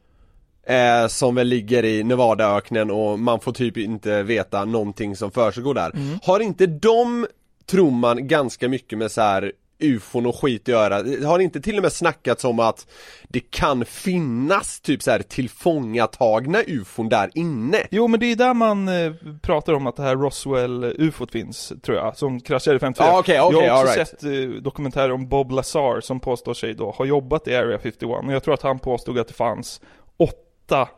eh, 0.66 1.09
Som 1.09 1.34
väl 1.34 1.47
ligger 1.47 1.84
i 1.84 2.03
Nevadaöknen 2.05 2.91
och 2.91 3.18
man 3.18 3.41
får 3.41 3.53
typ 3.53 3.76
inte 3.76 4.22
veta 4.22 4.64
någonting 4.64 5.16
som 5.16 5.30
försiggår 5.30 5.74
där 5.74 5.91
Mm. 5.95 6.18
Har 6.22 6.41
inte 6.41 6.66
de, 6.66 7.26
tror 7.66 7.91
man, 7.91 8.28
ganska 8.28 8.68
mycket 8.68 8.99
med 8.99 9.11
så 9.11 9.20
här 9.20 9.53
ufon 9.79 10.26
och 10.26 10.37
skit 10.37 10.62
att 10.62 10.68
göra? 10.68 10.95
Har 11.29 11.39
det 11.39 11.45
inte 11.45 11.61
till 11.61 11.76
och 11.76 11.83
med 11.83 11.93
snackats 11.93 12.45
om 12.45 12.61
att 12.61 12.87
det 13.29 13.41
kan 13.41 13.85
finnas 13.85 14.81
typ 14.81 15.03
så 15.03 15.11
här 15.11 15.22
tillfångatagna 15.22 16.62
ufon 16.66 17.09
där 17.09 17.31
inne? 17.35 17.79
Jo 17.91 18.09
men 18.09 18.20
det 18.20 18.26
är 18.26 18.37
där 18.37 18.55
man 18.55 18.89
eh, 18.89 19.12
pratar 19.43 19.72
om 19.72 19.87
att 19.87 19.97
det 19.97 20.03
här 20.03 20.16
Roswell-ufot 20.16 21.33
finns, 21.33 21.72
tror 21.83 21.97
jag, 21.97 22.16
som 22.16 22.41
kraschade 22.41 22.79
54. 22.79 23.07
Ja, 23.07 23.18
okej, 23.18 23.41
okej, 23.41 23.66
jag 23.66 23.74
har 23.74 23.85
också 23.85 23.97
right. 23.97 24.09
sett 24.09 24.24
eh, 24.24 24.62
dokumentärer 24.62 25.12
om 25.12 25.29
Bob 25.29 25.51
Lazar 25.51 26.01
som 26.01 26.20
påstår 26.20 26.55
sig 26.55 26.74
då 26.74 26.91
ha 26.91 27.05
jobbat 27.05 27.49
i 27.49 27.57
Area 27.57 27.79
51, 27.79 28.03
och 28.03 28.33
jag 28.33 28.43
tror 28.43 28.55
att 28.55 28.62
han 28.62 28.79
påstod 28.79 29.18
att 29.18 29.29
det 29.29 29.35
fanns 29.35 29.81
åtta 30.16 30.89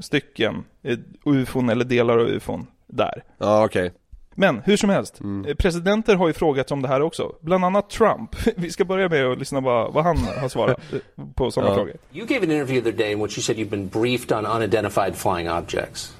stycken 0.00 0.64
eh, 0.82 0.98
ufon 1.24 1.68
eller 1.68 1.84
delar 1.84 2.18
av 2.18 2.26
ufon 2.26 2.66
där. 2.86 3.24
Ja 3.38 3.64
okej. 3.64 3.92
Men 4.40 4.62
hur 4.64 4.76
som 4.76 4.90
helst, 4.90 5.20
Mm. 5.20 5.44
eh, 5.50 5.54
presidenter 5.54 6.14
har 6.14 6.26
ju 6.28 6.32
frågats 6.32 6.72
om 6.72 6.82
det 6.82 6.88
här 6.88 7.02
också. 7.02 7.32
Bland 7.40 7.64
annat 7.64 7.90
Trump. 7.90 8.36
Vi 8.56 8.70
ska 8.70 8.84
börja 8.84 9.08
med 9.08 9.26
att 9.26 9.38
lyssna 9.38 9.60
vad, 9.60 9.92
vad 9.92 10.04
han 10.04 10.16
har 10.16 10.48
svarat 10.48 10.78
eh, 10.92 11.24
på 11.34 11.50
sådana 11.50 11.70
Ja. 11.70 11.76
frågor. 11.76 11.96
You 12.12 12.26
gave 12.26 12.38
an 12.46 12.50
interview 12.50 12.80
the 12.80 12.88
other 12.88 13.04
day 13.04 13.12
in 13.12 13.22
which 13.22 13.38
you 13.38 13.42
said 13.42 13.56
you've 13.56 13.70
been 13.70 13.88
briefed 13.88 14.32
on 14.38 14.46
unidentified 14.46 15.14
flying 15.16 15.50
objects. 15.50 16.12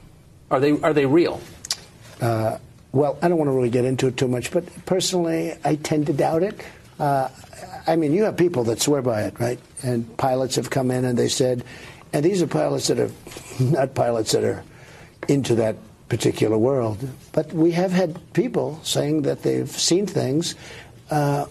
Are 0.49 0.61
they 0.61 0.73
are 0.83 0.95
they 0.95 1.07
real? 1.07 1.33
Uh, 2.23 2.27
well, 2.93 3.13
I 3.23 3.29
don't 3.29 3.39
want 3.39 3.51
to 3.51 3.57
really 3.57 3.71
get 3.71 3.85
into 3.85 4.07
it 4.09 4.17
too 4.17 4.29
much, 4.29 4.53
but 4.53 4.65
personally, 4.87 5.53
I 5.65 5.77
tend 5.83 6.07
to 6.07 6.13
doubt 6.13 6.43
it. 6.43 6.55
Uh, 7.01 7.29
I 7.93 7.97
mean, 7.97 8.13
you 8.15 8.25
have 8.25 8.37
people 8.37 8.65
that 8.65 8.81
swear 8.81 9.03
by 9.03 9.21
it, 9.29 9.35
right? 9.41 9.59
And 9.83 10.05
pilots 10.17 10.57
have 10.57 10.69
come 10.71 10.91
in 10.99 11.05
and 11.05 11.17
they 11.19 11.29
said, 11.29 11.63
and 12.13 12.25
these 12.25 12.43
are 12.43 12.49
pilots 12.49 12.87
that 12.89 12.99
are 12.99 13.11
not 13.61 13.95
pilots 13.95 14.33
that 14.33 14.45
are 14.45 14.63
into 15.29 15.55
that 15.57 15.77
particular 16.09 16.57
world, 16.59 17.07
but 17.33 17.53
we 17.53 17.73
have 17.73 17.93
had 17.93 18.17
people 18.33 18.81
saying 18.83 19.23
that 19.23 19.43
they've 19.43 19.71
seen 19.71 20.07
things. 20.07 20.55
Uh, 21.11 21.47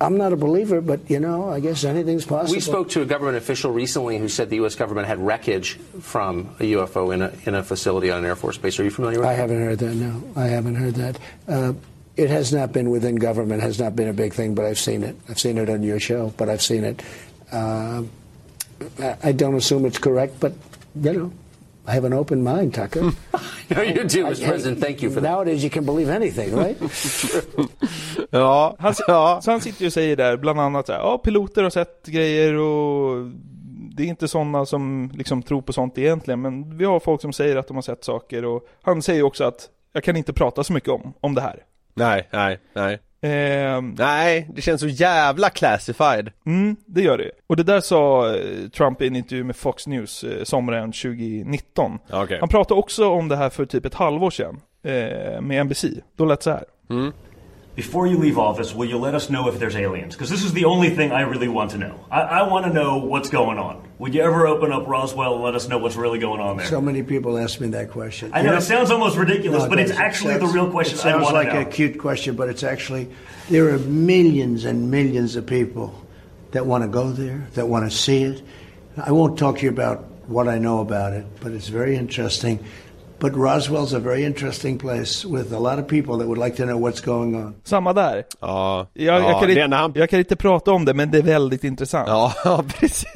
I'm 0.00 0.18
not 0.18 0.32
a 0.32 0.36
believer, 0.36 0.80
but 0.80 1.08
you 1.08 1.20
know, 1.20 1.48
I 1.48 1.60
guess 1.60 1.84
anything's 1.84 2.26
possible. 2.26 2.54
We 2.54 2.60
spoke 2.60 2.90
to 2.90 3.02
a 3.02 3.06
government 3.06 3.36
official 3.38 3.70
recently 3.72 4.18
who 4.18 4.28
said 4.28 4.50
the 4.50 4.56
U.S. 4.56 4.74
government 4.74 5.06
had 5.06 5.18
wreckage 5.20 5.74
from 6.00 6.54
a 6.60 6.64
UFO 6.72 7.14
in 7.14 7.22
a 7.22 7.32
in 7.46 7.54
a 7.54 7.62
facility 7.62 8.10
on 8.10 8.18
an 8.18 8.24
Air 8.24 8.36
Force 8.36 8.58
base. 8.58 8.78
Are 8.80 8.84
you 8.84 8.90
familiar 8.90 9.20
with 9.20 9.28
I 9.28 9.34
that? 9.36 9.40
haven't 9.40 9.62
heard 9.62 9.78
that. 9.78 9.94
No, 9.94 10.22
I 10.36 10.46
haven't 10.46 10.74
heard 10.74 10.94
that. 10.96 11.18
Uh, 11.48 11.72
it 12.16 12.28
has 12.28 12.52
not 12.52 12.72
been 12.72 12.90
within 12.90 13.16
government. 13.16 13.62
Has 13.62 13.78
not 13.78 13.94
been 13.96 14.08
a 14.08 14.12
big 14.12 14.34
thing, 14.34 14.54
but 14.54 14.64
I've 14.66 14.78
seen 14.78 15.02
it. 15.04 15.16
I've 15.28 15.38
seen 15.38 15.56
it 15.58 15.70
on 15.70 15.82
your 15.82 16.00
show, 16.00 16.34
but 16.36 16.48
I've 16.48 16.62
seen 16.62 16.84
it. 16.84 17.02
Uh, 17.52 18.02
I- 19.00 19.16
I 19.22 19.32
don't 19.32 19.54
assume 19.54 19.86
it's 19.86 19.98
correct, 19.98 20.40
but 20.40 20.52
you 21.00 21.12
know, 21.12 21.32
I 21.86 21.90
have 21.90 22.06
an 22.06 22.12
open 22.12 22.42
mind, 22.42 22.74
Tucker. 22.74 23.02
no, 23.68 23.82
you 23.82 24.04
do, 24.04 24.26
Mr. 24.26 24.46
President. 24.48 24.80
Thank 24.80 25.02
you 25.02 25.10
for 25.12 25.20
that. 25.20 25.30
Nowadays, 25.30 25.62
you 25.62 25.70
can 25.70 25.84
believe 25.84 26.08
anything, 26.16 26.56
right? 26.56 26.76
Ja, 28.30 28.76
Han, 28.78 28.94
Så 28.94 29.50
han 29.50 29.60
sitter 29.60 29.80
ju 29.80 29.86
och 29.86 29.92
säger 29.92 30.16
där 30.16 30.36
bland 30.36 30.60
annat 30.60 30.86
så 30.86 30.92
här, 30.92 31.00
ja 31.00 31.18
piloter 31.18 31.62
har 31.62 31.70
sett 31.70 32.06
grejer 32.06 32.54
och 32.54 33.30
det 33.96 34.02
är 34.02 34.06
inte 34.06 34.28
sådana 34.28 34.66
som 34.66 35.10
liksom 35.14 35.42
tror 35.42 35.62
på 35.62 35.72
sånt 35.72 35.98
egentligen, 35.98 36.40
men 36.42 36.78
vi 36.78 36.84
har 36.84 37.00
folk 37.00 37.20
som 37.20 37.32
säger 37.32 37.56
att 37.56 37.68
de 37.68 37.76
har 37.76 37.82
sett 37.82 38.04
saker 38.04 38.44
och 38.44 38.66
han 38.82 39.02
säger 39.02 39.22
också 39.22 39.44
att 39.44 39.68
jag 39.92 40.04
kan 40.04 40.16
inte 40.16 40.32
prata 40.32 40.64
så 40.64 40.72
mycket 40.72 40.88
om, 40.88 41.14
om 41.20 41.34
det 41.34 41.40
här. 41.40 41.62
Nej, 41.94 42.28
nej, 42.32 42.58
nej. 42.74 42.98
Ehm, 43.24 43.94
Nej, 43.98 44.48
det 44.54 44.62
känns 44.62 44.80
så 44.80 44.88
jävla 44.88 45.50
classified. 45.50 46.30
Mm, 46.46 46.76
det 46.86 47.02
gör 47.02 47.18
det. 47.18 47.30
Och 47.46 47.56
det 47.56 47.62
där 47.62 47.80
sa 47.80 48.34
eh, 48.36 48.68
Trump 48.68 49.02
i 49.02 49.06
en 49.06 49.16
intervju 49.16 49.44
med 49.44 49.56
Fox 49.56 49.86
News 49.86 50.24
eh, 50.24 50.44
sommaren 50.44 50.92
2019. 50.92 51.98
Okej. 52.12 52.38
Han 52.40 52.48
pratade 52.48 52.80
också 52.80 53.08
om 53.08 53.28
det 53.28 53.36
här 53.36 53.50
för 53.50 53.66
typ 53.66 53.86
ett 53.86 53.94
halvår 53.94 54.30
sedan 54.30 54.60
eh, 54.82 55.40
med 55.40 55.66
NBC. 55.66 55.84
Då 56.16 56.24
lät 56.24 56.40
det 56.40 56.44
så 56.44 56.50
här. 56.50 56.64
Before 57.74 58.06
you 58.06 58.18
leave 58.18 58.38
office, 58.38 58.72
will 58.72 58.88
you 58.88 58.98
let 58.98 59.16
us 59.16 59.30
know 59.30 59.48
if 59.48 59.58
there's 59.58 59.74
aliens? 59.74 60.14
Because 60.14 60.30
this 60.30 60.44
is 60.44 60.52
the 60.52 60.64
only 60.64 60.90
thing 60.90 61.10
I 61.10 61.22
really 61.22 61.48
want 61.48 61.72
to 61.72 61.78
know. 61.78 62.04
I, 62.08 62.20
I 62.20 62.42
want 62.48 62.66
to 62.66 62.72
know 62.72 62.98
what's 62.98 63.30
going 63.30 63.58
on. 63.58 63.88
Would 63.98 64.14
you 64.14 64.22
ever 64.22 64.46
open 64.46 64.70
up 64.70 64.86
Roswell 64.86 65.34
and 65.34 65.42
let 65.42 65.56
us 65.56 65.68
know 65.68 65.78
what's 65.78 65.96
really 65.96 66.20
going 66.20 66.40
on 66.40 66.56
there? 66.56 66.66
so 66.66 66.80
many 66.80 67.02
people 67.02 67.36
ask 67.36 67.60
me 67.60 67.68
that 67.68 67.90
question. 67.90 68.30
I 68.32 68.42
know 68.42 68.56
it 68.56 68.60
sounds 68.60 68.92
almost 68.92 69.16
ridiculous, 69.16 69.64
No, 69.64 69.68
but 69.68 69.80
it's 69.80 69.90
actually 69.90 70.38
the 70.38 70.46
real 70.46 70.70
question 70.70 70.98
It 70.98 71.00
I 71.00 71.10
sounds 71.10 71.22
want 71.24 71.34
like 71.34 71.48
to 71.48 71.54
know. 71.54 71.60
a 71.62 71.64
cute 71.64 71.98
question, 71.98 72.36
but 72.36 72.48
it's 72.48 72.62
actually 72.62 73.10
there 73.48 73.74
are 73.74 73.78
millions 73.78 74.64
and 74.64 74.90
millions 74.90 75.34
of 75.34 75.44
people 75.46 76.00
that 76.52 76.66
want 76.66 76.84
to 76.84 76.88
go 76.88 77.10
there, 77.10 77.48
that 77.54 77.66
want 77.66 77.90
to 77.90 77.96
see 77.96 78.22
it. 78.22 78.40
I 78.96 79.10
won't 79.10 79.36
talk 79.36 79.58
to 79.58 79.64
you 79.64 79.70
about 79.70 80.04
what 80.28 80.46
I 80.46 80.58
know 80.58 80.78
about 80.78 81.12
it, 81.12 81.26
but 81.40 81.50
it's 81.52 81.68
very 81.68 81.96
interesting. 81.96 82.64
But 83.24 83.32
Roswell's 83.36 83.96
a 83.96 83.98
very 83.98 84.24
interesting 84.24 84.78
place 84.78 85.24
with 85.28 85.54
a 85.54 85.58
lot 85.58 85.78
of 85.78 85.88
people 85.88 86.18
that 86.18 86.26
would 86.26 86.38
like 86.44 86.56
to 86.56 86.62
know 86.64 86.88
what's 86.88 87.04
going 87.04 87.34
on. 87.36 87.54
Samma 87.62 87.92
där. 87.92 88.24
Ja, 88.40 88.86
Jag, 88.94 89.20
ja 89.22 89.30
jag, 89.30 89.40
kan 89.40 89.50
inte, 89.50 89.76
han... 89.76 89.92
jag 89.94 90.10
kan 90.10 90.18
inte 90.18 90.36
prata 90.36 90.72
om 90.72 90.84
det, 90.84 90.94
men 90.94 91.10
det 91.10 91.18
är 91.18 91.22
väldigt 91.22 91.64
intressant. 91.64 92.08
Ja, 92.08 92.32
ja, 92.44 92.64
precis. 92.80 93.06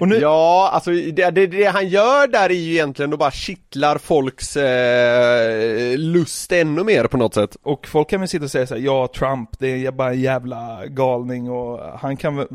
Och 0.00 0.08
nu, 0.08 0.16
Ja, 0.18 0.70
alltså 0.72 0.90
det, 0.90 1.30
det, 1.30 1.46
det 1.46 1.64
han 1.64 1.88
gör 1.88 2.26
där 2.28 2.50
är 2.50 2.54
ju 2.54 2.72
egentligen 2.72 3.12
att 3.12 3.18
bara 3.18 3.30
kittlar 3.30 3.98
folks 3.98 4.56
eh, 4.56 5.98
lust 5.98 6.52
ännu 6.52 6.84
mer 6.84 7.04
på 7.06 7.16
något 7.16 7.34
sätt. 7.34 7.56
Och 7.62 7.86
folk 7.86 8.10
kan 8.10 8.20
väl 8.20 8.28
sitta 8.28 8.44
och 8.44 8.50
säga 8.50 8.66
så 8.66 8.74
här, 8.74 8.82
ja 8.82 9.08
Trump, 9.18 9.50
det 9.58 9.86
är 9.86 9.90
bara 9.92 10.10
en 10.10 10.20
jävla 10.20 10.86
galning 10.86 11.50
och 11.50 11.80
han 11.98 12.16
kan 12.16 12.36
väl, 12.36 12.46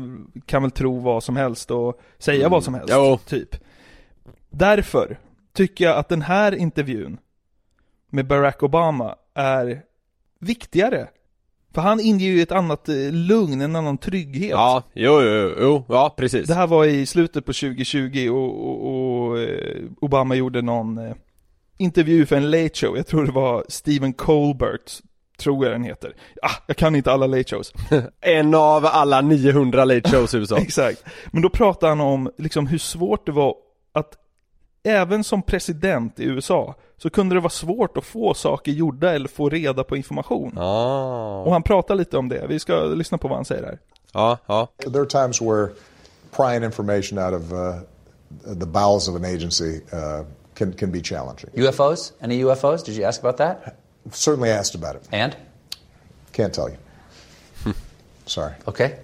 kan 0.46 0.62
väl 0.62 0.70
tro 0.70 0.98
vad 1.00 1.24
som 1.24 1.36
helst 1.36 1.70
och 1.70 2.00
säga 2.18 2.38
Mm. 2.38 2.50
vad 2.50 2.64
som 2.64 2.74
helst, 2.74 2.92
Jo. 2.96 3.18
typ. 3.26 3.56
Därför 4.52 5.18
tycker 5.52 5.84
jag 5.84 5.96
att 5.96 6.08
den 6.08 6.22
här 6.22 6.54
intervjun 6.54 7.18
med 8.10 8.26
Barack 8.26 8.62
Obama 8.62 9.16
är 9.34 9.82
viktigare. 10.40 11.08
För 11.74 11.80
han 11.80 12.00
inger 12.00 12.26
ju 12.26 12.42
ett 12.42 12.52
annat 12.52 12.88
eh, 12.88 13.12
lugn, 13.12 13.60
en 13.60 13.76
annan 13.76 13.98
trygghet. 13.98 14.50
Ja, 14.50 14.82
jo, 14.92 15.20
jo, 15.22 15.54
jo, 15.60 15.84
ja 15.88 16.14
precis. 16.16 16.48
Det 16.48 16.54
här 16.54 16.66
var 16.66 16.84
i 16.84 17.06
slutet 17.06 17.46
på 17.46 17.52
2020 17.52 18.28
och, 18.30 18.68
och, 18.68 19.28
och 19.28 19.38
eh, 19.38 19.82
Obama 20.00 20.34
gjorde 20.34 20.62
någon 20.62 20.98
eh, 20.98 21.14
intervju 21.78 22.26
för 22.26 22.36
en 22.36 22.50
late 22.50 22.74
show, 22.74 22.96
jag 22.96 23.06
tror 23.06 23.26
det 23.26 23.32
var 23.32 23.64
Stephen 23.68 24.12
Colbert, 24.12 24.92
tror 25.38 25.64
jag 25.64 25.74
den 25.74 25.84
heter. 25.84 26.14
Ah, 26.42 26.62
jag 26.66 26.76
kan 26.76 26.94
inte 26.94 27.12
alla 27.12 27.26
late 27.26 27.44
shows. 27.44 27.72
En 28.20 28.54
av 28.54 28.86
alla 28.86 29.20
900 29.20 29.84
late 29.84 30.10
shows 30.10 30.34
i 30.34 30.38
USA. 30.38 30.58
Exakt. 30.58 31.04
Men 31.30 31.42
då 31.42 31.48
pratade 31.48 31.90
han 31.90 32.00
om 32.00 32.30
liksom 32.38 32.66
hur 32.66 32.78
svårt 32.78 33.26
det 33.26 33.32
var 33.32 33.54
att 33.92 34.16
även 34.82 35.24
som 35.24 35.42
president 35.42 36.20
i 36.20 36.24
USA 36.24 36.74
så 36.98 37.10
kunde 37.10 37.34
det 37.34 37.40
vara 37.40 37.50
svårt 37.50 37.96
att 37.96 38.04
få 38.04 38.34
saker 38.34 38.72
gjorda 38.72 39.12
eller 39.12 39.28
få 39.28 39.48
reda 39.48 39.84
på 39.84 39.96
information. 39.96 40.58
Ah. 40.58 41.42
Och 41.42 41.52
han 41.52 41.62
pratar 41.62 41.94
lite 41.94 42.18
om 42.18 42.28
det, 42.28 42.46
vi 42.48 42.60
ska 42.60 42.84
lyssna 42.84 43.18
på 43.18 43.28
vad 43.28 43.38
han 43.38 43.44
säger 43.44 43.62
här. 43.62 43.78
Ja, 44.12 44.38
ja. 44.46 44.68
There 44.78 45.00
are 45.00 45.06
times 45.06 45.42
where 45.42 45.68
prying 46.36 46.64
information 46.64 47.18
out 47.18 47.34
of 47.34 47.52
uh, 47.52 47.74
the 48.60 48.66
bowels 48.66 49.08
of 49.08 49.16
an 49.16 49.24
agency 49.24 49.80
uh, 49.92 50.24
can, 50.54 50.72
can 50.72 50.92
be 50.92 51.00
challenging. 51.00 51.50
UFOs? 51.54 52.12
Any 52.20 52.44
UFOs? 52.44 52.84
Did 52.84 52.96
you 52.96 53.08
ask 53.08 53.24
about 53.24 53.36
that? 53.36 53.76
Certainly 54.12 54.50
asked 54.50 54.74
about 54.74 54.96
it. 54.96 55.08
And? 55.12 55.36
Can't 56.32 56.54
tell 56.54 56.68
you. 56.68 56.76
Sorry. 58.26 58.54
Okay. 58.66 58.98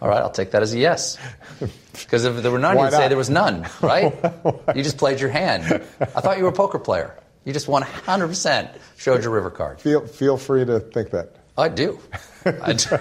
All 0.00 0.08
right, 0.08 0.22
I'll 0.22 0.30
take 0.30 0.50
that 0.52 0.62
as 0.62 0.74
a 0.74 0.78
yes. 0.78 1.18
Because 2.08 2.24
if 2.24 2.42
there 2.42 2.50
were 2.50 2.58
none, 2.58 2.76
Why 2.76 2.84
you'd 2.84 2.92
say 2.94 3.08
there 3.08 3.18
was 3.18 3.28
none, 3.28 3.66
right? 3.82 4.14
you 4.74 4.82
just 4.82 4.96
played 4.96 5.20
your 5.20 5.28
hand. 5.28 5.64
I 6.00 6.20
thought 6.22 6.38
you 6.38 6.44
were 6.44 6.48
a 6.50 6.54
poker 6.54 6.78
player. 6.78 7.14
You 7.44 7.52
just 7.52 7.66
100% 7.66 8.78
showed 8.96 9.22
your 9.22 9.32
river 9.32 9.50
card. 9.50 9.78
Feel, 9.80 10.06
feel 10.06 10.38
free 10.38 10.64
to 10.64 10.80
think 10.80 11.10
that. 11.10 11.36
I 11.58 11.68
do. 11.68 11.98
I 12.46 12.72
do. 12.72 12.96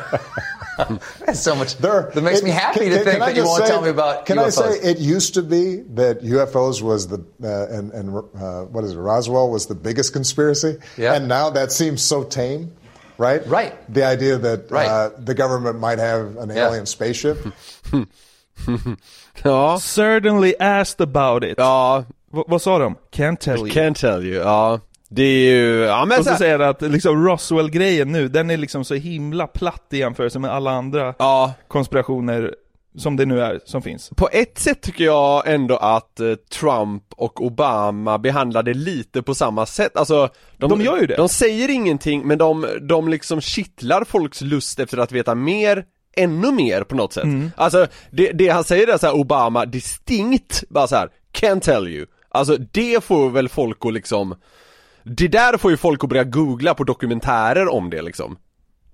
That's 1.25 1.39
so 1.43 1.55
much. 1.55 1.77
There, 1.77 2.11
that 2.13 2.21
makes 2.21 2.43
me 2.43 2.49
happy 2.49 2.81
can- 2.81 2.89
to 2.89 2.99
think 3.05 3.19
that 3.19 3.35
you 3.35 3.45
won't 3.45 3.63
say- 3.63 3.69
tell 3.69 3.81
me 3.81 3.89
about 3.89 4.25
Can 4.25 4.37
UFOs. 4.37 4.61
I 4.61 4.71
say 4.77 4.89
it 4.91 4.97
used 4.99 5.35
to 5.35 5.41
be 5.41 5.77
that 5.95 6.21
UFOs 6.21 6.81
was 6.81 7.07
the 7.07 7.23
uh, 7.43 7.67
and 7.77 7.91
and 7.93 8.09
uh, 8.35 8.63
what 8.65 8.83
is 8.83 8.91
it? 8.93 8.97
Roswell 8.97 9.49
was 9.49 9.67
the 9.67 9.75
biggest 9.75 10.11
conspiracy, 10.11 10.77
Yeah. 10.97 11.13
and 11.13 11.27
now 11.27 11.49
that 11.51 11.71
seems 11.71 12.01
so 12.03 12.23
tame, 12.23 12.73
right? 13.17 13.45
Right. 13.47 13.73
The 13.93 14.03
idea 14.03 14.37
that 14.37 14.69
Right. 14.71 14.87
uh, 14.87 15.09
the 15.17 15.33
government 15.33 15.79
might 15.79 15.99
have 15.99 16.35
an 16.37 16.49
Yeah. 16.49 16.67
alien 16.67 16.85
spaceship. 16.87 17.37
ja. 19.43 19.79
Certainly 19.79 20.53
asked 20.59 21.01
about 21.01 21.43
it. 21.43 21.53
Ja. 21.57 22.03
V- 22.33 22.43
vad 22.47 22.61
sa 22.61 22.79
de? 22.79 22.95
Can't 23.11 23.37
tell 23.37 23.57
you. 23.57 23.67
Can't 23.67 23.93
tell 23.93 24.25
you, 24.25 24.35
ja. 24.35 24.79
Det 25.09 25.23
är 25.23 25.51
ju, 25.51 25.79
ja 25.79 26.05
men 26.05 26.19
Och 26.19 26.25
så 26.25 26.31
så, 26.31 26.37
säger 26.37 26.59
att 26.59 26.81
liksom 26.81 27.25
Roswell-grejen 27.27 28.11
nu, 28.11 28.27
den 28.27 28.49
är 28.49 28.57
liksom 28.57 28.85
så 28.85 28.93
himla 28.95 29.47
platt 29.47 29.87
i 29.91 29.97
jämförelse 29.97 30.39
med 30.39 30.51
alla 30.51 30.71
andra 30.71 31.13
ja. 31.19 31.53
konspirationer 31.67 32.53
som 32.97 33.15
det 33.15 33.25
nu 33.25 33.41
är, 33.41 33.59
som 33.65 33.81
finns. 33.81 34.09
På 34.09 34.29
ett 34.31 34.59
sätt 34.59 34.81
tycker 34.81 35.03
jag 35.03 35.47
ändå 35.47 35.77
att 35.77 36.19
eh, 36.19 36.33
Trump 36.35 37.03
och 37.15 37.45
Obama 37.45 38.17
behandlade 38.17 38.73
lite 38.73 39.21
på 39.21 39.35
samma 39.35 39.65
sätt, 39.65 39.97
alltså 39.97 40.29
De 40.57 40.81
gör 40.81 40.97
ju 40.97 41.07
det. 41.07 41.15
De 41.15 41.29
säger 41.29 41.69
ingenting 41.69 42.27
men 42.27 42.37
de, 42.37 42.65
de 42.81 43.07
liksom 43.07 43.41
kittlar 43.41 44.03
folks 44.03 44.41
lust 44.41 44.79
efter 44.79 44.97
att 44.97 45.11
veta 45.11 45.35
mer 45.35 45.85
ännu 46.17 46.51
mer 46.51 46.83
på 46.83 46.95
något 46.95 47.13
sätt. 47.13 47.23
Mm. 47.23 47.51
Alltså 47.55 47.87
det, 48.11 48.31
det 48.31 48.49
han 48.49 48.63
säger 48.63 48.87
är 48.87 48.97
så 48.97 49.07
här, 49.07 49.15
Obama 49.15 49.65
distinkt, 49.65 50.63
bara 50.69 50.87
så 50.87 50.95
här, 50.95 51.09
can't 51.33 51.59
tell 51.59 51.87
you. 51.87 52.05
Alltså 52.29 52.57
det 52.57 53.03
får 53.03 53.29
väl 53.29 53.49
folk 53.49 53.85
att 53.85 53.93
liksom 53.93 54.35
Det 55.03 55.27
där 55.27 55.57
får 55.57 55.71
ju 55.71 55.77
folk 55.77 56.03
att 56.03 56.09
börja 56.09 56.23
googla 56.23 56.73
på 56.73 56.83
dokumentärer 56.83 57.67
om 57.67 57.89
det 57.89 58.01
liksom 58.01 58.37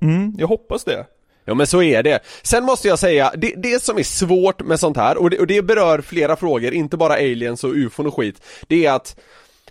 Mm, 0.01 0.36
jag 0.38 0.47
hoppas 0.47 0.84
det. 0.84 1.05
Ja 1.45 1.53
men 1.53 1.67
så 1.67 1.84
är 1.84 2.03
det. 2.03 2.19
Sen 2.41 2.63
måste 2.63 2.88
jag 2.88 2.99
säga, 2.99 3.32
det, 3.38 3.53
det 3.57 3.84
som 3.84 3.97
är 3.97 4.03
svårt 4.03 4.61
med 4.61 4.80
sånt 4.80 4.97
här, 4.97 5.17
och 5.17 5.30
det, 5.30 5.39
och 5.39 5.47
det 5.47 5.61
berör 5.61 6.01
flera 6.01 6.36
frågor, 6.36 6.74
inte 6.74 6.97
bara 6.97 7.13
aliens 7.13 7.63
och 7.63 7.74
ufon 7.76 8.07
och 8.07 8.15
skit, 8.15 8.41
det 8.67 8.86
är 8.86 8.91
att 8.91 9.19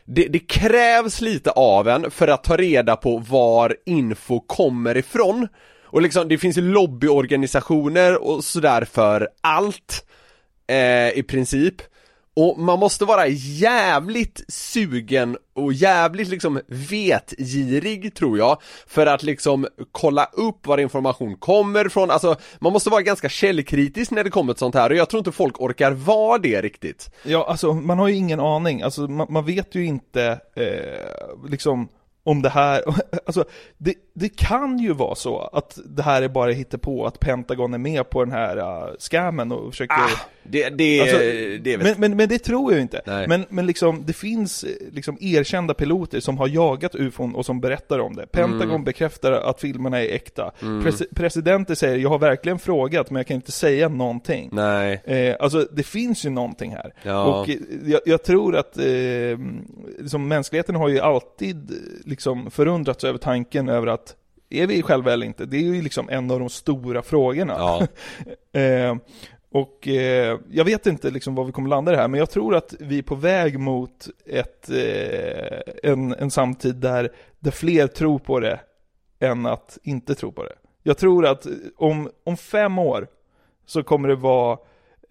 det, 0.04 0.24
det 0.24 0.38
krävs 0.38 1.20
lite 1.20 1.50
av 1.50 1.88
en 1.88 2.10
för 2.10 2.28
att 2.28 2.44
ta 2.44 2.56
reda 2.56 2.96
på 2.96 3.18
var 3.18 3.76
info 3.86 4.40
kommer 4.40 4.96
ifrån. 4.96 5.48
Och 5.92 6.02
liksom, 6.02 6.28
det 6.28 6.38
finns 6.38 6.58
ju 6.58 6.62
lobbyorganisationer 6.62 8.22
och 8.22 8.44
sådär 8.44 8.84
för 8.84 9.28
allt, 9.40 10.06
eh, 10.66 11.18
i 11.18 11.24
princip. 11.28 11.74
Och 12.36 12.58
man 12.58 12.78
måste 12.78 13.04
vara 13.04 13.26
jävligt 13.26 14.44
sugen 14.48 15.36
och 15.54 15.72
jävligt 15.72 16.28
liksom 16.28 16.60
vetgirig 16.66 18.14
tror 18.14 18.38
jag 18.38 18.58
För 18.86 19.06
att 19.06 19.22
liksom 19.22 19.66
kolla 19.92 20.24
upp 20.24 20.66
var 20.66 20.78
information 20.78 21.36
kommer 21.36 21.86
ifrån, 21.86 22.10
alltså 22.10 22.36
man 22.58 22.72
måste 22.72 22.90
vara 22.90 23.02
ganska 23.02 23.28
källkritisk 23.28 24.10
när 24.10 24.24
det 24.24 24.30
kommer 24.30 24.52
till 24.52 24.58
sånt 24.58 24.74
här 24.74 24.90
och 24.90 24.96
jag 24.96 25.08
tror 25.08 25.18
inte 25.18 25.32
folk 25.32 25.60
orkar 25.60 25.90
vara 25.90 26.38
det 26.38 26.62
riktigt. 26.62 27.10
Ja, 27.24 27.46
alltså 27.48 27.72
man 27.72 27.98
har 27.98 28.08
ju 28.08 28.14
ingen 28.14 28.40
aning, 28.40 28.82
alltså 28.82 29.00
man, 29.00 29.26
man 29.30 29.44
vet 29.44 29.74
ju 29.74 29.84
inte 29.84 30.40
eh, 30.56 31.48
liksom 31.48 31.88
om 32.24 32.42
det 32.42 32.48
här, 32.48 32.82
alltså 33.26 33.44
det, 33.78 33.94
det 34.14 34.28
kan 34.28 34.78
ju 34.78 34.92
vara 34.92 35.14
så 35.14 35.50
att 35.52 35.78
det 35.84 36.02
här 36.02 36.22
är 36.22 36.28
bara 36.28 36.78
på 36.80 37.06
att 37.06 37.20
Pentagon 37.20 37.74
är 37.74 37.78
med 37.78 38.10
på 38.10 38.24
den 38.24 38.32
här 38.32 38.56
uh, 38.58 38.94
scammen 38.98 39.52
och 39.52 39.70
försöker 39.70 39.94
ah, 39.94 40.08
det, 40.42 40.68
det, 40.68 41.00
alltså, 41.00 41.18
det 41.62 41.78
men, 41.78 41.94
men, 41.98 42.16
men 42.16 42.28
det 42.28 42.38
tror 42.38 42.72
jag 42.72 42.82
inte. 42.82 43.02
Nej. 43.06 43.28
Men, 43.28 43.44
men 43.48 43.66
liksom, 43.66 44.02
det 44.06 44.12
finns 44.12 44.64
eh, 44.64 44.70
liksom 44.92 45.18
erkända 45.20 45.74
piloter 45.74 46.20
som 46.20 46.38
har 46.38 46.48
jagat 46.48 46.94
ufon 46.94 47.34
och 47.34 47.46
som 47.46 47.60
berättar 47.60 47.98
om 47.98 48.16
det. 48.16 48.26
Pentagon 48.26 48.70
Mm. 48.72 48.84
bekräftar 48.84 49.32
att 49.32 49.60
filmerna 49.60 50.02
är 50.02 50.14
äkta. 50.14 50.52
Mm. 50.62 50.82
Pres 50.82 51.02
presidenter 51.14 51.74
säger, 51.74 51.98
jag 51.98 52.08
har 52.08 52.18
verkligen 52.18 52.58
frågat 52.58 53.10
men 53.10 53.16
jag 53.16 53.26
kan 53.26 53.34
inte 53.34 53.52
säga 53.52 53.88
någonting. 53.88 54.48
Nej 54.52 55.02
Eh, 55.04 55.36
alltså 55.40 55.68
det 55.72 55.82
finns 55.82 56.24
ju 56.24 56.30
någonting 56.30 56.70
här. 56.70 56.94
Ja. 57.02 57.24
Och 57.24 57.48
eh, 57.48 57.56
jag, 57.86 58.00
jag 58.06 58.22
tror 58.22 58.56
att 58.56 58.78
eh, 58.78 58.84
liksom, 59.98 60.28
mänskligheten 60.28 60.74
har 60.76 60.88
ju 60.88 61.00
alltid 61.00 61.72
liksom 62.04 62.50
förundrats 62.50 63.04
över 63.04 63.18
tanken 63.18 63.68
över 63.68 63.86
att 63.86 64.11
är 64.60 64.66
vi 64.66 64.82
själva 64.82 65.12
eller 65.12 65.26
inte? 65.26 65.46
Det 65.46 65.56
är 65.56 65.60
ju 65.60 65.82
liksom 65.82 66.08
en 66.08 66.30
av 66.30 66.38
de 66.38 66.48
stora 66.48 67.02
frågorna. 67.02 67.54
Ja. 67.58 67.86
eh, 68.60 68.96
och 69.52 69.88
eh, 69.88 70.38
jag 70.50 70.64
vet 70.64 70.86
inte 70.86 71.10
liksom 71.10 71.34
var 71.34 71.44
vi 71.44 71.52
kommer 71.52 71.68
landa 71.68 71.92
det 71.92 71.98
här, 71.98 72.08
men 72.08 72.18
jag 72.18 72.30
tror 72.30 72.56
att 72.56 72.74
vi 72.78 72.98
är 72.98 73.02
på 73.02 73.14
väg 73.14 73.58
mot 73.58 74.08
ett, 74.26 74.70
eh, 74.70 75.90
en, 75.90 76.14
en 76.14 76.30
samtid 76.30 76.74
där, 76.74 77.12
där 77.38 77.50
fler 77.50 77.86
tror 77.86 78.18
på 78.18 78.40
det 78.40 78.60
än 79.20 79.46
att 79.46 79.78
inte 79.82 80.14
tro 80.14 80.32
på 80.32 80.42
det. 80.42 80.54
Jag 80.82 80.98
tror 80.98 81.26
att 81.26 81.46
om, 81.76 82.10
om 82.24 82.36
fem 82.36 82.78
år 82.78 83.06
så 83.66 83.82
kommer 83.82 84.08
det 84.08 84.14
vara 84.14 84.58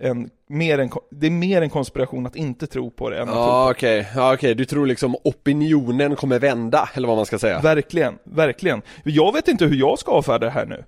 en, 0.02 0.30
mer 0.50 0.80
en, 0.80 0.90
det 1.12 1.28
är 1.28 1.32
mer 1.32 1.62
en 1.62 1.70
konspiration 1.70 2.26
att 2.26 2.36
inte 2.36 2.68
tro 2.68 2.92
på 2.92 3.10
det 3.10 3.16
än 3.18 3.22
att 3.22 3.28
tro 3.28 3.36
på 3.36 3.42
Ja 3.50 3.72
okej, 3.72 4.08
ja, 4.16 4.34
okej, 4.34 4.56
du 4.56 4.66
tror 4.66 4.86
liksom 4.86 5.16
opinionen 5.24 6.16
kommer 6.16 6.40
vända, 6.40 6.90
eller 6.94 7.08
vad 7.08 7.18
man 7.18 7.26
ska 7.26 7.40
säga? 7.40 7.60
Verkligen, 7.60 8.18
verkligen. 8.24 8.82
Jag 9.04 9.34
vet 9.34 9.48
inte 9.48 9.66
hur 9.66 9.76
jag 9.76 10.00
ska 10.00 10.12
avfärda 10.12 10.46
det 10.46 10.52
här 10.52 10.66
nu. 10.66 10.84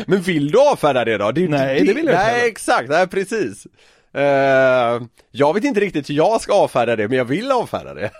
Men 0.06 0.20
vill 0.20 0.50
du 0.50 0.60
avfärda 0.60 1.04
det 1.04 1.18
då? 1.18 1.32
Det, 1.32 1.48
Nej, 1.48 1.80
det 1.80 1.80
vill 1.80 1.88
jag 1.88 1.98
inte 1.98 2.12
Nej 2.12 2.24
heller. 2.34 2.46
exakt, 2.48 2.88
nej 2.88 3.06
precis 3.06 3.66
Eh, 4.14 5.02
Jag 5.30 5.54
vet 5.54 5.64
inte 5.64 5.80
riktigt 5.80 6.10
hur 6.10 6.14
jag 6.14 6.40
ska 6.40 6.52
avfärda 6.54 6.96
det, 6.96 7.08
men 7.08 7.18
jag 7.18 7.24
vill 7.24 7.52
avfärda 7.52 7.94
det 7.94 8.10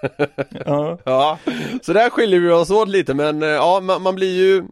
Ja. 0.66 0.98
Ja, 1.05 1.38
så 1.82 1.92
där 1.92 2.11
skiljer 2.11 2.40
vi 2.40 2.50
oss 2.50 2.70
åt 2.70 2.88
lite 2.88 3.14
men 3.14 3.42
eh, 3.42 3.48
ja, 3.48 3.80
man, 3.80 4.03
man 4.03 4.14
blir 4.14 4.34
ju 4.36 4.62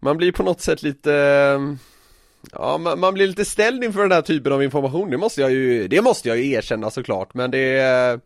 Man 0.00 0.16
blir 0.16 0.32
på 0.32 0.42
något 0.42 0.60
sätt 0.60 0.82
lite 0.82 1.14
eh, 1.14 1.60
Ja, 2.52 2.78
man, 2.78 3.00
man 3.00 3.14
blir 3.14 3.26
lite 3.26 3.44
ställd 3.44 3.84
inför 3.84 4.02
den 4.02 4.12
här 4.12 4.22
typen 4.22 4.52
av 4.52 4.62
information, 4.62 5.10
det 5.10 5.16
måste 5.16 5.40
jag 5.40 5.50
ju, 5.50 5.88
det 5.88 6.02
måste 6.02 6.28
jag 6.28 6.38
ju 6.38 6.50
erkänna 6.50 6.90
såklart 6.90 7.34
men 7.34 7.50
det 7.50 7.78
är 7.78 8.20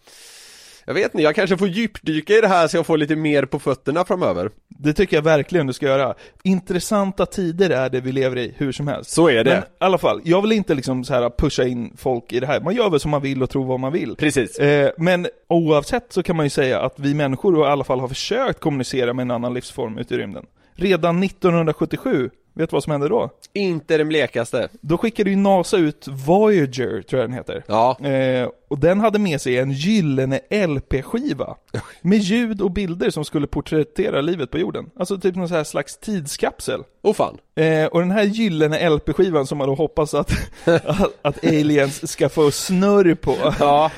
Jag 0.86 0.94
vet 0.94 1.14
inte, 1.14 1.22
jag 1.22 1.34
kanske 1.34 1.56
får 1.56 1.68
djupdyka 1.68 2.34
i 2.34 2.40
det 2.40 2.48
här 2.48 2.68
så 2.68 2.76
jag 2.76 2.86
får 2.86 2.98
lite 2.98 3.16
mer 3.16 3.44
på 3.44 3.58
fötterna 3.58 4.04
framöver 4.04 4.50
Det 4.68 4.92
tycker 4.92 5.16
jag 5.16 5.22
verkligen 5.22 5.66
du 5.66 5.72
ska 5.72 5.86
göra. 5.86 6.14
Intressanta 6.42 7.26
tider 7.26 7.70
är 7.70 7.90
det 7.90 8.00
vi 8.00 8.12
lever 8.12 8.38
i, 8.38 8.54
hur 8.56 8.72
som 8.72 8.88
helst. 8.88 9.10
Så 9.10 9.28
är 9.28 9.44
det. 9.44 9.50
Men 9.50 9.62
i 9.62 9.64
alla 9.78 9.98
fall, 9.98 10.20
jag 10.24 10.42
vill 10.42 10.52
inte 10.52 10.74
liksom 10.74 11.04
så 11.04 11.14
här 11.14 11.30
pusha 11.38 11.64
in 11.64 11.94
folk 11.96 12.32
i 12.32 12.40
det 12.40 12.46
här. 12.46 12.60
Man 12.60 12.74
gör 12.74 12.90
väl 12.90 13.00
som 13.00 13.10
man 13.10 13.22
vill 13.22 13.42
och 13.42 13.50
tror 13.50 13.64
vad 13.64 13.80
man 13.80 13.92
vill. 13.92 14.16
Precis. 14.16 14.58
Eh, 14.58 14.90
men 14.98 15.26
oavsett 15.48 16.12
så 16.12 16.22
kan 16.22 16.36
man 16.36 16.46
ju 16.46 16.50
säga 16.50 16.80
att 16.80 16.94
vi 16.96 17.14
människor 17.14 17.60
i 17.60 17.70
alla 17.70 17.84
fall 17.84 18.00
har 18.00 18.08
försökt 18.08 18.60
kommunicera 18.60 19.12
med 19.12 19.22
en 19.22 19.30
annan 19.30 19.54
livsform 19.54 19.98
ute 19.98 20.14
i 20.14 20.18
rymden. 20.18 20.46
Redan 20.74 21.22
1977, 21.22 22.30
vet 22.54 22.70
du 22.70 22.74
vad 22.74 22.82
som 22.82 22.90
hände 22.90 23.08
då? 23.08 23.30
Inte 23.52 23.98
den 23.98 24.08
blekaste 24.08 24.68
Då 24.80 24.98
skickade 24.98 25.30
ju 25.30 25.36
NASA 25.36 25.76
ut 25.76 26.08
Voyager, 26.08 27.02
tror 27.02 27.20
jag 27.20 27.30
den 27.30 27.36
heter. 27.36 27.64
Ja. 27.66 27.98
Eh, 28.00 28.48
och 28.68 28.78
den 28.78 29.00
hade 29.00 29.18
med 29.18 29.40
sig 29.40 29.58
en 29.58 29.70
gyllene 29.70 30.40
LP-skiva. 30.50 31.56
med 32.02 32.18
ljud 32.18 32.60
och 32.60 32.70
bilder 32.70 33.10
som 33.10 33.24
skulle 33.24 33.46
porträttera 33.46 34.20
livet 34.20 34.50
på 34.50 34.58
jorden. 34.58 34.90
Alltså 34.96 35.18
typ 35.18 35.36
någon 35.36 35.48
så 35.48 35.54
här 35.54 35.64
slags 35.64 35.96
tidskapsel. 35.96 36.82
Åh 37.02 37.14
fan. 37.14 37.38
Eh, 37.54 37.86
och 37.86 38.00
den 38.00 38.10
här 38.10 38.22
gyllene 38.22 38.90
LP-skivan 38.90 39.46
som 39.46 39.58
man 39.58 39.68
då 39.68 39.74
hoppas 39.74 40.14
att, 40.14 40.32
att, 40.64 41.12
att 41.22 41.44
aliens 41.44 42.10
ska 42.10 42.28
få 42.28 42.50
snurr 42.50 43.14
på. 43.14 43.36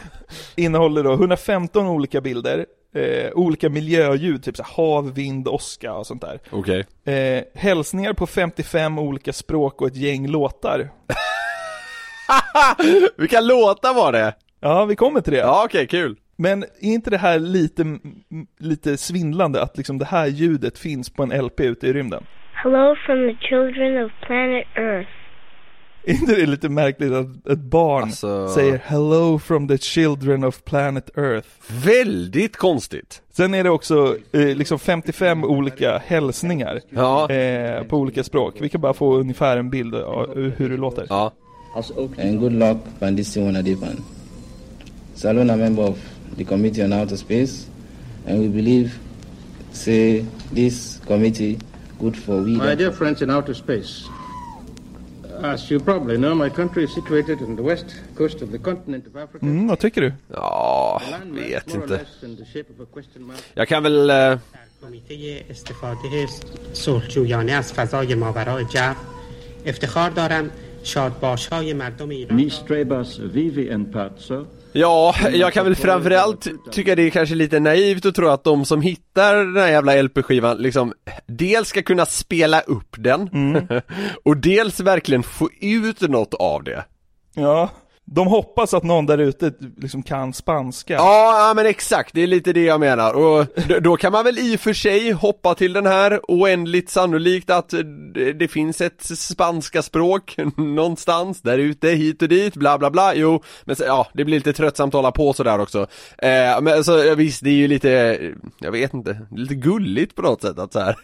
Innehåller 0.56 1.04
då 1.04 1.12
115 1.12 1.86
olika 1.86 2.20
bilder. 2.20 2.66
Eh, 2.94 3.30
olika 3.34 3.68
miljöljud, 3.68 4.42
typ 4.44 4.56
så 4.56 4.62
här 4.62 4.74
hav, 4.74 5.14
vind, 5.14 5.48
åska 5.48 5.92
och 5.92 6.06
sånt 6.06 6.22
där. 6.22 6.38
Okej 6.50 6.84
Eh, 7.04 7.42
hälsningar 7.54 8.12
på 8.12 8.26
55 8.26 8.98
olika 8.98 9.32
språk 9.32 9.80
och 9.80 9.86
ett 9.86 9.96
gäng 9.96 10.28
låtar. 10.28 10.90
Vilka 13.16 13.40
låtar 13.40 13.94
var 13.94 14.12
det? 14.12 14.34
Ja, 14.60 14.84
vi 14.84 14.96
kommer 14.96 15.20
till 15.20 15.32
det. 15.32 15.38
Ja 15.38 15.62
okej, 15.64 15.86
kul 15.86 16.16
Men 16.36 16.62
är 16.62 16.68
inte 16.80 17.10
det 17.10 17.18
här 17.18 17.38
lite, 17.38 17.84
lite 18.60 18.96
svindlande 18.96 19.62
att 19.62 19.76
liksom 19.76 19.98
det 19.98 20.04
här 20.04 20.26
ljudet 20.26 20.78
finns 20.78 21.10
på 21.10 21.22
en 21.22 21.44
LP 21.44 21.60
ute 21.60 21.86
i 21.86 21.92
rymden? 21.92 22.24
Hello 22.52 22.96
from 23.06 23.28
the 23.28 23.46
children 23.46 24.04
of 24.04 24.12
planet 24.26 24.66
Earth. 24.76 25.23
Är 26.06 26.12
inte 26.20 26.34
det 26.36 26.46
lite 26.46 26.68
märkligt 26.68 27.12
att 27.12 27.46
ett 27.46 27.58
barn 27.58 28.02
Alltså- 28.02 28.48
säger 28.48 28.80
'Hello 28.84 29.38
from 29.38 29.68
the 29.68 29.78
children 29.78 30.44
of 30.44 30.62
planet 30.64 31.10
Earth' 31.14 31.44
Väldigt 31.84 32.56
konstigt 32.56 33.22
Sen 33.32 33.54
är 33.54 33.64
det 33.64 33.70
också 33.70 34.16
eh, 34.32 34.40
liksom 34.56 34.78
55 34.78 35.44
olika 35.44 35.98
hälsningar 36.06 36.80
Ja. 36.90 37.30
eh, 37.30 37.82
på 37.82 37.96
olika 37.98 38.24
språk. 38.24 38.54
Vi 38.60 38.68
kan 38.68 38.80
bara 38.80 38.94
få 38.94 39.14
ungefär 39.16 39.56
en 39.56 39.70
bild 39.70 39.94
av 39.94 40.34
hur 40.56 40.70
det 40.70 40.76
låter. 40.76 41.06
Ja. 41.08 41.32
And 42.18 42.40
good 42.40 42.52
luck, 42.52 42.76
Pandisi 43.00 43.40
Wanadipan. 43.44 44.04
Salon, 45.14 45.50
a 45.50 45.56
member 45.56 45.88
of 45.90 45.98
the 46.36 46.44
Committee 46.44 46.84
on 46.84 46.92
Outer 46.92 47.16
Space, 47.16 47.66
and 48.28 48.42
we 48.42 48.48
believe, 48.48 48.90
say, 49.72 50.24
this 50.54 51.00
committee 51.06 51.58
good 52.00 52.16
for 52.16 52.40
we. 52.40 52.50
My 52.50 52.74
dear 52.76 52.90
friends 52.92 53.22
in 53.22 53.30
outer 53.30 53.54
space, 53.54 54.04
as 55.43 55.71
you 55.71 55.79
probably 55.79 56.17
know, 56.17 56.35
my 56.35 56.49
country 56.49 56.83
is 56.83 56.93
situated 56.93 57.41
on 57.41 57.55
the 57.55 57.63
west 57.63 57.85
coast 58.15 58.41
of 58.41 58.51
the 58.51 58.59
continent 58.59 59.07
of 59.07 59.15
Africa. 59.15 59.45
Mm, 59.45 59.67
vad 59.67 59.79
tycker 59.79 60.01
du? 60.01 60.13
Ja, 60.27 61.01
Landmass, 61.11 61.49
vet 61.49 61.67
more 61.67 61.79
or 61.79 61.83
inte 61.83 61.93
less 61.93 62.23
in 62.23 62.35
the 62.37 62.45
shape 62.45 62.67
of 62.73 62.79
a 62.79 62.85
question 62.93 63.23
mark. 63.23 63.39
Jag 63.53 63.67
kan 63.67 63.83
väl 63.83 64.09
eh, 64.09 64.39
کمیته 64.81 65.45
استفاده 65.49 66.25
صلحجویانه 66.73 67.51
از 67.51 67.73
فضای 67.73 68.15
ماورای 68.15 68.65
جو 68.65 68.93
افتخار 69.65 70.09
دارم 70.09 70.49
شادباش 70.83 71.47
های 71.47 71.73
مردم 71.73 72.09
ایران 72.09 72.39
Ni 72.39 72.49
strebas 72.49 73.19
vivi 73.19 73.69
en 73.69 73.85
pazzo 73.85 74.45
Ja, 74.76 75.14
jag 75.32 75.52
kan 75.52 75.64
väl 75.64 75.74
framförallt 75.74 76.46
tycka 76.72 76.94
det 76.94 77.02
är 77.02 77.10
kanske 77.10 77.34
lite 77.34 77.60
naivt 77.60 78.06
att 78.06 78.14
tro 78.14 78.28
att 78.28 78.44
de 78.44 78.64
som 78.64 78.82
hittar 78.82 79.36
den 79.36 79.56
här 79.56 79.68
jävla 79.70 80.02
LP-skivan 80.02 80.56
liksom 80.58 80.92
Dels 81.26 81.68
ska 81.68 81.82
kunna 81.82 82.06
spela 82.06 82.60
upp 82.60 82.96
den 82.98 83.28
och 84.24 84.36
dels 84.36 84.80
verkligen 84.80 85.22
få 85.22 85.48
ut 85.60 86.00
något 86.00 86.34
av 86.34 86.64
det. 86.64 86.84
Ja, 87.34 87.70
de 88.06 88.26
hoppas 88.26 88.74
att 88.74 88.82
någon 88.82 89.06
där 89.06 89.18
ute 89.18 89.52
liksom 89.76 90.02
kan 90.02 90.32
spanska. 90.32 90.94
Ja, 90.94 91.48
ja, 91.48 91.54
men 91.54 91.66
exakt, 91.66 92.14
det 92.14 92.22
är 92.22 92.26
lite 92.26 92.52
det 92.52 92.64
jag 92.64 92.80
menar 92.80 93.12
och 93.12 93.46
då, 93.82 93.96
kan 93.96 94.12
man 94.12 94.24
väl 94.24 94.38
i 94.38 94.56
och 94.56 94.60
för 94.60 94.72
sig 94.72 95.10
hoppa 95.10 95.54
till 95.54 95.72
den 95.72 95.86
här 95.86 96.20
oändligt 96.28 96.90
sannolikt 96.90 97.50
att 97.50 97.74
det, 98.34 98.48
finns 98.48 98.80
ett 98.80 99.02
spanska 99.02 99.82
språk 99.82 100.36
någonstans 100.56 101.42
där 101.42 101.58
ute, 101.58 101.88
hit 101.88 102.22
och 102.22 102.28
dit, 102.28 102.54
bla 102.54 102.78
bla 102.78 102.90
bla, 102.90 103.14
jo, 103.14 103.42
men 103.64 103.76
så, 103.76 103.84
ja, 103.84 104.06
det 104.14 104.24
blir 104.24 104.36
lite 104.36 104.52
tröttsamt 104.52 104.94
att 104.94 104.98
hålla 104.98 105.12
på 105.12 105.32
sådär 105.32 105.60
också. 105.60 105.86
Eh, 106.18 106.60
men 106.60 106.84
så 106.84 107.14
visst, 107.14 107.44
det 107.44 107.50
är 107.50 107.54
ju 107.54 107.68
lite, 107.68 108.20
jag 108.58 108.72
vet 108.72 108.94
inte, 108.94 109.20
lite 109.30 109.54
gulligt 109.54 110.14
på 110.14 110.22
något 110.22 110.42
sätt 110.42 110.58
att 110.58 110.72
så 110.72 110.80
här. 110.80 110.96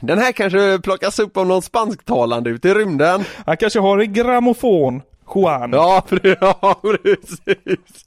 den 0.06 0.18
här 0.18 0.32
kanske 0.32 0.78
plockas 0.78 1.18
upp 1.18 1.36
av 1.36 1.46
någon 1.46 1.62
spansktalande 1.62 2.50
ute 2.50 2.68
i 2.68 2.74
rymden. 2.74 3.24
Han 3.46 3.56
kanske 3.56 3.80
har 3.80 3.98
en 3.98 4.12
grammofon. 4.12 5.02
Juan. 5.34 5.70
Ja, 5.72 6.04
pre- 6.08 6.36
ja 6.40 6.80
precis. 6.82 8.04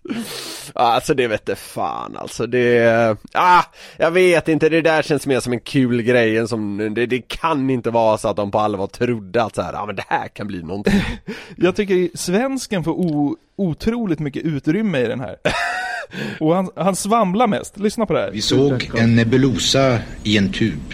Alltså 0.74 1.13
det 1.13 1.28
vet 1.28 1.59
fan 1.59 2.17
alltså 2.17 2.47
det, 2.47 3.17
ah, 3.34 3.63
jag 3.97 4.11
vet 4.11 4.47
inte, 4.47 4.69
det 4.69 4.82
där 4.82 5.01
känns 5.01 5.28
mer 5.28 5.39
som 5.39 5.53
en 5.53 5.59
kul 5.59 6.01
grej 6.01 6.38
än 6.38 6.47
som, 6.47 6.93
det, 6.95 7.05
det 7.05 7.22
kan 7.28 7.69
inte 7.69 7.89
vara 7.89 8.17
så 8.17 8.28
att 8.28 8.36
de 8.36 8.51
på 8.51 8.59
allvar 8.59 8.88
trodde 8.88 9.43
att 9.43 9.55
så 9.55 9.61
här, 9.61 9.74
ja 9.74 9.86
men 9.86 9.95
det 9.95 10.03
här 10.07 10.28
kan 10.28 10.47
bli 10.47 10.63
någonting. 10.63 11.01
Jag 11.55 11.76
tycker 11.76 12.17
svensken 12.17 12.84
får 12.84 12.91
o, 12.91 13.38
otroligt 13.55 14.19
mycket 14.19 14.43
utrymme 14.43 14.99
i 14.99 15.07
den 15.07 15.19
här. 15.19 15.36
Och 16.39 16.55
han, 16.55 16.69
han 16.76 16.95
svamlar 16.95 17.47
mest, 17.47 17.80
lyssna 17.80 18.05
på 18.05 18.13
det 18.13 18.19
här. 18.19 18.32
Vi 18.32 18.41
såg 18.41 18.91
en 18.97 19.15
nebulosa 19.15 19.99
i 20.24 20.38
en 20.38 20.51
tub. 20.51 20.93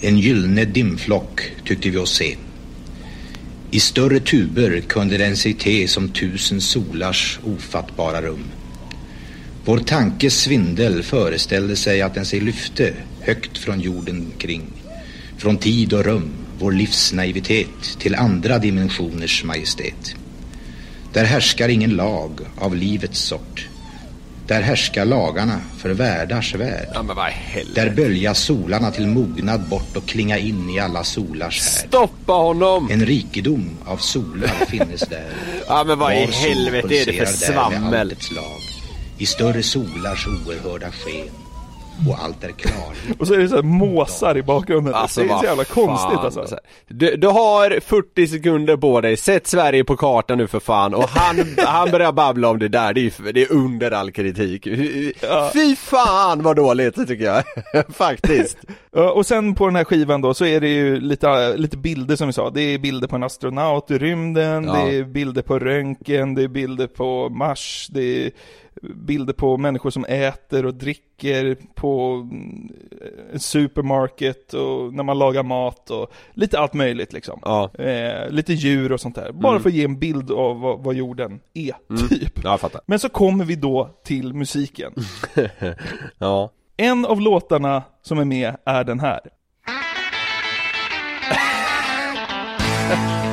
En 0.00 0.18
gyllene 0.18 0.64
dimflock 0.64 1.52
tyckte 1.64 1.90
vi 1.90 1.98
oss 1.98 2.16
se. 2.16 2.36
I 3.72 3.80
större 3.80 4.20
tuber 4.20 4.80
kunde 4.80 5.18
den 5.18 5.36
sig 5.36 5.54
te 5.54 5.88
som 5.88 6.08
tusen 6.08 6.60
solars 6.60 7.38
ofattbara 7.44 8.22
rum. 8.22 8.44
Vår 9.64 9.78
tankes 9.78 10.40
svindel 10.40 11.02
föreställde 11.02 11.76
sig 11.76 12.02
att 12.02 12.14
den 12.14 12.26
sig 12.26 12.40
lyfte 12.40 12.94
högt 13.20 13.58
från 13.58 13.80
jorden 13.80 14.32
kring. 14.38 14.62
Från 15.38 15.56
tid 15.56 15.92
och 15.92 16.04
rum, 16.04 16.30
vår 16.58 16.72
livsnaivitet 16.72 17.98
till 17.98 18.14
andra 18.14 18.58
dimensioners 18.58 19.44
majestät. 19.44 20.14
Där 21.12 21.24
härskar 21.24 21.68
ingen 21.68 21.90
lag 21.90 22.40
av 22.56 22.76
livets 22.76 23.20
sort. 23.20 23.69
Där 24.50 24.62
härskar 24.62 25.04
lagarna 25.04 25.60
för 25.78 25.90
världars 25.90 26.54
värld. 26.54 26.88
Ja 26.94 27.02
men 27.02 27.16
vad 27.16 27.26
helvete. 27.26 27.80
Där 27.80 27.90
bölja 27.90 28.34
solarna 28.34 28.90
till 28.90 29.06
mognad 29.06 29.60
bort 29.60 29.96
och 29.96 30.06
klinga 30.06 30.38
in 30.38 30.70
i 30.70 30.78
alla 30.78 31.04
solars 31.04 31.60
härd. 31.60 31.88
Stoppa 31.88 32.32
honom! 32.32 32.88
En 32.90 33.06
rikedom 33.06 33.70
av 33.84 33.96
solar 33.96 34.48
finnes 34.48 35.00
där. 35.00 35.30
Ja 35.68 35.84
men 35.84 35.98
vad 35.98 36.12
i 36.12 36.16
helvete 36.16 36.94
är 36.94 37.06
det 37.06 37.12
för 37.12 37.26
svammel? 37.26 38.14
I 39.18 39.26
större 39.26 39.62
solars 39.62 40.26
oerhörda 40.26 40.90
sken. 40.90 41.49
Och 42.08 42.18
allt 42.24 42.44
är 42.44 42.48
klarhet. 42.50 42.96
Och 43.20 43.26
så 43.26 43.34
är 43.34 43.38
det 43.38 43.48
så 43.48 43.54
här 43.54 43.62
måsar 43.62 44.36
i 44.36 44.42
bakgrunden. 44.42 44.94
Alltså 44.94 45.20
det 45.20 45.30
är 45.30 45.38
så 45.38 45.44
jävla 45.44 45.64
fan, 45.64 45.86
konstigt 45.86 46.18
alltså. 46.40 46.56
Du, 46.88 47.16
du 47.16 47.26
har 47.26 47.80
40 47.80 48.26
sekunder 48.26 48.76
på 48.76 49.00
dig, 49.00 49.16
sätt 49.16 49.46
Sverige 49.46 49.84
på 49.84 49.96
kartan 49.96 50.38
nu 50.38 50.46
för 50.46 50.60
fan 50.60 50.94
och 50.94 51.08
han, 51.08 51.36
han 51.66 51.90
börjar 51.90 52.12
babbla 52.12 52.48
om 52.48 52.58
det 52.58 52.68
där, 52.68 52.92
det 52.94 53.00
är, 53.00 53.32
det 53.32 53.42
är 53.42 53.52
under 53.52 53.90
all 53.90 54.12
kritik. 54.12 54.64
Fy 55.52 55.76
fan 55.76 56.42
vad 56.42 56.56
dåligt 56.56 56.94
tycker 56.94 57.24
jag, 57.24 57.44
faktiskt. 57.94 58.58
Och 59.14 59.26
sen 59.26 59.54
på 59.54 59.66
den 59.66 59.76
här 59.76 59.84
skivan 59.84 60.20
då 60.20 60.34
så 60.34 60.44
är 60.44 60.60
det 60.60 60.68
ju 60.68 61.00
lite, 61.00 61.56
lite 61.56 61.76
bilder 61.76 62.16
som 62.16 62.26
vi 62.26 62.32
sa. 62.32 62.50
Det 62.50 62.60
är 62.62 62.78
bilder 62.78 63.08
på 63.08 63.16
en 63.16 63.22
astronaut 63.22 63.90
i 63.90 63.98
rymden, 63.98 64.64
Ja. 64.64 64.72
det 64.74 64.96
är 64.98 65.04
bilder 65.04 65.42
på 65.42 65.58
röntgen, 65.58 66.34
det 66.34 66.42
är 66.42 66.48
bilder 66.48 66.86
på 66.86 67.28
Mars, 67.28 67.88
det 67.90 68.26
är 68.26 68.30
bilder 68.82 69.32
på 69.32 69.56
människor 69.56 69.90
som 69.90 70.04
äter 70.04 70.66
och 70.66 70.74
dricker 70.74 71.56
på 71.74 72.12
mm, 72.30 72.72
en 73.32 73.40
supermarket 73.40 74.54
och 74.54 74.94
när 74.94 75.02
man 75.02 75.18
lagar 75.18 75.42
mat 75.42 75.90
och 75.90 76.12
lite 76.34 76.58
allt 76.58 76.74
möjligt 76.74 77.12
liksom. 77.12 77.68
Eh, 77.78 78.30
lite 78.30 78.52
djur 78.52 78.92
och 78.92 79.00
sånt 79.00 79.14
där. 79.14 79.32
Bara 79.32 79.50
Mm. 79.52 79.62
för 79.62 79.68
att 79.70 79.74
ge 79.74 79.84
en 79.84 79.98
bild 79.98 80.30
av 80.30 80.60
vad, 80.60 80.84
vad 80.84 80.94
jorden 80.94 81.40
är, 81.54 81.72
typ. 82.08 82.40
Ja, 82.44 82.50
jag 82.50 82.60
fattar. 82.60 82.80
Men 82.86 82.98
så 82.98 83.08
kommer 83.08 83.44
vi 83.44 83.56
då 83.56 83.90
till 84.04 84.34
musiken. 84.34 84.92
ja. 86.18 86.50
En 86.76 87.06
av 87.06 87.20
låtarna 87.20 87.82
som 88.02 88.18
är 88.18 88.24
med 88.24 88.56
är 88.64 88.84
den 88.84 89.00
här. 89.00 89.20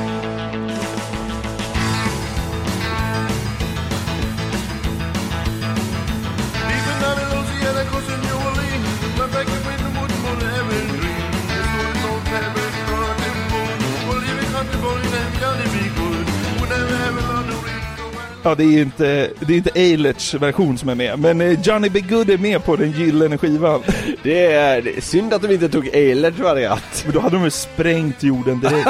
Ja, 18.48 18.54
det 18.54 18.64
är 18.64 18.66
ju 18.66 18.82
inte, 18.82 19.30
det 19.40 19.52
är 19.52 19.56
inte 19.56 19.70
Eilerts 19.74 20.34
version 20.34 20.78
som 20.78 20.88
är 20.88 20.94
med, 20.94 21.18
men 21.18 21.40
eh, 21.40 21.60
Johnny 21.60 21.88
B. 21.88 22.00
Good 22.00 22.30
är 22.30 22.38
med 22.38 22.64
på 22.64 22.76
den 22.76 22.90
gyllene 22.90 23.38
skivan. 23.38 23.82
Det 24.22 24.52
är, 24.52 24.82
det 24.82 24.96
är 24.96 25.00
synd 25.00 25.34
att 25.34 25.42
de 25.42 25.50
inte 25.52 25.68
tog 25.68 25.86
Eilerts 25.86 26.38
variant. 26.38 27.02
Men 27.04 27.14
då 27.14 27.20
hade 27.20 27.36
de 27.36 27.44
ju 27.44 27.50
sprängt 27.50 28.22
jorden 28.22 28.60
direkt. 28.60 28.88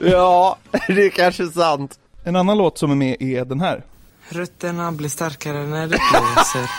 ja, 0.00 0.58
det 0.86 1.06
är 1.06 1.10
kanske 1.10 1.46
sant. 1.46 1.98
En 2.24 2.36
annan 2.36 2.58
låt 2.58 2.78
som 2.78 2.90
är 2.90 2.94
med 2.94 3.22
är 3.22 3.44
den 3.44 3.60
här. 3.60 3.82
Rötterna 4.28 4.92
blir 4.92 5.08
starkare 5.08 5.66
när 5.66 5.86
det 5.86 6.00
blåser. 6.10 6.70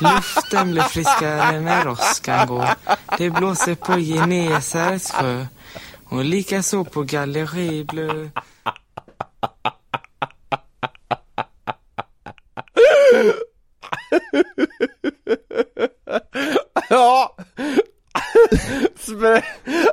Luften 0.00 0.70
blir 0.72 0.82
friskare 0.82 1.60
när 1.60 1.88
åskan 1.88 2.46
går. 2.46 2.68
Det 3.18 3.30
blåser 3.30 3.74
på 3.74 3.92
Genesarets 3.98 5.10
sjö. 5.10 5.46
Och 6.04 6.24
likaså 6.24 6.84
på 6.84 7.02
Galleri 7.02 7.84
Bleu. 7.84 8.30
Ja! 16.88 17.36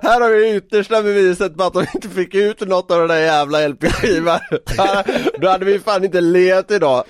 Här 0.02 0.22
har 0.22 0.30
vi 0.30 0.56
yttersta 0.56 1.04
beviset 1.04 1.58
på 1.58 1.64
att 1.64 1.74
de 1.74 1.86
inte 1.96 2.10
fick 2.10 2.36
ut 2.36 2.62
något 2.68 2.92
av 2.92 3.00
den 3.00 3.08
där 3.08 3.20
jävla 3.22 3.68
LP-skivan. 3.68 4.40
Då 5.42 5.50
hade 5.50 5.66
vi 5.66 5.80
fan 5.80 6.04
inte 6.04 6.22
levt 6.22 6.72
idag. 6.72 7.04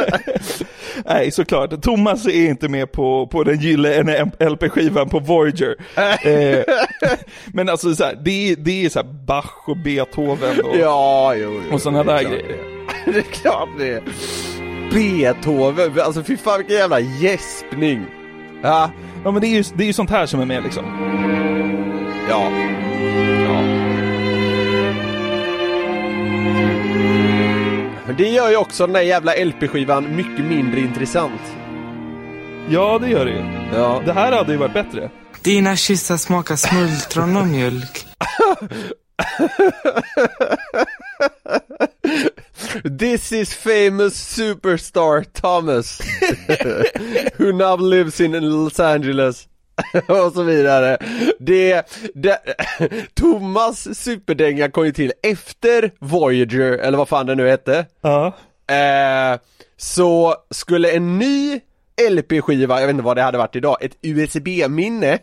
Nej, 1.04 1.30
såklart. 1.30 1.82
Thomas 1.82 2.26
är 2.26 2.46
inte 2.48 2.68
med 2.68 2.92
på, 2.92 3.26
på 3.26 3.44
den 3.44 3.58
gyllene 3.60 4.30
LP-skivan 4.40 5.08
på 5.08 5.18
Voyager. 5.18 5.76
Eh, 6.22 6.64
men 7.46 7.68
alltså 7.68 7.94
så 7.94 8.04
här, 8.04 8.18
det, 8.24 8.50
är- 8.52 8.56
det 8.56 8.84
är 8.84 8.88
så 8.88 9.02
Bach 9.04 9.68
och 9.68 9.76
Beethoven 9.76 10.60
och, 10.60 10.76
Ja, 10.76 11.34
jo, 11.34 11.62
jo. 11.68 11.74
och 11.74 11.82
sådana 11.82 12.04
det 12.04 12.12
är 12.12 12.16
där 12.24 12.30
grejer. 12.30 12.56
Det 13.12 13.18
är 13.18 13.22
klart 13.22 13.68
det 13.78 13.88
är. 13.92 14.02
Beethoven, 14.92 16.00
alltså 16.00 16.22
fy 16.22 16.36
fan 16.36 16.58
vilken 16.58 16.76
jävla 16.76 17.00
gäspning. 17.00 18.06
Ja. 18.62 18.90
Ja 19.26 19.32
men 19.32 19.40
det 19.40 19.46
är 19.46 19.48
ju, 19.48 19.64
det 19.74 19.84
är 19.84 19.86
ju 19.86 19.92
sånt 19.92 20.10
här 20.10 20.26
som 20.26 20.40
är 20.40 20.44
med 20.44 20.62
liksom. 20.62 20.84
Ja. 22.28 22.50
Ja. 23.44 23.62
Men 28.06 28.16
det 28.16 28.28
gör 28.28 28.50
ju 28.50 28.56
också 28.56 28.86
den 28.86 28.92
där 28.92 29.00
jävla 29.00 29.32
LP-skivan 29.32 30.16
mycket 30.16 30.44
mindre 30.44 30.80
intressant. 30.80 31.40
Ja, 32.68 32.98
det 32.98 33.08
gör 33.08 33.24
det 33.24 33.30
ju. 33.30 33.44
Ja. 33.74 34.02
Det 34.04 34.12
här 34.12 34.32
hade 34.32 34.52
ju 34.52 34.58
varit 34.58 34.74
bättre. 34.74 35.10
Dina 35.42 35.76
kyssar 35.76 36.16
smakar 36.16 36.56
smultron 36.56 37.36
och 37.36 37.46
mjölk. 37.46 38.06
This 42.82 43.32
is 43.32 43.54
famous 43.54 44.14
superstar 44.36 45.24
Thomas 45.24 46.00
Who 47.38 47.52
now 47.52 47.76
lives 47.76 48.20
in 48.20 48.32
Los 48.32 48.80
Angeles 48.80 49.48
och 50.08 50.32
så 50.32 50.42
vidare. 50.42 50.98
Det, 51.38 51.82
det 52.14 52.38
Thomas 53.14 53.98
superdänga 53.98 54.70
kom 54.70 54.86
ju 54.86 54.92
till 54.92 55.12
efter 55.22 55.90
Voyager, 55.98 56.72
eller 56.72 56.98
vad 56.98 57.08
fan 57.08 57.26
det 57.26 57.34
nu 57.34 57.48
hette. 57.48 57.86
Ja. 58.00 58.26
Eh, 58.74 59.38
så 59.76 60.34
skulle 60.50 60.90
en 60.90 61.18
ny 61.18 61.60
LP-skiva, 62.10 62.80
jag 62.80 62.86
vet 62.86 62.94
inte 62.94 63.04
vad 63.04 63.16
det 63.16 63.22
hade 63.22 63.38
varit 63.38 63.56
idag, 63.56 63.76
ett 63.80 63.96
USB-minne 64.02 65.18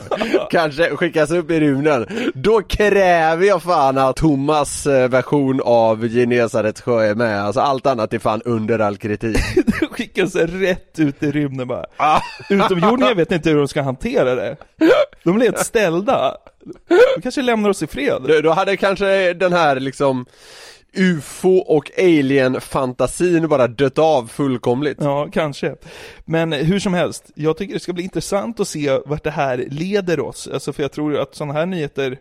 kanske 0.50 0.96
skickas 0.96 1.30
upp 1.30 1.50
i 1.50 1.60
rymden. 1.60 2.06
Då 2.34 2.62
kräver 2.62 3.46
jag 3.46 3.62
fan 3.62 3.98
att 3.98 4.16
Thomas 4.16 4.86
eh, 4.86 5.08
version 5.08 5.60
av 5.64 6.08
Genesarets 6.08 6.80
sjö 6.80 7.00
är 7.00 7.14
med, 7.14 7.42
alltså 7.42 7.60
allt 7.60 7.86
annat 7.86 8.12
är 8.12 8.18
fan 8.18 8.42
under 8.44 8.78
all 8.78 8.96
kritik. 8.96 9.38
Skickas 9.90 10.34
rätt 10.34 10.98
ut 10.98 11.22
i 11.22 11.30
rymden 11.30 11.68
bara. 11.68 11.84
Utomjordingar 12.50 13.14
vet 13.14 13.32
inte 13.32 13.50
hur 13.50 13.56
de 13.56 13.68
ska 13.68 13.82
hantera 13.82 14.34
det. 14.34 14.56
De 15.24 15.34
blir 15.34 15.46
helt 15.46 15.58
ställda. 15.66 16.36
De 17.14 17.22
kanske 17.22 17.42
lämnar 17.42 17.70
oss 17.70 17.82
i 17.82 17.86
fred. 17.86 18.42
Då 18.42 18.50
hade 18.50 18.76
kanske 18.76 19.34
den 19.34 19.52
här 19.52 19.80
liksom 19.80 20.26
UFO 20.96 21.56
och 21.56 21.90
alien-fantasin 21.98 23.48
bara 23.48 23.66
dött 23.66 23.98
av 23.98 24.26
fullkomligt. 24.26 24.98
Ja, 25.00 25.28
kanske. 25.32 25.74
Men 26.24 26.52
hur 26.52 26.78
som 26.78 26.94
helst, 26.94 27.24
jag 27.34 27.56
tycker 27.56 27.74
det 27.74 27.80
ska 27.80 27.92
bli 27.92 28.02
intressant 28.02 28.60
att 28.60 28.68
se 28.68 28.98
vart 29.06 29.24
det 29.24 29.30
här 29.30 29.66
leder 29.70 30.20
oss. 30.20 30.48
Alltså 30.52 30.72
för 30.72 30.82
jag 30.82 30.92
tror 30.92 31.16
att 31.16 31.34
sådana 31.34 31.52
här 31.52 31.66
nyheter 31.66 32.18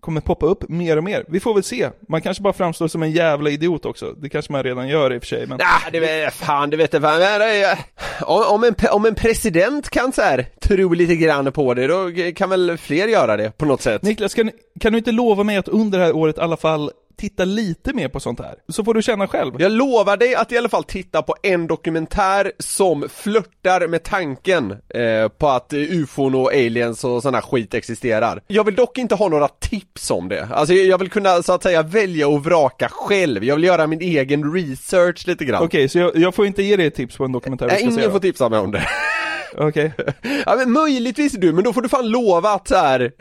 kommer 0.00 0.20
poppa 0.20 0.46
upp 0.46 0.68
mer 0.68 0.96
och 0.96 1.04
mer. 1.04 1.24
Vi 1.28 1.40
får 1.40 1.54
väl 1.54 1.62
se. 1.62 1.88
Man 2.08 2.20
kanske 2.22 2.42
bara 2.42 2.52
framstår 2.52 2.88
som 2.88 3.02
en 3.02 3.12
jävla 3.12 3.50
idiot 3.50 3.84
också. 3.84 4.12
Det 4.12 4.28
kanske 4.28 4.52
man 4.52 4.62
redan 4.62 4.88
gör 4.88 5.12
i 5.12 5.18
och 5.18 5.22
för 5.22 5.26
sig, 5.26 5.46
men... 5.46 5.58
Ah, 5.60 5.90
det 5.92 6.00
vet, 6.00 6.34
fan, 6.34 6.70
det 6.70 6.76
vet 6.76 6.92
jag 6.92 7.02
fan. 7.02 7.22
Eh, 7.22 7.78
Om, 8.22 8.44
om, 8.48 8.64
en, 8.64 8.74
om 8.90 9.06
en 9.06 9.14
president 9.14 9.90
kan 9.90 10.12
så 10.12 10.22
här, 10.22 10.46
tro 10.60 10.92
lite 10.92 11.16
grann 11.16 11.52
på 11.52 11.74
det, 11.74 11.86
då 11.86 12.10
kan 12.36 12.50
väl 12.50 12.78
fler 12.78 13.08
göra 13.08 13.36
det 13.36 13.58
på 13.58 13.64
något 13.64 13.82
sätt? 13.82 14.02
Niklas, 14.02 14.34
kan, 14.34 14.50
kan 14.80 14.92
du 14.92 14.98
inte 14.98 15.12
lova 15.12 15.42
mig 15.44 15.56
att 15.56 15.68
under 15.68 15.98
det 15.98 16.04
här 16.04 16.16
året 16.16 16.38
i 16.38 16.40
alla 16.40 16.56
fall 16.56 16.90
titta 17.18 17.44
lite 17.44 17.92
mer 17.92 18.08
på 18.08 18.20
sånt 18.20 18.40
här? 18.40 18.54
Så 18.68 18.84
får 18.84 18.94
du 18.94 19.02
känna 19.02 19.28
själv. 19.28 19.54
Jag 19.58 19.72
lovar 19.72 20.16
dig 20.16 20.34
att 20.34 20.52
i 20.52 20.58
alla 20.58 20.68
fall 20.68 20.84
titta 20.84 21.22
på 21.22 21.34
en 21.42 21.66
dokumentär 21.66 22.52
som 22.58 23.08
flörtar 23.08 23.88
med 23.88 24.02
tanken 24.02 24.70
eh, 24.70 25.28
på 25.28 25.48
att 25.48 25.72
eh, 25.72 25.78
ufon 25.78 26.34
och 26.34 26.52
aliens 26.52 27.04
och 27.04 27.22
sån 27.22 27.34
här 27.34 27.40
skit 27.40 27.74
existerar. 27.74 28.42
Jag 28.46 28.64
vill 28.64 28.74
dock 28.74 28.98
inte 28.98 29.14
ha 29.14 29.28
några 29.28 29.48
tips 29.48 30.10
om 30.10 30.28
det. 30.28 30.48
Alltså 30.52 30.74
jag 30.74 30.98
vill 30.98 31.10
kunna 31.10 31.42
så 31.42 31.52
att 31.52 31.62
säga 31.62 31.82
välja 31.82 32.28
och 32.28 32.44
vraka 32.44 32.88
själv. 32.88 33.44
Jag 33.44 33.54
vill 33.54 33.64
göra 33.64 33.86
min 33.86 34.00
egen 34.00 34.52
research 34.52 35.26
lite 35.26 35.44
grann. 35.44 35.62
Okej, 35.62 35.88
så 35.88 35.98
jag, 35.98 36.16
jag 36.16 36.34
får 36.34 36.46
inte 36.46 36.62
ge 36.62 36.76
dig 36.76 36.90
tips 36.90 37.16
på 37.16 37.24
en 37.24 37.32
dokumentär 37.32 37.66
vi 37.66 37.70
ska 37.70 37.78
se 37.78 37.84
ingen 37.84 38.04
då? 38.04 38.10
får 38.10 38.20
tipsa 38.20 38.48
mig 38.48 38.58
om 38.58 38.72
det. 38.72 38.88
Okej. 39.56 39.92
Ja 40.46 40.56
men 40.56 40.72
möjligtvis 40.72 41.32
du, 41.32 41.52
men 41.52 41.64
då 41.64 41.72
får 41.72 41.82
du 41.82 41.88
fan 41.88 42.08
lova 42.08 42.50
att 42.50 42.68
så 42.68 42.76
här, 42.76 43.00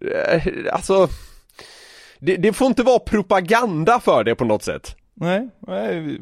eh, 0.00 0.42
alltså 0.72 1.08
det, 2.18 2.36
det 2.36 2.52
får 2.52 2.66
inte 2.66 2.82
vara 2.82 2.98
propaganda 2.98 4.00
för 4.00 4.24
det 4.24 4.34
på 4.34 4.44
något 4.44 4.62
sätt. 4.62 4.96
Nej, 5.14 5.48
nej. 5.66 6.20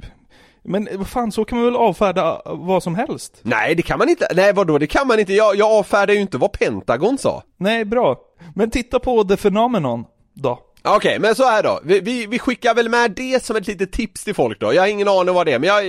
Men 0.66 0.88
vad 0.92 1.08
fan, 1.08 1.32
så 1.32 1.44
kan 1.44 1.58
man 1.58 1.64
väl 1.64 1.76
avfärda 1.76 2.42
vad 2.44 2.82
som 2.82 2.94
helst? 2.94 3.38
Nej 3.42 3.74
det 3.74 3.82
kan 3.82 3.98
man 3.98 4.08
inte, 4.08 4.28
nej 4.34 4.52
vadå 4.52 4.78
det 4.78 4.86
kan 4.86 5.06
man 5.06 5.18
inte, 5.20 5.32
jag, 5.32 5.56
jag 5.56 5.70
avfärdar 5.72 6.14
ju 6.14 6.20
inte 6.20 6.38
vad 6.38 6.52
Pentagon 6.52 7.18
sa. 7.18 7.42
Nej, 7.56 7.84
bra. 7.84 8.16
Men 8.54 8.70
titta 8.70 8.98
på 9.00 9.24
The 9.24 9.36
Phenomenon 9.36 10.04
då. 10.34 10.60
Okej, 10.86 11.18
men 11.18 11.34
så 11.34 11.44
här 11.44 11.62
då. 11.62 11.80
Vi, 11.84 12.00
vi, 12.00 12.26
vi 12.26 12.38
skickar 12.38 12.74
väl 12.74 12.88
med 12.88 13.10
det 13.10 13.44
som 13.44 13.56
ett 13.56 13.66
litet 13.66 13.92
tips 13.92 14.24
till 14.24 14.34
folk 14.34 14.60
då. 14.60 14.74
Jag 14.74 14.82
har 14.82 14.86
ingen 14.88 15.08
aning 15.08 15.34
vad 15.34 15.46
det 15.46 15.52
är, 15.52 15.58
men 15.58 15.68
jag, 15.68 15.86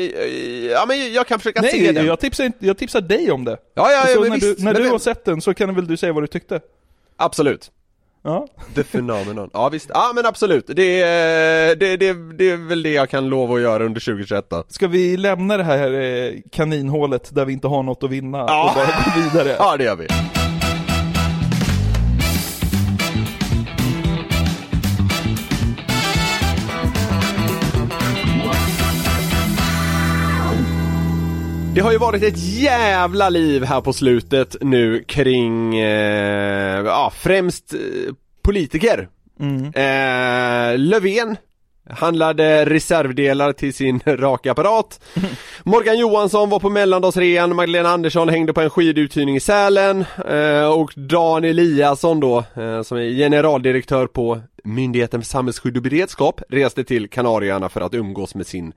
ja 0.72 0.86
men 0.88 1.14
jag 1.14 1.28
kan 1.28 1.40
försöka 1.40 1.62
se 1.62 1.68
Nej, 1.84 1.94
den. 1.94 2.06
jag 2.06 2.20
tipsar, 2.20 2.44
inte, 2.44 2.66
jag 2.66 2.78
tipsar 2.78 3.02
dig 3.02 3.32
om 3.32 3.46
det. 3.46 3.58
Ja, 3.74 3.92
ja, 3.92 4.10
ja, 4.10 4.20
men 4.20 4.30
när 4.30 4.36
visst, 4.36 4.58
du, 4.58 4.64
när 4.64 4.74
men 4.74 4.82
du 4.82 4.88
det- 4.88 4.94
har 4.94 5.00
sett 5.00 5.26
den 5.26 5.42
så 5.42 5.54
kan 5.54 5.76
väl 5.76 5.88
du 5.88 5.98
säga 5.98 6.14
vad 6.14 6.24
du 6.24 6.28
tyckte? 6.28 6.60
Absolut. 7.18 7.72
Ja. 8.26 8.48
The 8.76 8.84
phenomenon. 8.84 9.50
Ja 9.54 9.70
visst, 9.70 9.90
ja 9.94 10.12
men 10.16 10.26
absolut. 10.26 10.66
Det 10.68 11.02
är, 11.02 11.76
det, 11.76 11.98
det, 11.98 12.14
det 12.38 12.50
är 12.52 12.68
väl 12.68 12.84
det 12.84 12.92
jag 12.92 13.10
kan 13.10 13.30
lova 13.30 13.56
att 13.56 13.62
göra 13.62 13.86
under 13.86 14.02
2021 14.02 14.46
då. 14.50 14.64
Ska 14.70 14.88
vi 14.88 15.18
lämna 15.18 15.58
det 15.58 15.64
här 15.64 15.94
eh, 15.94 16.34
kaninhålet 16.52 17.36
där 17.36 17.46
vi 17.46 17.54
inte 17.54 17.68
har 17.68 17.84
något 17.84 18.04
att 18.04 18.10
vinna 18.10 18.38
Ja. 18.38 18.70
och 18.70 18.76
bara 18.76 18.86
gå 18.86 19.22
vidare? 19.22 19.56
Ja 19.60 19.78
det 19.78 19.84
gör 19.84 19.96
vi. 19.96 20.08
Det 31.76 31.82
har 31.82 31.92
ju 31.92 31.98
varit 31.98 32.24
ett 32.24 32.38
jävla 32.38 33.30
liv 33.30 33.64
här 33.64 33.82
på 33.82 33.94
slutet 33.94 34.56
nu 34.62 35.04
kring, 35.08 35.78
eh, 35.78 36.86
ja 36.86 37.12
främst 37.16 37.74
eh, 37.74 37.80
politiker. 38.42 39.10
Eh, 39.74 40.78
Löfven 40.78 41.38
handlade 41.90 42.66
reservdelar 42.66 43.54
till 43.54 43.74
sin 43.74 44.00
rakapparat. 44.06 45.00
Morgan 45.64 46.00
Johansson 46.00 46.50
var 46.50 46.60
på 46.60 46.70
mellandagsrean, 46.70 47.56
Magdalena 47.56 47.90
Andersson 47.90 48.30
hängde 48.30 48.54
på 48.54 48.62
en 48.62 48.70
skiduthyrning 48.70 49.36
i 49.36 49.40
Sälen 49.40 50.06
eh, 50.28 50.68
och 50.68 50.94
Dan 50.96 51.44
Eliasson 51.44 52.20
då, 52.20 52.38
eh, 52.38 52.82
som 52.82 52.98
är 52.98 53.10
generaldirektör 53.10 54.08
på 54.08 54.42
Myndigheten 54.64 55.22
för 55.22 55.28
samhällsskydd 55.28 55.78
och 55.78 55.84
beredskap, 55.84 56.42
reste 56.50 56.84
till 56.84 57.10
Kanarieöarna 57.10 57.70
för 57.70 57.82
att 57.82 57.94
umgås 57.94 58.36
med 58.36 58.48
sin 58.48 58.74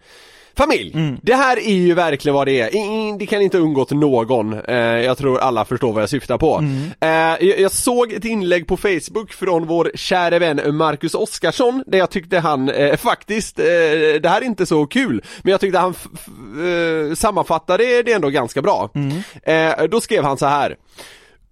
familj. 0.58 1.16
Det 1.22 1.34
här 1.34 1.56
är 1.56 1.72
ju 1.74 1.94
verkligen 1.94 2.34
vad 2.34 2.46
det 2.46 2.60
är. 2.60 3.18
Det 3.18 3.26
kan 3.26 3.42
inte 3.42 3.58
undgått 3.58 3.90
någon. 3.90 4.52
Eh, 4.60 4.76
jag 4.76 5.18
tror 5.18 5.38
alla 5.38 5.64
förstår 5.64 5.92
vad 5.92 6.02
jag 6.02 6.10
syftar 6.10 6.38
på. 6.38 6.64
Eh, 7.00 7.08
jag, 7.08 7.60
jag 7.60 7.72
såg 7.72 8.12
ett 8.12 8.24
inlägg 8.24 8.66
på 8.66 8.76
Facebook 8.76 9.32
från 9.32 9.66
vår 9.66 9.90
käre 9.94 10.38
vän 10.38 10.76
Marcus 10.76 11.14
Oskarsson 11.14 11.84
där 11.86 11.98
jag 11.98 12.10
tyckte 12.10 12.38
han 12.38 12.68
eh, 12.68 12.96
faktiskt, 12.96 13.56
det 13.56 14.28
här 14.28 14.40
är 14.40 14.44
inte 14.44 14.66
så 14.66 14.86
kul, 14.86 15.22
men 15.42 15.50
jag 15.50 15.60
tyckte 15.60 15.78
han 15.78 15.94
sammanfattade 17.16 18.02
det 18.02 18.12
ändå 18.12 18.28
ganska 18.28 18.62
bra. 18.62 18.90
Eh, 19.42 19.84
då 19.90 20.00
skrev 20.00 20.24
han 20.24 20.38
så 20.38 20.46
här. 20.46 20.76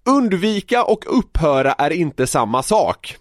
Undvika 0.05 0.83
och 0.83 1.17
upphöra 1.19 1.73
är 1.73 1.91
inte 1.91 2.27
samma 2.27 2.63
sak. 2.63 3.17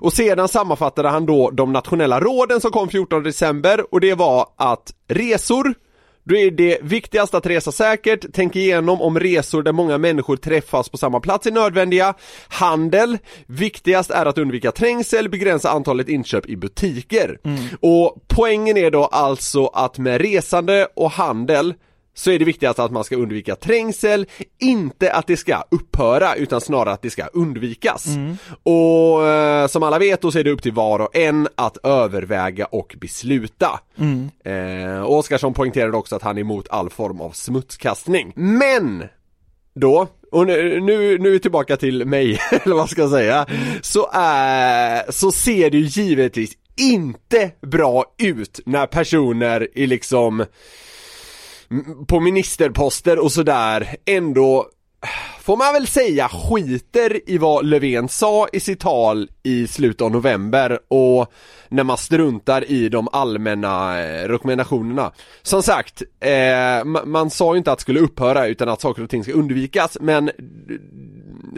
Och 0.00 0.12
sedan 0.12 0.48
sammanfattade 0.48 1.08
han 1.08 1.26
då 1.26 1.50
de 1.50 1.72
nationella 1.72 2.20
råden 2.20 2.60
som 2.60 2.70
kom 2.70 2.88
14 2.88 3.22
december 3.22 3.94
och 3.94 4.00
det 4.00 4.14
var 4.14 4.46
att 4.56 4.94
resor, 5.08 5.74
då 6.24 6.36
är 6.36 6.50
det 6.50 6.78
viktigast 6.82 7.34
att 7.34 7.46
resa 7.46 7.72
säkert, 7.72 8.24
tänk 8.32 8.56
igenom 8.56 9.02
om 9.02 9.20
resor 9.20 9.62
där 9.62 9.72
många 9.72 9.98
människor 9.98 10.36
träffas 10.36 10.88
på 10.88 10.96
samma 10.96 11.20
plats 11.20 11.46
är 11.46 11.50
nödvändiga. 11.50 12.14
Handel, 12.48 13.18
viktigast 13.46 14.10
är 14.10 14.26
att 14.26 14.38
undvika 14.38 14.72
trängsel, 14.72 15.28
begränsa 15.28 15.70
antalet 15.70 16.08
inköp 16.08 16.46
i 16.46 16.56
butiker. 16.56 17.38
Och 17.80 18.24
poängen 18.28 18.76
är 18.76 18.90
då 18.90 19.04
alltså 19.04 19.66
att 19.66 19.98
med 19.98 20.20
resande 20.20 20.88
och 20.96 21.10
handel 21.10 21.74
så 22.14 22.30
är 22.30 22.38
det 22.38 22.44
viktigast 22.44 22.78
att 22.78 22.92
man 22.92 23.04
ska 23.04 23.16
undvika 23.16 23.56
trängsel, 23.56 24.26
inte 24.58 25.12
att 25.12 25.26
det 25.26 25.36
ska 25.36 25.64
upphöra 25.70 26.34
utan 26.34 26.60
snarare 26.60 26.94
att 26.94 27.02
det 27.02 27.10
ska 27.10 27.26
undvikas. 27.26 28.06
Och 28.62 29.26
eh, 29.26 29.66
som 29.66 29.82
alla 29.82 29.98
vet 29.98 30.20
då 30.20 30.32
så 30.32 30.38
är 30.38 30.44
det 30.44 30.50
upp 30.50 30.62
till 30.62 30.72
var 30.72 30.98
och 30.98 31.16
en 31.16 31.48
att 31.54 31.76
överväga 31.82 32.66
och 32.66 32.94
besluta. 33.00 33.80
Eh, 34.44 35.02
och 35.02 35.18
Oskarsson 35.18 35.54
poängterade 35.54 35.96
också 35.96 36.16
att 36.16 36.22
han 36.22 36.36
är 36.36 36.40
emot 36.40 36.68
all 36.70 36.90
form 36.90 37.20
av 37.20 37.30
smutskastning. 37.30 38.32
Men 38.34 39.04
då, 39.74 40.06
och 40.32 40.46
nu, 40.46 40.80
nu, 40.80 41.18
nu 41.18 41.28
är 41.28 41.32
vi 41.32 41.40
tillbaka 41.40 41.76
till 41.76 42.04
mig, 42.04 42.38
eller 42.64 42.74
vad 42.74 42.90
ska 42.90 43.00
jag 43.00 43.10
säga, 43.10 43.46
så, 43.82 44.10
är, 44.12 45.12
så 45.12 45.32
ser 45.32 45.70
det 45.70 45.78
ju 45.78 46.02
givetvis 46.02 46.52
inte 46.76 47.50
bra 47.60 48.04
ut 48.18 48.60
när 48.66 48.86
personer 48.86 49.68
är 49.74 49.86
liksom 49.86 50.44
på 52.06 52.20
ministerposter 52.20 53.18
och 53.18 53.32
sådär 53.32 53.96
ändå 54.04 54.66
Får 55.40 55.56
man 55.56 55.72
väl 55.72 55.86
säga 55.86 56.28
skiter 56.28 57.30
i 57.30 57.38
vad 57.38 57.66
Löfven 57.66 58.08
sa 58.08 58.48
i 58.52 58.60
sitt 58.60 58.80
tal 58.80 59.28
i 59.42 59.66
slutet 59.66 60.00
av 60.00 60.10
november 60.10 60.78
och 60.88 61.32
när 61.68 61.84
man 61.84 61.96
struntar 61.96 62.70
i 62.70 62.88
de 62.88 63.08
allmänna 63.12 64.02
eh, 64.02 64.28
rekommendationerna. 64.28 65.12
Som 65.42 65.62
sagt, 65.62 66.02
eh, 66.20 66.84
man 67.04 67.30
sa 67.30 67.54
ju 67.54 67.58
inte 67.58 67.72
att 67.72 67.78
det 67.78 67.82
skulle 67.82 68.00
upphöra 68.00 68.46
utan 68.46 68.68
att 68.68 68.80
saker 68.80 69.02
och 69.02 69.10
ting 69.10 69.24
ska 69.24 69.32
undvikas 69.32 69.98
men 70.00 70.30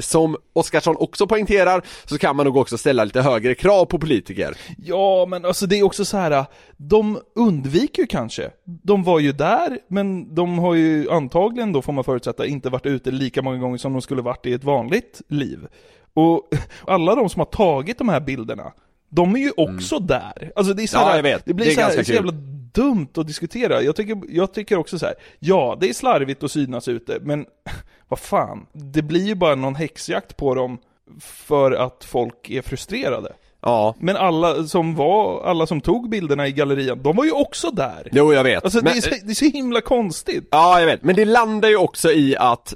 som 0.00 0.36
Oskarsson 0.52 0.96
också 0.98 1.26
poängterar 1.26 1.82
så 2.04 2.18
kan 2.18 2.36
man 2.36 2.46
nog 2.46 2.56
också 2.56 2.78
ställa 2.78 3.04
lite 3.04 3.20
högre 3.20 3.54
krav 3.54 3.84
på 3.84 3.98
politiker. 3.98 4.56
Ja, 4.78 5.26
men 5.28 5.44
alltså 5.44 5.66
det 5.66 5.78
är 5.78 5.82
också 5.82 6.04
så 6.04 6.16
här. 6.16 6.44
de 6.76 7.18
undviker 7.34 8.02
ju 8.02 8.06
kanske. 8.06 8.50
De 8.64 9.02
var 9.02 9.18
ju 9.18 9.32
där, 9.32 9.78
men 9.88 10.34
de 10.34 10.58
har 10.58 10.74
ju 10.74 11.10
antagligen 11.10 11.72
då, 11.72 11.82
får 11.82 11.92
man 11.92 12.04
förutsätta, 12.04 12.46
inte 12.46 12.70
varit 12.70 12.86
ute 12.86 13.10
lika 13.10 13.42
många 13.42 13.58
gånger 13.58 13.78
som 13.78 13.92
de 13.92 14.02
skulle 14.02 14.22
varit 14.22 14.46
i 14.46 14.52
ett 14.52 14.64
vanligt 14.64 15.22
liv. 15.28 15.66
Och 16.14 16.42
alla 16.86 17.14
de 17.14 17.28
som 17.28 17.40
har 17.40 17.46
tagit 17.46 17.98
de 17.98 18.08
här 18.08 18.20
bilderna, 18.20 18.72
de 19.08 19.34
är 19.36 19.40
ju 19.40 19.52
också 19.56 19.98
där. 19.98 20.52
Alltså 20.56 20.74
det 20.74 20.82
är 20.82 20.86
så 20.86 20.96
Ja, 20.96 21.04
här, 21.04 21.16
jag 21.16 21.22
vet. 21.22 21.44
det 21.44 21.54
blir 21.54 21.66
Det 21.66 21.74
så, 21.74 21.80
här, 21.80 22.02
så 22.02 22.12
jävla 22.12 22.32
dumt 22.72 23.08
att 23.16 23.26
diskutera. 23.26 23.82
Jag 23.82 23.96
tycker, 23.96 24.18
jag 24.28 24.52
tycker 24.54 24.78
också 24.78 24.98
så 24.98 25.06
här. 25.06 25.14
ja 25.38 25.76
det 25.80 25.88
är 25.88 25.92
slarvigt 25.92 26.42
att 26.42 26.50
synas 26.50 26.88
ute, 26.88 27.18
men 27.22 27.46
vad 28.08 28.18
fan, 28.18 28.66
det 28.72 29.02
blir 29.02 29.26
ju 29.26 29.34
bara 29.34 29.54
någon 29.54 29.74
häxjakt 29.74 30.36
på 30.36 30.54
dem 30.54 30.78
för 31.20 31.72
att 31.72 32.04
folk 32.04 32.50
är 32.50 32.62
frustrerade. 32.62 33.32
Ja. 33.62 33.94
Men 33.98 34.16
alla 34.16 34.64
som 34.66 34.94
var, 34.94 35.44
alla 35.44 35.66
som 35.66 35.80
tog 35.80 36.08
bilderna 36.10 36.46
i 36.48 36.52
gallerian, 36.52 37.02
de 37.02 37.16
var 37.16 37.24
ju 37.24 37.30
också 37.32 37.70
där. 37.70 38.08
Jo, 38.12 38.32
jag 38.32 38.44
vet. 38.44 38.64
Alltså 38.64 38.78
det, 38.80 38.84
Men- 38.84 38.96
är 38.96 39.00
så, 39.00 39.10
det 39.10 39.30
är 39.32 39.34
så 39.34 39.44
himla 39.44 39.80
konstigt. 39.80 40.48
Ja, 40.50 40.80
jag 40.80 40.86
vet. 40.86 41.02
Men 41.02 41.16
det 41.16 41.24
landar 41.24 41.68
ju 41.68 41.76
också 41.76 42.12
i 42.12 42.36
att 42.36 42.74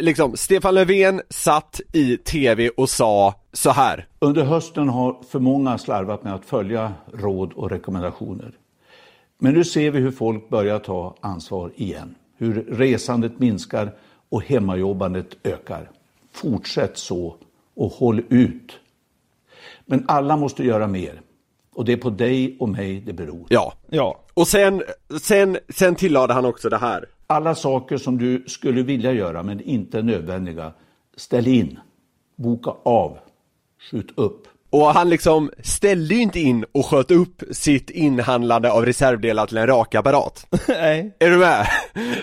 liksom, 0.00 0.36
Stefan 0.36 0.74
Löfven 0.74 1.20
satt 1.28 1.80
i 1.92 2.16
TV 2.16 2.68
och 2.68 2.90
sa 2.90 3.34
så 3.52 3.70
här. 3.70 4.06
Under 4.18 4.44
hösten 4.44 4.88
har 4.88 5.16
för 5.30 5.38
många 5.38 5.78
slarvat 5.78 6.24
med 6.24 6.34
att 6.34 6.44
följa 6.44 6.92
råd 7.12 7.52
och 7.52 7.70
rekommendationer. 7.70 8.52
Men 9.38 9.54
nu 9.54 9.64
ser 9.64 9.90
vi 9.90 9.98
hur 9.98 10.10
folk 10.10 10.48
börjar 10.48 10.78
ta 10.78 11.16
ansvar 11.20 11.72
igen. 11.76 12.14
Hur 12.36 12.64
resandet 12.64 13.38
minskar 13.38 13.92
och 14.28 14.42
hemmajobbandet 14.42 15.26
ökar. 15.44 15.90
Fortsätt 16.32 16.98
så 16.98 17.36
och 17.74 17.92
håll 17.92 18.22
ut. 18.28 18.72
Men 19.86 20.04
alla 20.08 20.36
måste 20.36 20.64
göra 20.64 20.86
mer. 20.86 21.20
Och 21.74 21.84
det 21.84 21.92
är 21.92 21.96
på 21.96 22.10
dig 22.10 22.56
och 22.60 22.68
mig 22.68 23.00
det 23.00 23.12
beror. 23.12 23.46
Ja. 23.48 23.72
Ja. 23.90 24.20
Och 24.34 24.48
sen, 24.48 24.82
sen, 25.20 25.58
sen 25.68 25.94
tillade 25.94 26.34
han 26.34 26.44
också 26.44 26.68
det 26.68 26.78
här. 26.78 27.06
Alla 27.26 27.54
saker 27.54 27.96
som 27.96 28.18
du 28.18 28.44
skulle 28.46 28.82
vilja 28.82 29.12
göra 29.12 29.42
men 29.42 29.60
inte 29.60 29.98
är 29.98 30.02
nödvändiga, 30.02 30.72
ställ 31.16 31.46
in, 31.46 31.78
boka 32.36 32.70
av, 32.84 33.18
skjut 33.90 34.12
upp. 34.18 34.46
Och 34.72 34.94
han 34.94 35.10
liksom 35.10 35.50
ställde 35.62 36.14
ju 36.14 36.20
inte 36.20 36.40
in 36.40 36.64
och 36.72 36.86
sköt 36.86 37.10
upp 37.10 37.42
sitt 37.50 37.90
inhandlande 37.90 38.72
av 38.72 38.86
reservdelar 38.86 39.46
till 39.46 39.56
en 39.56 39.66
rakapparat. 39.66 40.46
Nej. 40.68 41.16
Är 41.18 41.30
du 41.30 41.36
med? 41.36 41.66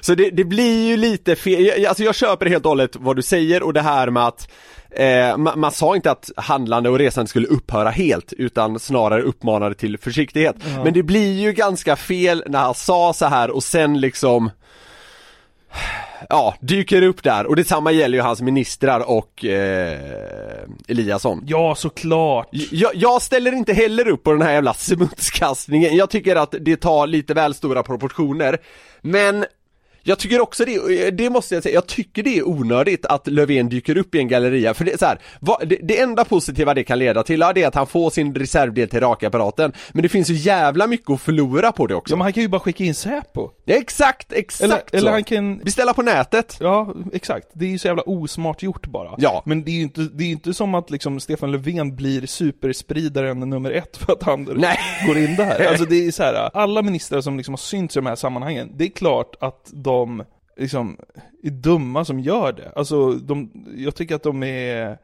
Så 0.01 0.15
det, 0.15 0.29
det 0.29 0.43
blir 0.43 0.87
ju 0.87 0.97
lite 0.97 1.35
fel, 1.35 1.85
alltså 1.85 2.03
jag 2.03 2.15
köper 2.15 2.45
helt 2.45 2.65
och 2.65 2.69
hållet 2.69 2.95
vad 2.95 3.15
du 3.15 3.21
säger 3.21 3.63
och 3.63 3.73
det 3.73 3.81
här 3.81 4.09
med 4.09 4.27
att 4.27 4.49
eh, 4.89 5.37
man, 5.37 5.59
man 5.59 5.71
sa 5.71 5.95
inte 5.95 6.11
att 6.11 6.31
handlande 6.35 6.89
och 6.89 6.99
resande 6.99 7.29
skulle 7.29 7.47
upphöra 7.47 7.89
helt 7.89 8.33
utan 8.33 8.79
snarare 8.79 9.21
uppmanade 9.21 9.75
till 9.75 9.97
försiktighet. 9.97 10.55
Ja. 10.75 10.83
Men 10.83 10.93
det 10.93 11.03
blir 11.03 11.39
ju 11.39 11.53
ganska 11.53 11.95
fel 11.95 12.43
när 12.47 12.59
han 12.59 12.75
sa 12.75 13.13
så 13.13 13.25
här 13.25 13.49
och 13.49 13.63
sen 13.63 14.01
liksom 14.01 14.49
Ja, 16.29 16.55
dyker 16.59 17.01
upp 17.01 17.23
där 17.23 17.45
och 17.45 17.55
detsamma 17.55 17.91
gäller 17.91 18.17
ju 18.17 18.21
hans 18.21 18.41
ministrar 18.41 19.09
och 19.09 19.45
eh, 19.45 19.99
Eliasson. 20.87 21.43
Ja, 21.47 21.75
såklart. 21.75 22.47
Jag, 22.51 22.91
jag 22.95 23.21
ställer 23.21 23.51
inte 23.51 23.73
heller 23.73 24.07
upp 24.07 24.23
på 24.23 24.31
den 24.31 24.41
här 24.41 24.51
jävla 24.53 24.73
smutskastningen. 24.73 25.95
Jag 25.95 26.09
tycker 26.09 26.35
att 26.35 26.55
det 26.59 26.77
tar 26.77 27.07
lite 27.07 27.33
väl 27.33 27.53
stora 27.53 27.83
proportioner. 27.83 28.57
Men 29.01 29.45
jag 30.03 30.19
tycker 30.19 30.41
också 30.41 30.65
det, 30.65 31.11
det 31.11 31.29
måste 31.29 31.55
jag 31.55 31.63
säga, 31.63 31.75
jag 31.75 31.87
tycker 31.87 32.23
det 32.23 32.37
är 32.37 32.47
onödigt 32.47 33.05
att 33.05 33.27
Löfven 33.27 33.69
dyker 33.69 33.97
upp 33.97 34.15
i 34.15 34.19
en 34.19 34.27
galleria, 34.27 34.73
för 34.73 34.85
det 34.85 34.99
så 34.99 35.05
här, 35.05 35.19
vad, 35.39 35.69
det, 35.69 35.77
det 35.83 35.99
enda 35.99 36.25
positiva 36.25 36.73
det 36.73 36.83
kan 36.83 36.99
leda 36.99 37.23
till, 37.23 37.39
ja, 37.39 37.53
det 37.53 37.63
är 37.63 37.67
att 37.67 37.75
han 37.75 37.87
får 37.87 38.09
sin 38.09 38.35
reservdel 38.35 38.89
till 38.89 38.99
rakapparaten, 38.99 39.73
men 39.91 40.03
det 40.03 40.09
finns 40.09 40.29
ju 40.29 40.33
jävla 40.33 40.87
mycket 40.87 41.09
att 41.09 41.21
förlora 41.21 41.71
på 41.71 41.87
det 41.87 41.95
också. 41.95 42.13
Ja 42.13 42.17
men 42.17 42.23
han 42.23 42.33
kan 42.33 42.43
ju 42.43 42.49
bara 42.49 42.59
skicka 42.59 42.83
in 42.83 42.95
Säpo. 42.95 43.49
Ja, 43.65 43.75
exakt, 43.75 44.33
exakt 44.33 44.61
Eller, 44.61 44.75
så. 44.75 44.97
eller 44.97 45.11
han 45.11 45.23
kan... 45.23 45.57
Beställa 45.57 45.93
på 45.93 46.01
nätet. 46.01 46.57
Ja, 46.59 46.93
exakt. 47.13 47.47
Det 47.53 47.65
är 47.65 47.69
ju 47.69 47.77
så 47.77 47.87
jävla 47.87 48.03
osmart 48.03 48.63
gjort 48.63 48.87
bara. 48.87 49.15
Ja. 49.17 49.43
Men 49.45 49.63
det 49.63 49.71
är 49.71 49.75
ju 49.75 49.81
inte, 49.81 50.01
det 50.01 50.23
är 50.23 50.29
inte 50.29 50.53
som 50.53 50.75
att 50.75 50.89
liksom 50.89 51.19
Stefan 51.19 51.51
Löfven 51.51 51.95
blir 51.95 52.25
superspridaren 52.25 53.39
nummer 53.39 53.71
ett 53.71 53.97
för 53.97 54.13
att 54.13 54.23
han 54.23 54.49
Nej. 54.55 54.79
går 55.07 55.17
in 55.17 55.35
där. 55.35 55.65
Alltså 55.69 55.85
det 55.85 56.07
är 56.07 56.11
så 56.11 56.23
här, 56.23 56.49
alla 56.53 56.81
ministrar 56.81 57.21
som 57.21 57.37
liksom 57.37 57.53
har 57.53 57.57
synts 57.57 57.95
i 57.95 57.99
de 57.99 58.05
här 58.05 58.15
sammanhangen, 58.15 58.71
det 58.75 58.83
är 58.83 58.89
klart 58.89 59.35
att 59.39 59.69
de 59.73 59.88
liksom 60.57 60.97
är 61.43 61.49
dumma 61.49 62.05
som 62.05 62.19
gör 62.19 62.53
det. 62.53 62.71
Alltså 62.75 63.11
de, 63.11 63.51
jag 63.77 63.95
tycker 63.95 64.15
att 64.15 64.23
de 64.23 64.43
är 64.43 64.97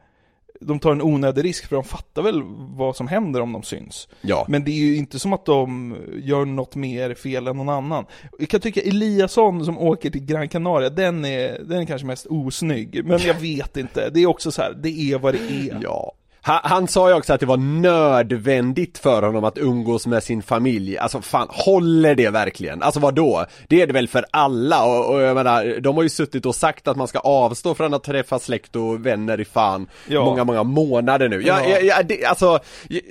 de 0.60 0.78
tar 0.78 0.92
en 0.92 1.02
onödig 1.02 1.44
risk 1.44 1.66
för 1.66 1.76
de 1.76 1.84
fattar 1.84 2.22
väl 2.22 2.42
vad 2.76 2.96
som 2.96 3.08
händer 3.08 3.40
om 3.40 3.52
de 3.52 3.62
syns. 3.62 4.08
Ja. 4.20 4.44
Men 4.48 4.64
det 4.64 4.70
är 4.70 4.84
ju 4.84 4.96
inte 4.96 5.18
som 5.18 5.32
att 5.32 5.44
de 5.44 5.96
gör 6.22 6.44
något 6.44 6.74
mer 6.74 7.14
fel 7.14 7.46
än 7.46 7.56
någon 7.56 7.68
annan. 7.68 8.04
Jag 8.38 8.48
kan 8.48 8.60
tycka 8.60 8.80
Eliasson 8.80 9.64
som 9.64 9.78
åker 9.78 10.10
till 10.10 10.24
Gran 10.24 10.48
Canaria, 10.48 10.90
den 10.90 11.24
är, 11.24 11.58
den 11.58 11.80
är 11.80 11.84
kanske 11.84 12.06
mest 12.06 12.26
osnygg. 12.26 13.04
Men 13.04 13.18
jag 13.18 13.34
vet 13.34 13.76
inte, 13.76 14.10
det 14.10 14.20
är 14.20 14.26
också 14.26 14.50
så 14.50 14.62
här, 14.62 14.74
det 14.82 15.12
är 15.12 15.18
vad 15.18 15.34
det 15.34 15.70
är. 15.70 15.78
Ja. 15.82 16.12
Han, 16.46 16.60
han 16.62 16.88
sa 16.88 17.08
ju 17.08 17.14
också 17.14 17.32
att 17.32 17.40
det 17.40 17.46
var 17.46 17.56
nödvändigt 17.56 18.98
för 18.98 19.22
honom 19.22 19.44
att 19.44 19.58
umgås 19.58 20.06
med 20.06 20.22
sin 20.22 20.42
familj, 20.42 20.98
alltså 20.98 21.20
fan, 21.20 21.48
håller 21.50 22.14
det 22.14 22.30
verkligen? 22.30 22.82
Alltså 22.82 23.00
vad 23.00 23.14
då? 23.14 23.44
Det 23.68 23.82
är 23.82 23.86
det 23.86 23.92
väl 23.92 24.08
för 24.08 24.24
alla 24.30 24.84
och, 24.84 25.14
och 25.14 25.20
jag 25.22 25.34
menar, 25.34 25.80
de 25.80 25.96
har 25.96 26.02
ju 26.02 26.08
suttit 26.08 26.46
och 26.46 26.54
sagt 26.54 26.88
att 26.88 26.96
man 26.96 27.08
ska 27.08 27.18
avstå 27.18 27.74
från 27.74 27.94
att 27.94 28.04
träffa 28.04 28.38
släkt 28.38 28.76
och 28.76 29.06
vänner 29.06 29.40
i 29.40 29.44
fan 29.44 29.88
Ja. 30.08 30.24
många, 30.24 30.44
många 30.44 30.62
månader 30.62 31.28
nu. 31.28 31.42
Jag, 31.42 31.60
Ja. 31.64 31.68
jag, 31.68 31.84
jag, 31.84 32.06
det, 32.06 32.24
alltså, 32.24 32.58
jag, 32.88 33.02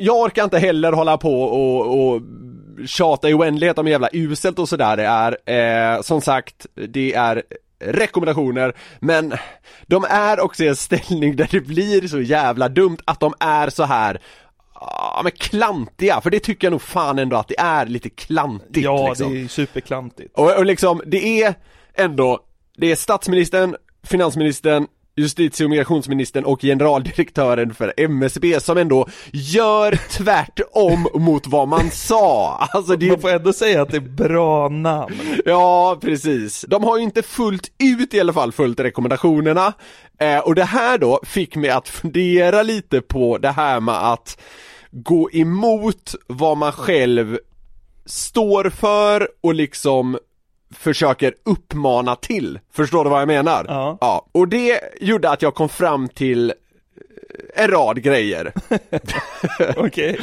jag 0.00 0.16
orkar 0.16 0.44
inte 0.44 0.58
heller 0.58 0.92
hålla 0.92 1.16
på 1.16 1.42
och, 1.42 2.06
och 2.14 2.20
tjata 2.86 3.28
i 3.28 3.34
oändlighet 3.34 3.78
om 3.78 3.86
hur 3.86 3.92
jävla 3.92 4.08
uselt 4.12 4.58
och 4.58 4.68
sådär 4.68 4.96
det 4.96 5.04
är. 5.04 5.94
Eh, 5.96 6.00
som 6.02 6.20
sagt, 6.20 6.66
det 6.88 7.14
är 7.14 7.42
rekommendationer, 7.80 8.72
men 9.00 9.34
de 9.86 10.04
är 10.10 10.40
också 10.40 10.64
i 10.64 10.68
en 10.68 10.76
ställning 10.76 11.36
där 11.36 11.48
det 11.50 11.60
blir 11.60 12.08
så 12.08 12.20
jävla 12.20 12.68
dumt 12.68 12.98
att 13.04 13.20
de 13.20 13.34
är 13.40 13.70
så 13.70 13.84
här 13.84 14.20
Ja 14.80 15.20
men 15.22 15.32
klantiga, 15.32 16.20
för 16.20 16.30
det 16.30 16.40
tycker 16.40 16.66
jag 16.66 16.70
nog 16.72 16.82
fan 16.82 17.18
ändå 17.18 17.36
att 17.36 17.48
det 17.48 17.58
är 17.58 17.86
lite 17.86 18.10
klantigt 18.10 18.84
Ja, 18.84 19.08
liksom. 19.08 19.34
det 19.34 19.44
är 19.44 19.48
superklantigt. 19.48 20.38
Och, 20.38 20.56
och 20.56 20.66
liksom, 20.66 21.02
det 21.06 21.42
är 21.42 21.54
ändå, 21.94 22.40
det 22.76 22.86
är 22.92 22.96
statsministern, 22.96 23.76
finansministern, 24.02 24.86
justitie 25.16 25.64
och 25.64 25.70
migrationsministern 25.70 26.44
och 26.44 26.60
generaldirektören 26.60 27.74
för 27.74 27.94
MSB 27.96 28.60
som 28.60 28.78
ändå 28.78 29.08
gör 29.32 29.98
tvärtom 30.10 31.08
mot 31.14 31.46
vad 31.46 31.68
man 31.68 31.90
sa. 31.90 32.58
Alltså 32.72 32.96
det 32.96 33.08
Man 33.08 33.20
får 33.20 33.30
ändå 33.30 33.52
säga 33.52 33.82
att 33.82 33.90
det 33.90 33.96
är 33.96 34.00
bra 34.00 34.68
namn. 34.68 35.14
Ja, 35.44 35.98
precis. 36.00 36.64
De 36.68 36.84
har 36.84 36.98
ju 36.98 37.02
inte 37.02 37.22
fullt 37.22 37.70
ut 37.78 38.14
i 38.14 38.20
alla 38.20 38.32
fall 38.32 38.52
följt 38.52 38.80
rekommendationerna. 38.80 39.72
Eh, 40.18 40.38
och 40.38 40.54
det 40.54 40.64
här 40.64 40.98
då 40.98 41.20
fick 41.24 41.56
mig 41.56 41.70
att 41.70 41.88
fundera 41.88 42.62
lite 42.62 43.00
på 43.00 43.38
det 43.38 43.50
här 43.50 43.80
med 43.80 44.12
att 44.12 44.38
gå 44.90 45.30
emot 45.30 46.14
vad 46.26 46.56
man 46.56 46.72
själv 46.72 47.38
står 48.06 48.70
för 48.70 49.28
och 49.40 49.54
liksom 49.54 50.18
försöker 50.74 51.34
uppmana 51.44 52.16
till. 52.16 52.58
Förstår 52.72 53.04
du 53.04 53.10
vad 53.10 53.20
jag 53.20 53.26
menar? 53.26 53.64
Ja. 53.68 53.98
ja. 54.00 54.26
Och 54.32 54.48
det 54.48 54.80
gjorde 55.00 55.30
att 55.30 55.42
jag 55.42 55.54
kom 55.54 55.68
fram 55.68 56.08
till 56.08 56.52
en 57.54 57.68
rad 57.68 58.02
grejer. 58.02 58.52
Okej. 59.76 60.18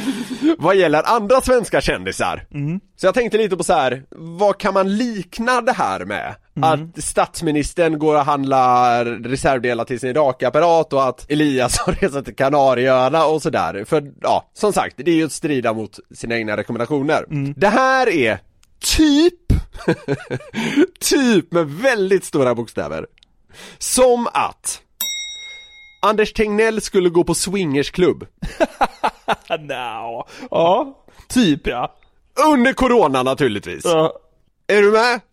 Vad 0.58 0.76
gäller 0.76 1.02
andra 1.16 1.40
svenska 1.40 1.80
kändisar. 1.80 2.46
Mm. 2.54 2.80
Så 2.96 3.06
jag 3.06 3.14
tänkte 3.14 3.38
lite 3.38 3.56
på 3.56 3.64
så 3.64 3.72
här, 3.72 4.02
vad 4.10 4.58
kan 4.58 4.74
man 4.74 4.96
likna 4.96 5.60
det 5.60 5.72
här 5.72 6.04
med? 6.04 6.34
Att 6.60 7.04
statsministern 7.04 7.98
går 7.98 8.14
och 8.14 8.24
handlar 8.24 9.04
reservdelar 9.04 9.84
till 9.84 10.00
sin 10.00 10.14
rakapparat 10.14 10.92
och 10.92 11.08
att 11.08 11.30
Eliasson 11.30 11.94
reser 12.00 12.22
till 12.22 12.36
Kanarieöarna 12.36 13.24
och 13.26 13.42
sådär. 13.42 13.84
För 13.84 14.12
ja, 14.20 14.50
som 14.54 14.72
sagt, 14.72 14.96
det 14.96 15.10
är 15.10 15.14
ju 15.14 15.24
att 15.24 15.32
strida 15.32 15.72
mot 15.72 15.98
sina 16.14 16.36
egna 16.36 16.56
rekommendationer. 16.56 17.24
Det 17.56 17.68
här 17.68 18.08
är 18.08 18.38
typ, 18.96 19.34
typ 21.00 21.52
med 21.52 21.66
väldigt 21.66 22.24
stora 22.24 22.54
bokstäver. 22.54 23.06
Som 23.78 24.26
att 24.32 24.82
Anders 26.02 26.32
Tegnell 26.32 26.80
skulle 26.80 27.08
gå 27.08 27.24
på 27.24 27.34
swingersklubb. 27.34 28.26
no. 29.60 30.26
Ja, 30.50 31.04
typ 31.28 31.66
ja. 31.66 31.94
Under 32.52 32.72
corona 32.72 33.22
naturligtvis. 33.22 33.84
Ja. 33.84 34.18
Är 34.66 34.82
du 34.82 34.90
med? 34.90 35.20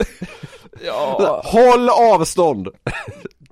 Ja. 0.85 1.41
Håll 1.45 1.89
avstånd! 1.89 2.67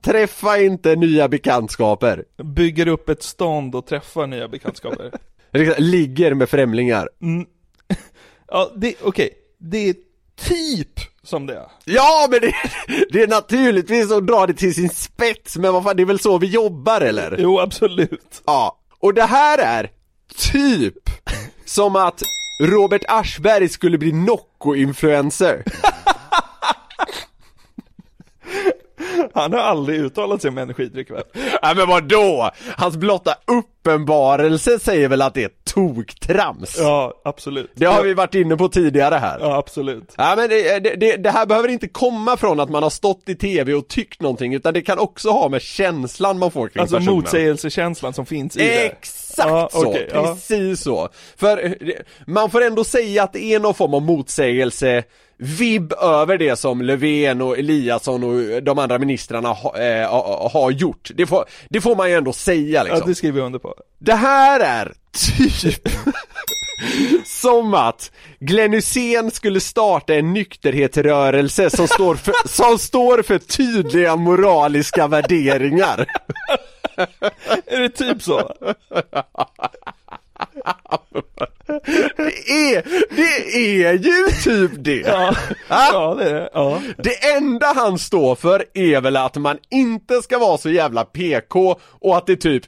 Träffa 0.01 0.57
inte 0.57 0.95
nya 0.95 1.27
bekantskaper. 1.27 2.23
Bygger 2.43 2.87
upp 2.87 3.09
ett 3.09 3.23
stånd 3.23 3.75
och 3.75 3.85
träffar 3.85 4.27
nya 4.27 4.47
bekantskaper. 4.47 5.11
Ligger 5.77 6.33
med 6.33 6.49
främlingar. 6.49 7.09
Mm. 7.21 7.45
Ja, 8.47 8.71
det, 8.75 8.95
okej. 9.03 9.29
Det 9.57 9.89
är 9.89 9.95
typ 10.37 10.99
som 11.23 11.45
det 11.45 11.55
är. 11.55 11.67
Ja 11.85 12.27
men 12.31 12.39
det, 12.41 12.53
det 13.11 13.23
är 13.23 13.27
naturligtvis 13.27 14.11
att 14.11 14.27
dra 14.27 14.45
det 14.45 14.53
till 14.53 14.75
sin 14.75 14.89
spets, 14.89 15.57
men 15.57 15.73
vad 15.73 15.83
fan 15.83 15.95
det 15.95 16.03
är 16.03 16.05
väl 16.05 16.19
så 16.19 16.37
vi 16.37 16.47
jobbar 16.47 17.01
eller? 17.01 17.35
Jo, 17.39 17.59
absolut. 17.59 18.41
Ja, 18.45 18.79
och 18.99 19.13
det 19.13 19.23
här 19.23 19.57
är 19.57 19.89
typ 20.51 21.09
som 21.65 21.95
att 21.95 22.21
Robert 22.63 23.03
Aschberg 23.07 23.69
skulle 23.69 23.97
bli 23.97 24.11
Nocco-influencer. 24.11 25.63
Han 29.33 29.53
har 29.53 29.59
aldrig 29.59 29.99
uttalat 29.99 30.41
sig 30.41 30.49
om 30.49 30.57
energidryck 30.57 31.11
väl? 31.11 31.23
Nej 31.63 31.75
men 31.75 31.87
vadå? 31.87 32.51
Hans 32.77 32.97
blotta 32.97 33.35
uppenbarelse 33.87 34.79
säger 34.79 35.09
väl 35.09 35.21
att 35.21 35.33
det 35.33 35.43
är 35.43 35.49
toktrams? 35.73 36.77
Ja, 36.79 37.13
absolut. 37.23 37.71
Det 37.75 37.85
har 37.85 38.03
vi 38.03 38.13
varit 38.13 38.35
inne 38.35 38.57
på 38.57 38.69
tidigare 38.69 39.15
här. 39.15 39.37
Ja, 39.41 39.55
absolut. 39.57 40.13
Ja 40.17 40.33
men 40.37 40.49
det, 40.49 40.79
det, 40.79 41.17
det, 41.17 41.29
här 41.31 41.45
behöver 41.45 41.69
inte 41.69 41.87
komma 41.87 42.37
från 42.37 42.59
att 42.59 42.69
man 42.69 42.83
har 42.83 42.89
stått 42.89 43.29
i 43.29 43.35
tv 43.35 43.73
och 43.73 43.87
tyckt 43.87 44.21
någonting 44.21 44.53
utan 44.53 44.73
det 44.73 44.81
kan 44.81 44.99
också 44.99 45.29
ha 45.29 45.49
med 45.49 45.61
känslan 45.61 46.39
man 46.39 46.51
får 46.51 46.67
kring 46.67 46.81
Alltså 46.81 46.97
personen. 46.97 47.15
motsägelsekänslan 47.15 48.13
som 48.13 48.25
finns 48.25 48.57
i 48.57 48.59
det. 48.59 48.85
Exakt 48.85 49.49
Ja, 49.49 49.69
så, 49.71 49.97
ja. 50.13 50.23
precis 50.23 50.81
så. 50.81 51.09
För 51.37 51.77
man 52.27 52.49
får 52.51 52.61
ändå 52.63 52.83
säga 52.83 53.23
att 53.23 53.33
det 53.33 53.43
är 53.53 53.59
någon 53.59 53.73
form 53.73 53.93
av 53.93 54.01
motsägelse 54.01 55.03
vibb 55.39 55.93
över 56.01 56.37
det 56.37 56.55
som 56.55 56.81
Löfven 56.81 57.41
och 57.41 57.57
Eliasson 57.57 58.23
och 58.23 58.63
de 58.63 58.79
andra 58.79 58.99
ministrarna 58.99 59.49
ha, 59.49 59.77
eh, 59.79 60.09
ha- 60.09 60.49
har 60.53 60.71
gjort. 60.71 61.11
Det 61.15 61.25
får, 61.25 61.45
det 61.69 61.81
får 61.81 61.95
man 61.95 62.09
ju 62.09 62.15
ändå 62.15 62.33
säga 62.33 62.83
liksom. 62.83 62.99
Ja, 63.01 63.07
det 63.07 63.15
skriver 63.15 63.39
jag 63.39 63.45
under 63.45 63.59
på. 63.59 63.73
Det 63.99 64.13
här 64.13 64.59
är 64.59 64.93
typ 65.11 65.87
som 67.25 67.73
att 67.73 68.11
Glenn 68.39 68.73
Hysén 68.73 69.31
skulle 69.31 69.59
starta 69.59 70.15
en 70.15 70.33
nykterhetsrörelse 70.33 71.69
som 71.69 71.87
står 71.87 72.15
för, 72.15 72.47
som 72.47 72.79
står 72.79 73.21
för 73.21 73.39
tydliga 73.39 74.15
moraliska 74.15 75.07
värderingar. 75.07 76.05
Är 77.65 77.79
det 77.79 77.89
typ 77.89 78.23
så? 78.23 78.53
Det 82.17 82.73
är, 82.73 82.83
det 83.15 83.85
är 83.85 83.93
ju 83.93 84.31
typ 84.43 84.71
det! 84.83 84.99
Ja. 84.99 85.35
Ja, 85.69 86.15
det 86.19 86.29
är 86.29 86.33
det. 86.33 86.49
Ja. 86.53 86.81
Det 86.97 87.31
enda 87.37 87.67
han 87.75 87.99
står 87.99 88.35
för 88.35 88.65
är 88.73 89.01
väl 89.01 89.17
att 89.17 89.35
man 89.35 89.57
inte 89.69 90.21
ska 90.21 90.39
vara 90.39 90.57
så 90.57 90.69
jävla 90.69 91.05
PK 91.05 91.79
och 91.83 92.17
att 92.17 92.27
det 92.27 92.35
typ 92.35 92.63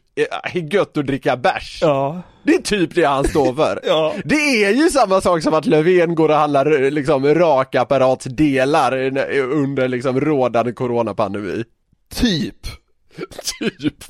är 0.53 0.73
gött 0.73 0.97
att 0.97 1.07
dricka 1.07 1.37
bärs. 1.37 1.79
Ja. 1.81 2.21
Det 2.43 2.53
är 2.53 2.61
typ 2.61 2.95
det 2.95 3.03
han 3.03 3.27
står 3.27 3.53
för. 3.53 3.79
Ja. 3.83 4.13
Det 4.25 4.63
är 4.65 4.73
ju 4.73 4.89
samma 4.89 5.21
sak 5.21 5.43
som 5.43 5.53
att 5.53 5.65
Löfven 5.65 6.15
går 6.15 6.29
och 6.29 6.35
handlar 6.35 6.91
liksom 6.91 7.25
rakapparatsdelar 7.35 9.17
under 9.35 9.87
liksom 9.87 10.21
rådande 10.21 10.71
coronapandemi. 10.71 11.63
Typ. 12.15 12.55
Typ. 13.59 14.03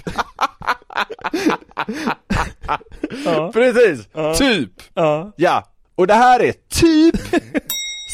Ja. 3.26 3.51
Precis, 3.53 4.07
Ja. 4.14 4.34
typ. 4.34 4.72
Ja. 4.93 5.32
Ja, 5.36 5.64
och 5.95 6.07
det 6.07 6.14
här 6.14 6.39
är 6.39 6.53
typ 6.70 7.16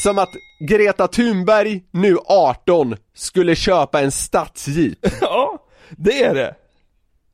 som 0.02 0.18
att 0.18 0.28
Greta 0.68 1.08
Thunberg, 1.08 1.82
nu 1.90 2.16
18, 2.26 2.96
skulle 3.14 3.54
köpa 3.56 4.00
en 4.00 4.12
stadsjeep. 4.12 4.98
Ja, 5.20 5.58
det 5.90 6.22
är 6.24 6.34
det. 6.34 6.54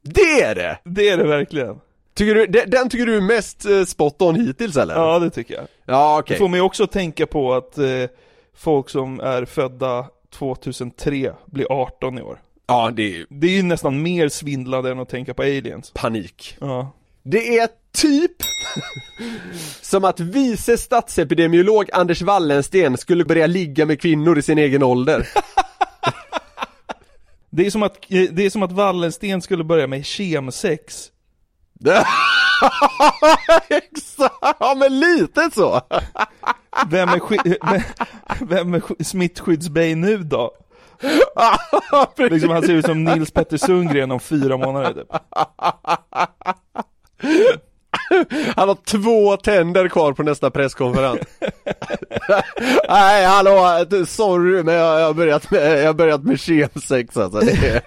Det 0.03 0.43
är 0.43 0.55
det! 0.55 0.79
Det 0.85 1.09
är 1.09 1.17
det 1.17 1.25
verkligen. 1.27 1.81
Tycker 2.15 2.35
du, 2.35 2.47
den, 2.47 2.89
tycker 2.89 3.07
du 3.07 3.17
är 3.17 3.21
mest 3.21 3.65
eh, 3.67 3.85
spot 3.85 4.23
on 4.23 4.35
hittills 4.47 4.77
eller? 4.77 4.95
Ja, 4.95 5.19
det 5.19 5.31
tycker 5.31 5.55
jag. 5.55 5.65
Ja, 5.85 6.19
okej. 6.19 6.35
Det 6.35 6.39
får 6.39 6.49
mig 6.49 6.61
också 6.61 6.87
tänka 6.87 7.27
på 7.27 7.55
att 7.55 7.79
eh, 7.79 7.85
folk 8.57 8.89
som 8.89 9.21
är 9.21 9.45
födda 9.45 10.07
2003 10.39 11.33
blir 11.47 11.67
18 11.73 12.19
i 12.19 12.23
år. 12.23 12.41
Ja, 12.73 12.91
det 12.91 13.17
är 13.17 13.27
Det 13.29 13.47
är 13.47 13.51
ju 13.51 13.63
nästan 13.63 14.03
mer 14.03 14.29
svindlande 14.29 14.91
än 14.91 15.01
att 15.01 15.09
tänka 15.09 15.35
på 15.35 15.43
aliens. 15.43 15.91
panik. 15.91 16.57
Ja. 16.61 16.93
Det 17.23 17.59
är 17.59 17.69
typ 17.95 18.33
som 19.81 20.05
att 20.05 20.21
vice 20.21 20.79
statsepidemiolog 20.79 21.91
Anders 21.93 22.23
Wallensten 22.23 22.97
skulle 22.97 23.25
börja 23.25 23.47
ligga 23.47 23.87
med 23.87 24.01
kvinnor 24.01 24.39
i 24.39 24.43
sin 24.43 24.59
egen 24.59 24.83
ålder. 24.83 25.29
Det 27.55 27.67
är 27.67 27.71
som 27.71 27.83
att, 27.83 27.97
det 28.09 28.47
är 28.47 28.51
som 28.51 28.63
att 28.63 28.73
Wallensten 28.73 29.43
skulle 29.43 29.65
börja 29.65 29.87
med 29.87 30.07
kemsex. 30.07 31.11
Exakt, 33.69 34.57
ja 34.61 34.75
men 34.79 35.01
lite 35.01 35.51
så. 35.55 35.81
Vem 36.91 37.09
är, 37.09 37.21
vem, 37.71 37.83
vem 38.49 38.75
är 38.75 38.81
sk- 38.81 39.03
smittskyddsbej 39.05 39.95
nu 39.95 40.19
då? 40.19 40.51
liksom 42.31 42.51
han 42.51 42.63
ser 42.63 42.73
ut 42.73 42.87
som 42.87 43.05
Nils 43.05 43.31
Petter 43.31 43.57
Sundgren 43.57 44.11
om 44.11 44.21
fyra 44.21 44.57
månader 44.57 44.93
typ. 44.93 45.07
Han 48.57 48.69
har 48.69 48.75
två 48.75 49.37
tänder 49.37 49.89
kvar 49.89 50.13
på 50.13 50.23
nästa 50.23 50.51
presskonferens. 50.51 51.21
Nej, 52.89 53.27
hallå, 53.27 53.87
sorry 54.07 54.63
men 54.63 54.75
jag 54.75 55.01
jag 55.01 55.07
har 55.07 55.15
börjat 55.15 55.51
med, 55.51 55.81
jag 55.81 55.87
har 55.87 55.95
börjat 55.95 56.23
med 56.23 56.41
kemsex 56.41 57.17
alltså. 57.17 57.41
Det 57.41 57.83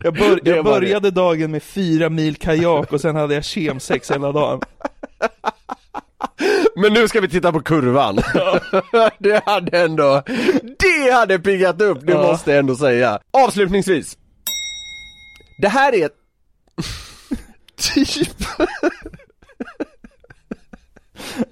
Jag, 0.00 0.14
bör, 0.14 0.40
jag 0.44 0.64
började 0.64 1.10
dagen 1.10 1.50
med 1.50 1.62
fyra 1.62 2.08
mil 2.08 2.36
kajak 2.36 2.92
och 2.92 3.00
sen 3.00 3.16
hade 3.16 3.34
jag 3.34 3.44
kemsex 3.44 4.10
hela 4.10 4.32
dagen. 4.32 4.60
Men 6.76 6.92
nu 6.92 7.08
ska 7.08 7.20
vi 7.20 7.28
titta 7.28 7.52
på 7.52 7.60
kurvan. 7.60 8.16
det 9.18 9.42
hade 9.46 9.78
ändå, 9.78 10.22
det 10.78 11.10
hade 11.12 11.38
piggat 11.38 11.80
upp, 11.80 11.98
det 12.06 12.12
Ja. 12.12 12.22
måste 12.22 12.50
jag 12.50 12.58
ändå 12.58 12.76
säga. 12.76 13.20
Avslutningsvis. 13.30 14.18
Det 15.62 15.68
här 15.68 15.94
är 15.94 16.10
typ 17.76 18.36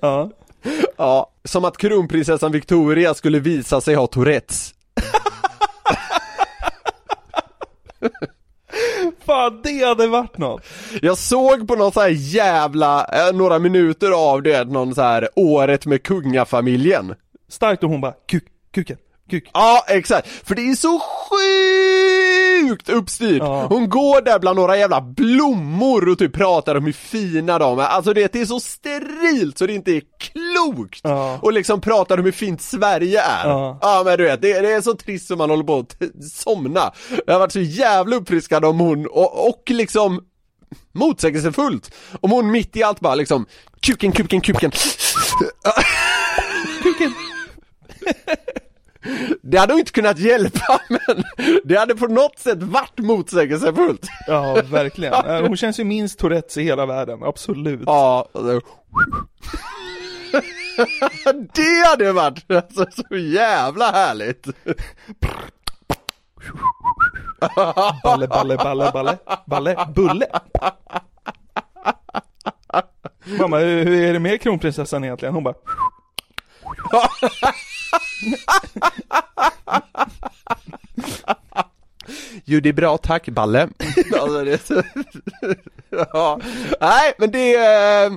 Ja. 0.00 0.30
Ja, 0.96 1.30
som 1.44 1.64
att 1.64 1.76
kronprinsessan 1.76 2.52
Victoria 2.52 3.14
skulle 3.14 3.38
visa 3.38 3.80
sig 3.80 3.94
ha 3.94 4.06
Tourettes. 4.06 4.74
Fan, 9.26 9.60
det 9.62 9.84
hade 9.84 10.06
varit 10.06 10.38
något. 10.38 10.62
Jag 11.02 11.18
såg 11.18 11.68
på 11.68 11.74
någon 11.76 11.92
så 11.92 12.00
här 12.00 12.08
jävla, 12.08 13.04
eh, 13.04 13.34
några 13.36 13.58
minuter 13.58 14.10
av 14.10 14.42
det, 14.42 14.64
någon 14.64 14.94
så 14.94 15.02
här 15.02 15.28
året 15.36 15.86
med 15.86 16.02
kungafamiljen. 16.02 17.14
Starkt 17.48 17.84
och 17.84 17.90
hon 17.90 18.00
bara, 18.00 18.14
kuk, 18.28 18.44
kuken, 18.74 18.96
kuk. 19.30 19.50
Ja, 19.54 19.84
exakt. 19.88 20.28
För 20.28 20.54
det 20.54 20.70
är 20.70 20.74
så 20.74 20.98
sjukt 20.98 22.13
uppstyrt. 22.88 23.42
Ja. 23.42 23.66
Hon 23.66 23.88
går 23.88 24.22
där 24.22 24.38
bland 24.38 24.56
några 24.56 24.76
jävla 24.76 25.00
blommor 25.00 26.08
och 26.08 26.18
typ 26.18 26.32
pratar 26.32 26.74
om 26.74 26.84
hur 26.84 26.92
fina 26.92 27.58
de 27.58 27.78
är. 27.78 27.84
Alltså 27.84 28.12
det, 28.14 28.32
det 28.32 28.40
är 28.40 28.46
så 28.46 28.60
sterilt 28.60 29.58
så 29.58 29.66
det 29.66 29.72
inte 29.72 29.92
är 29.92 30.02
klokt. 30.18 31.00
Ja. 31.02 31.38
Och 31.42 31.52
liksom 31.52 31.80
pratar 31.80 32.18
om 32.18 32.24
hur 32.24 32.32
fint 32.32 32.62
Sverige 32.62 33.20
är. 33.20 33.48
Ja. 33.48 34.02
men 34.04 34.18
du 34.18 34.24
vet, 34.24 34.42
det, 34.42 34.60
det 34.60 34.72
är 34.72 34.80
så 34.80 34.94
trist 34.94 35.26
som 35.26 35.38
man 35.38 35.50
håller 35.50 35.64
på 35.64 35.78
att 35.78 35.96
somna. 36.32 36.92
Jag 37.26 37.34
har 37.34 37.40
varit 37.40 37.52
så 37.52 37.60
jävla 37.60 38.16
uppfriskad 38.16 38.64
om 38.64 38.80
hon, 38.80 39.06
och, 39.06 39.48
och 39.48 39.62
liksom 39.66 40.20
motsägelsefullt. 40.92 41.94
Om 42.20 42.30
hon 42.30 42.50
mitt 42.50 42.76
i 42.76 42.82
allt 42.82 43.00
bara 43.00 43.14
liksom, 43.14 43.46
kuken, 43.80 44.12
kuken, 44.12 44.40
kuken. 44.40 44.72
Kuken. 46.82 47.12
Det 49.42 49.58
hade 49.58 49.74
inte 49.74 49.92
kunnat 49.92 50.18
hjälpa 50.18 50.80
men 50.88 51.24
det 51.64 51.76
hade 51.76 51.94
på 51.94 52.06
något 52.06 52.38
sätt 52.38 52.62
varit 52.62 52.98
motsägelsefullt. 52.98 54.08
Ja, 54.26 54.62
verkligen. 54.70 55.14
Hon 55.46 55.56
känns 55.56 55.80
ju 55.80 55.84
minst 55.84 56.18
Tourettes 56.18 56.56
i 56.56 56.62
hela 56.62 56.86
världen, 56.86 57.22
absolut. 57.22 57.82
Ja, 57.86 58.28
det 61.54 61.86
hade 61.86 62.12
varit 62.12 62.50
alltså, 62.50 62.86
så 62.90 63.16
jävla 63.16 63.90
härligt. 63.90 64.46
Balle, 68.02 68.28
balle, 68.28 68.56
balle, 68.56 68.90
balle, 68.92 69.18
balle, 69.46 69.86
bulle. 69.94 70.26
Mamma, 73.38 73.58
hur 73.58 74.02
är 74.02 74.12
det 74.12 74.18
med 74.18 74.40
kronprinsessan 74.40 75.04
egentligen? 75.04 75.34
Hon 75.34 75.44
bara, 75.44 75.54
Jo 82.44 82.60
det 82.60 82.68
är 82.68 82.72
bra, 82.72 82.98
tack 82.98 83.28
Balle. 83.28 83.62
alltså, 84.20 84.44
det 84.44 84.52
är 84.52 84.66
så... 84.66 84.82
ja. 86.12 86.40
Nej 86.80 87.12
men 87.18 87.30
det, 87.30 87.54
eh, 87.54 88.12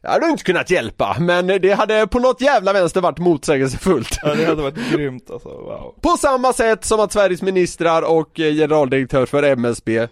jag 0.00 0.10
hade 0.10 0.26
inte 0.26 0.44
kunnat 0.44 0.70
hjälpa 0.70 1.16
men 1.20 1.46
det 1.46 1.72
hade 1.72 2.06
på 2.06 2.18
något 2.18 2.40
jävla 2.40 2.72
vänster 2.72 3.00
varit 3.00 3.18
motsägelsefullt. 3.18 4.18
ja 4.22 4.34
det 4.34 4.44
hade 4.44 4.62
varit 4.62 4.92
grymt 4.92 5.30
alltså, 5.30 5.48
wow. 5.48 5.94
På 6.00 6.08
samma 6.08 6.52
sätt 6.52 6.84
som 6.84 7.00
att 7.00 7.12
Sveriges 7.12 7.42
ministrar 7.42 8.02
och 8.02 8.40
eh, 8.40 8.54
generaldirektör 8.54 9.26
för 9.26 9.42
MSB 9.42 9.98
mm, 9.98 10.08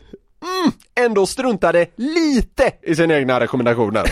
ändå 0.94 1.26
struntade 1.26 1.86
lite 1.96 2.72
i 2.82 2.96
sina 2.96 3.14
egna 3.14 3.40
rekommendationer. 3.40 4.04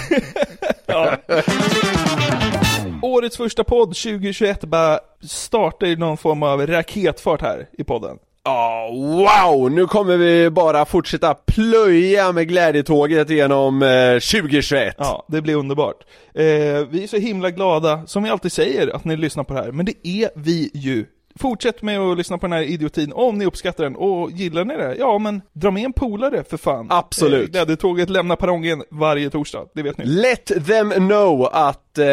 Årets 3.03 3.37
första 3.37 3.65
podd 3.65 3.89
2021 3.89 4.65
bara 4.65 4.99
startar 5.21 5.87
i 5.87 5.97
någon 5.97 6.17
form 6.17 6.43
av 6.43 6.67
raketfart 6.67 7.43
här 7.43 7.69
i 7.79 7.85
podden. 7.85 8.19
Ja, 8.45 8.89
wow! 8.93 9.71
Nu 9.73 9.87
kommer 9.87 10.17
vi 10.17 10.51
bara 10.51 10.85
fortsätta 10.85 11.35
plöja 11.35 12.33
med 12.33 12.49
glädjetåget 12.49 13.31
genom 13.31 13.83
eh, 13.83 14.13
2021. 14.13 14.95
Ja, 14.99 15.25
det 15.29 15.43
blir 15.43 15.55
underbart. 15.55 15.97
Eh, 16.35 16.45
vi 16.91 17.03
är 17.03 17.07
så 17.07 17.17
himla 17.17 17.51
glada, 17.51 18.07
som 18.07 18.23
vi 18.23 18.31
alltid 18.31 18.53
säger, 18.53 18.97
att 18.97 19.05
ni 19.05 19.17
lyssnar 19.17 19.45
på 19.45 19.55
det 19.55 19.61
här, 19.61 19.73
men 19.73 19.87
det 19.87 20.09
är 20.09 20.31
vi 20.35 20.71
ju. 20.75 21.07
Fortsätt 21.39 21.83
med 21.83 22.01
att 22.01 22.19
lyssna 22.19 22.39
på 22.39 22.47
den 22.47 22.53
här 22.53 22.63
idiotin 22.63 23.13
om 23.13 23.39
ni 23.39 23.47
uppskattar 23.47 23.85
den, 23.85 23.97
och 23.97 24.31
gillar 24.31 24.65
ni 24.65 24.77
det, 24.77 24.97
ja 24.99 25.19
men 25.19 25.43
dra 25.53 25.71
med 25.71 25.85
en 25.85 25.93
polare 25.93 26.45
för 26.45 26.57
fan. 26.57 26.87
Absolut. 26.91 27.49
Eh, 27.49 27.51
glädjetåget 27.51 28.11
lämnar 28.11 28.37
perrongen 28.37 28.83
varje 28.91 29.31
torsdag, 29.31 29.67
det 29.75 29.83
vet 29.83 29.99
ni. 29.99 30.05
Let 30.05 30.67
them 30.67 30.91
know 30.91 31.49
att 31.53 31.99
eh, 31.99 32.07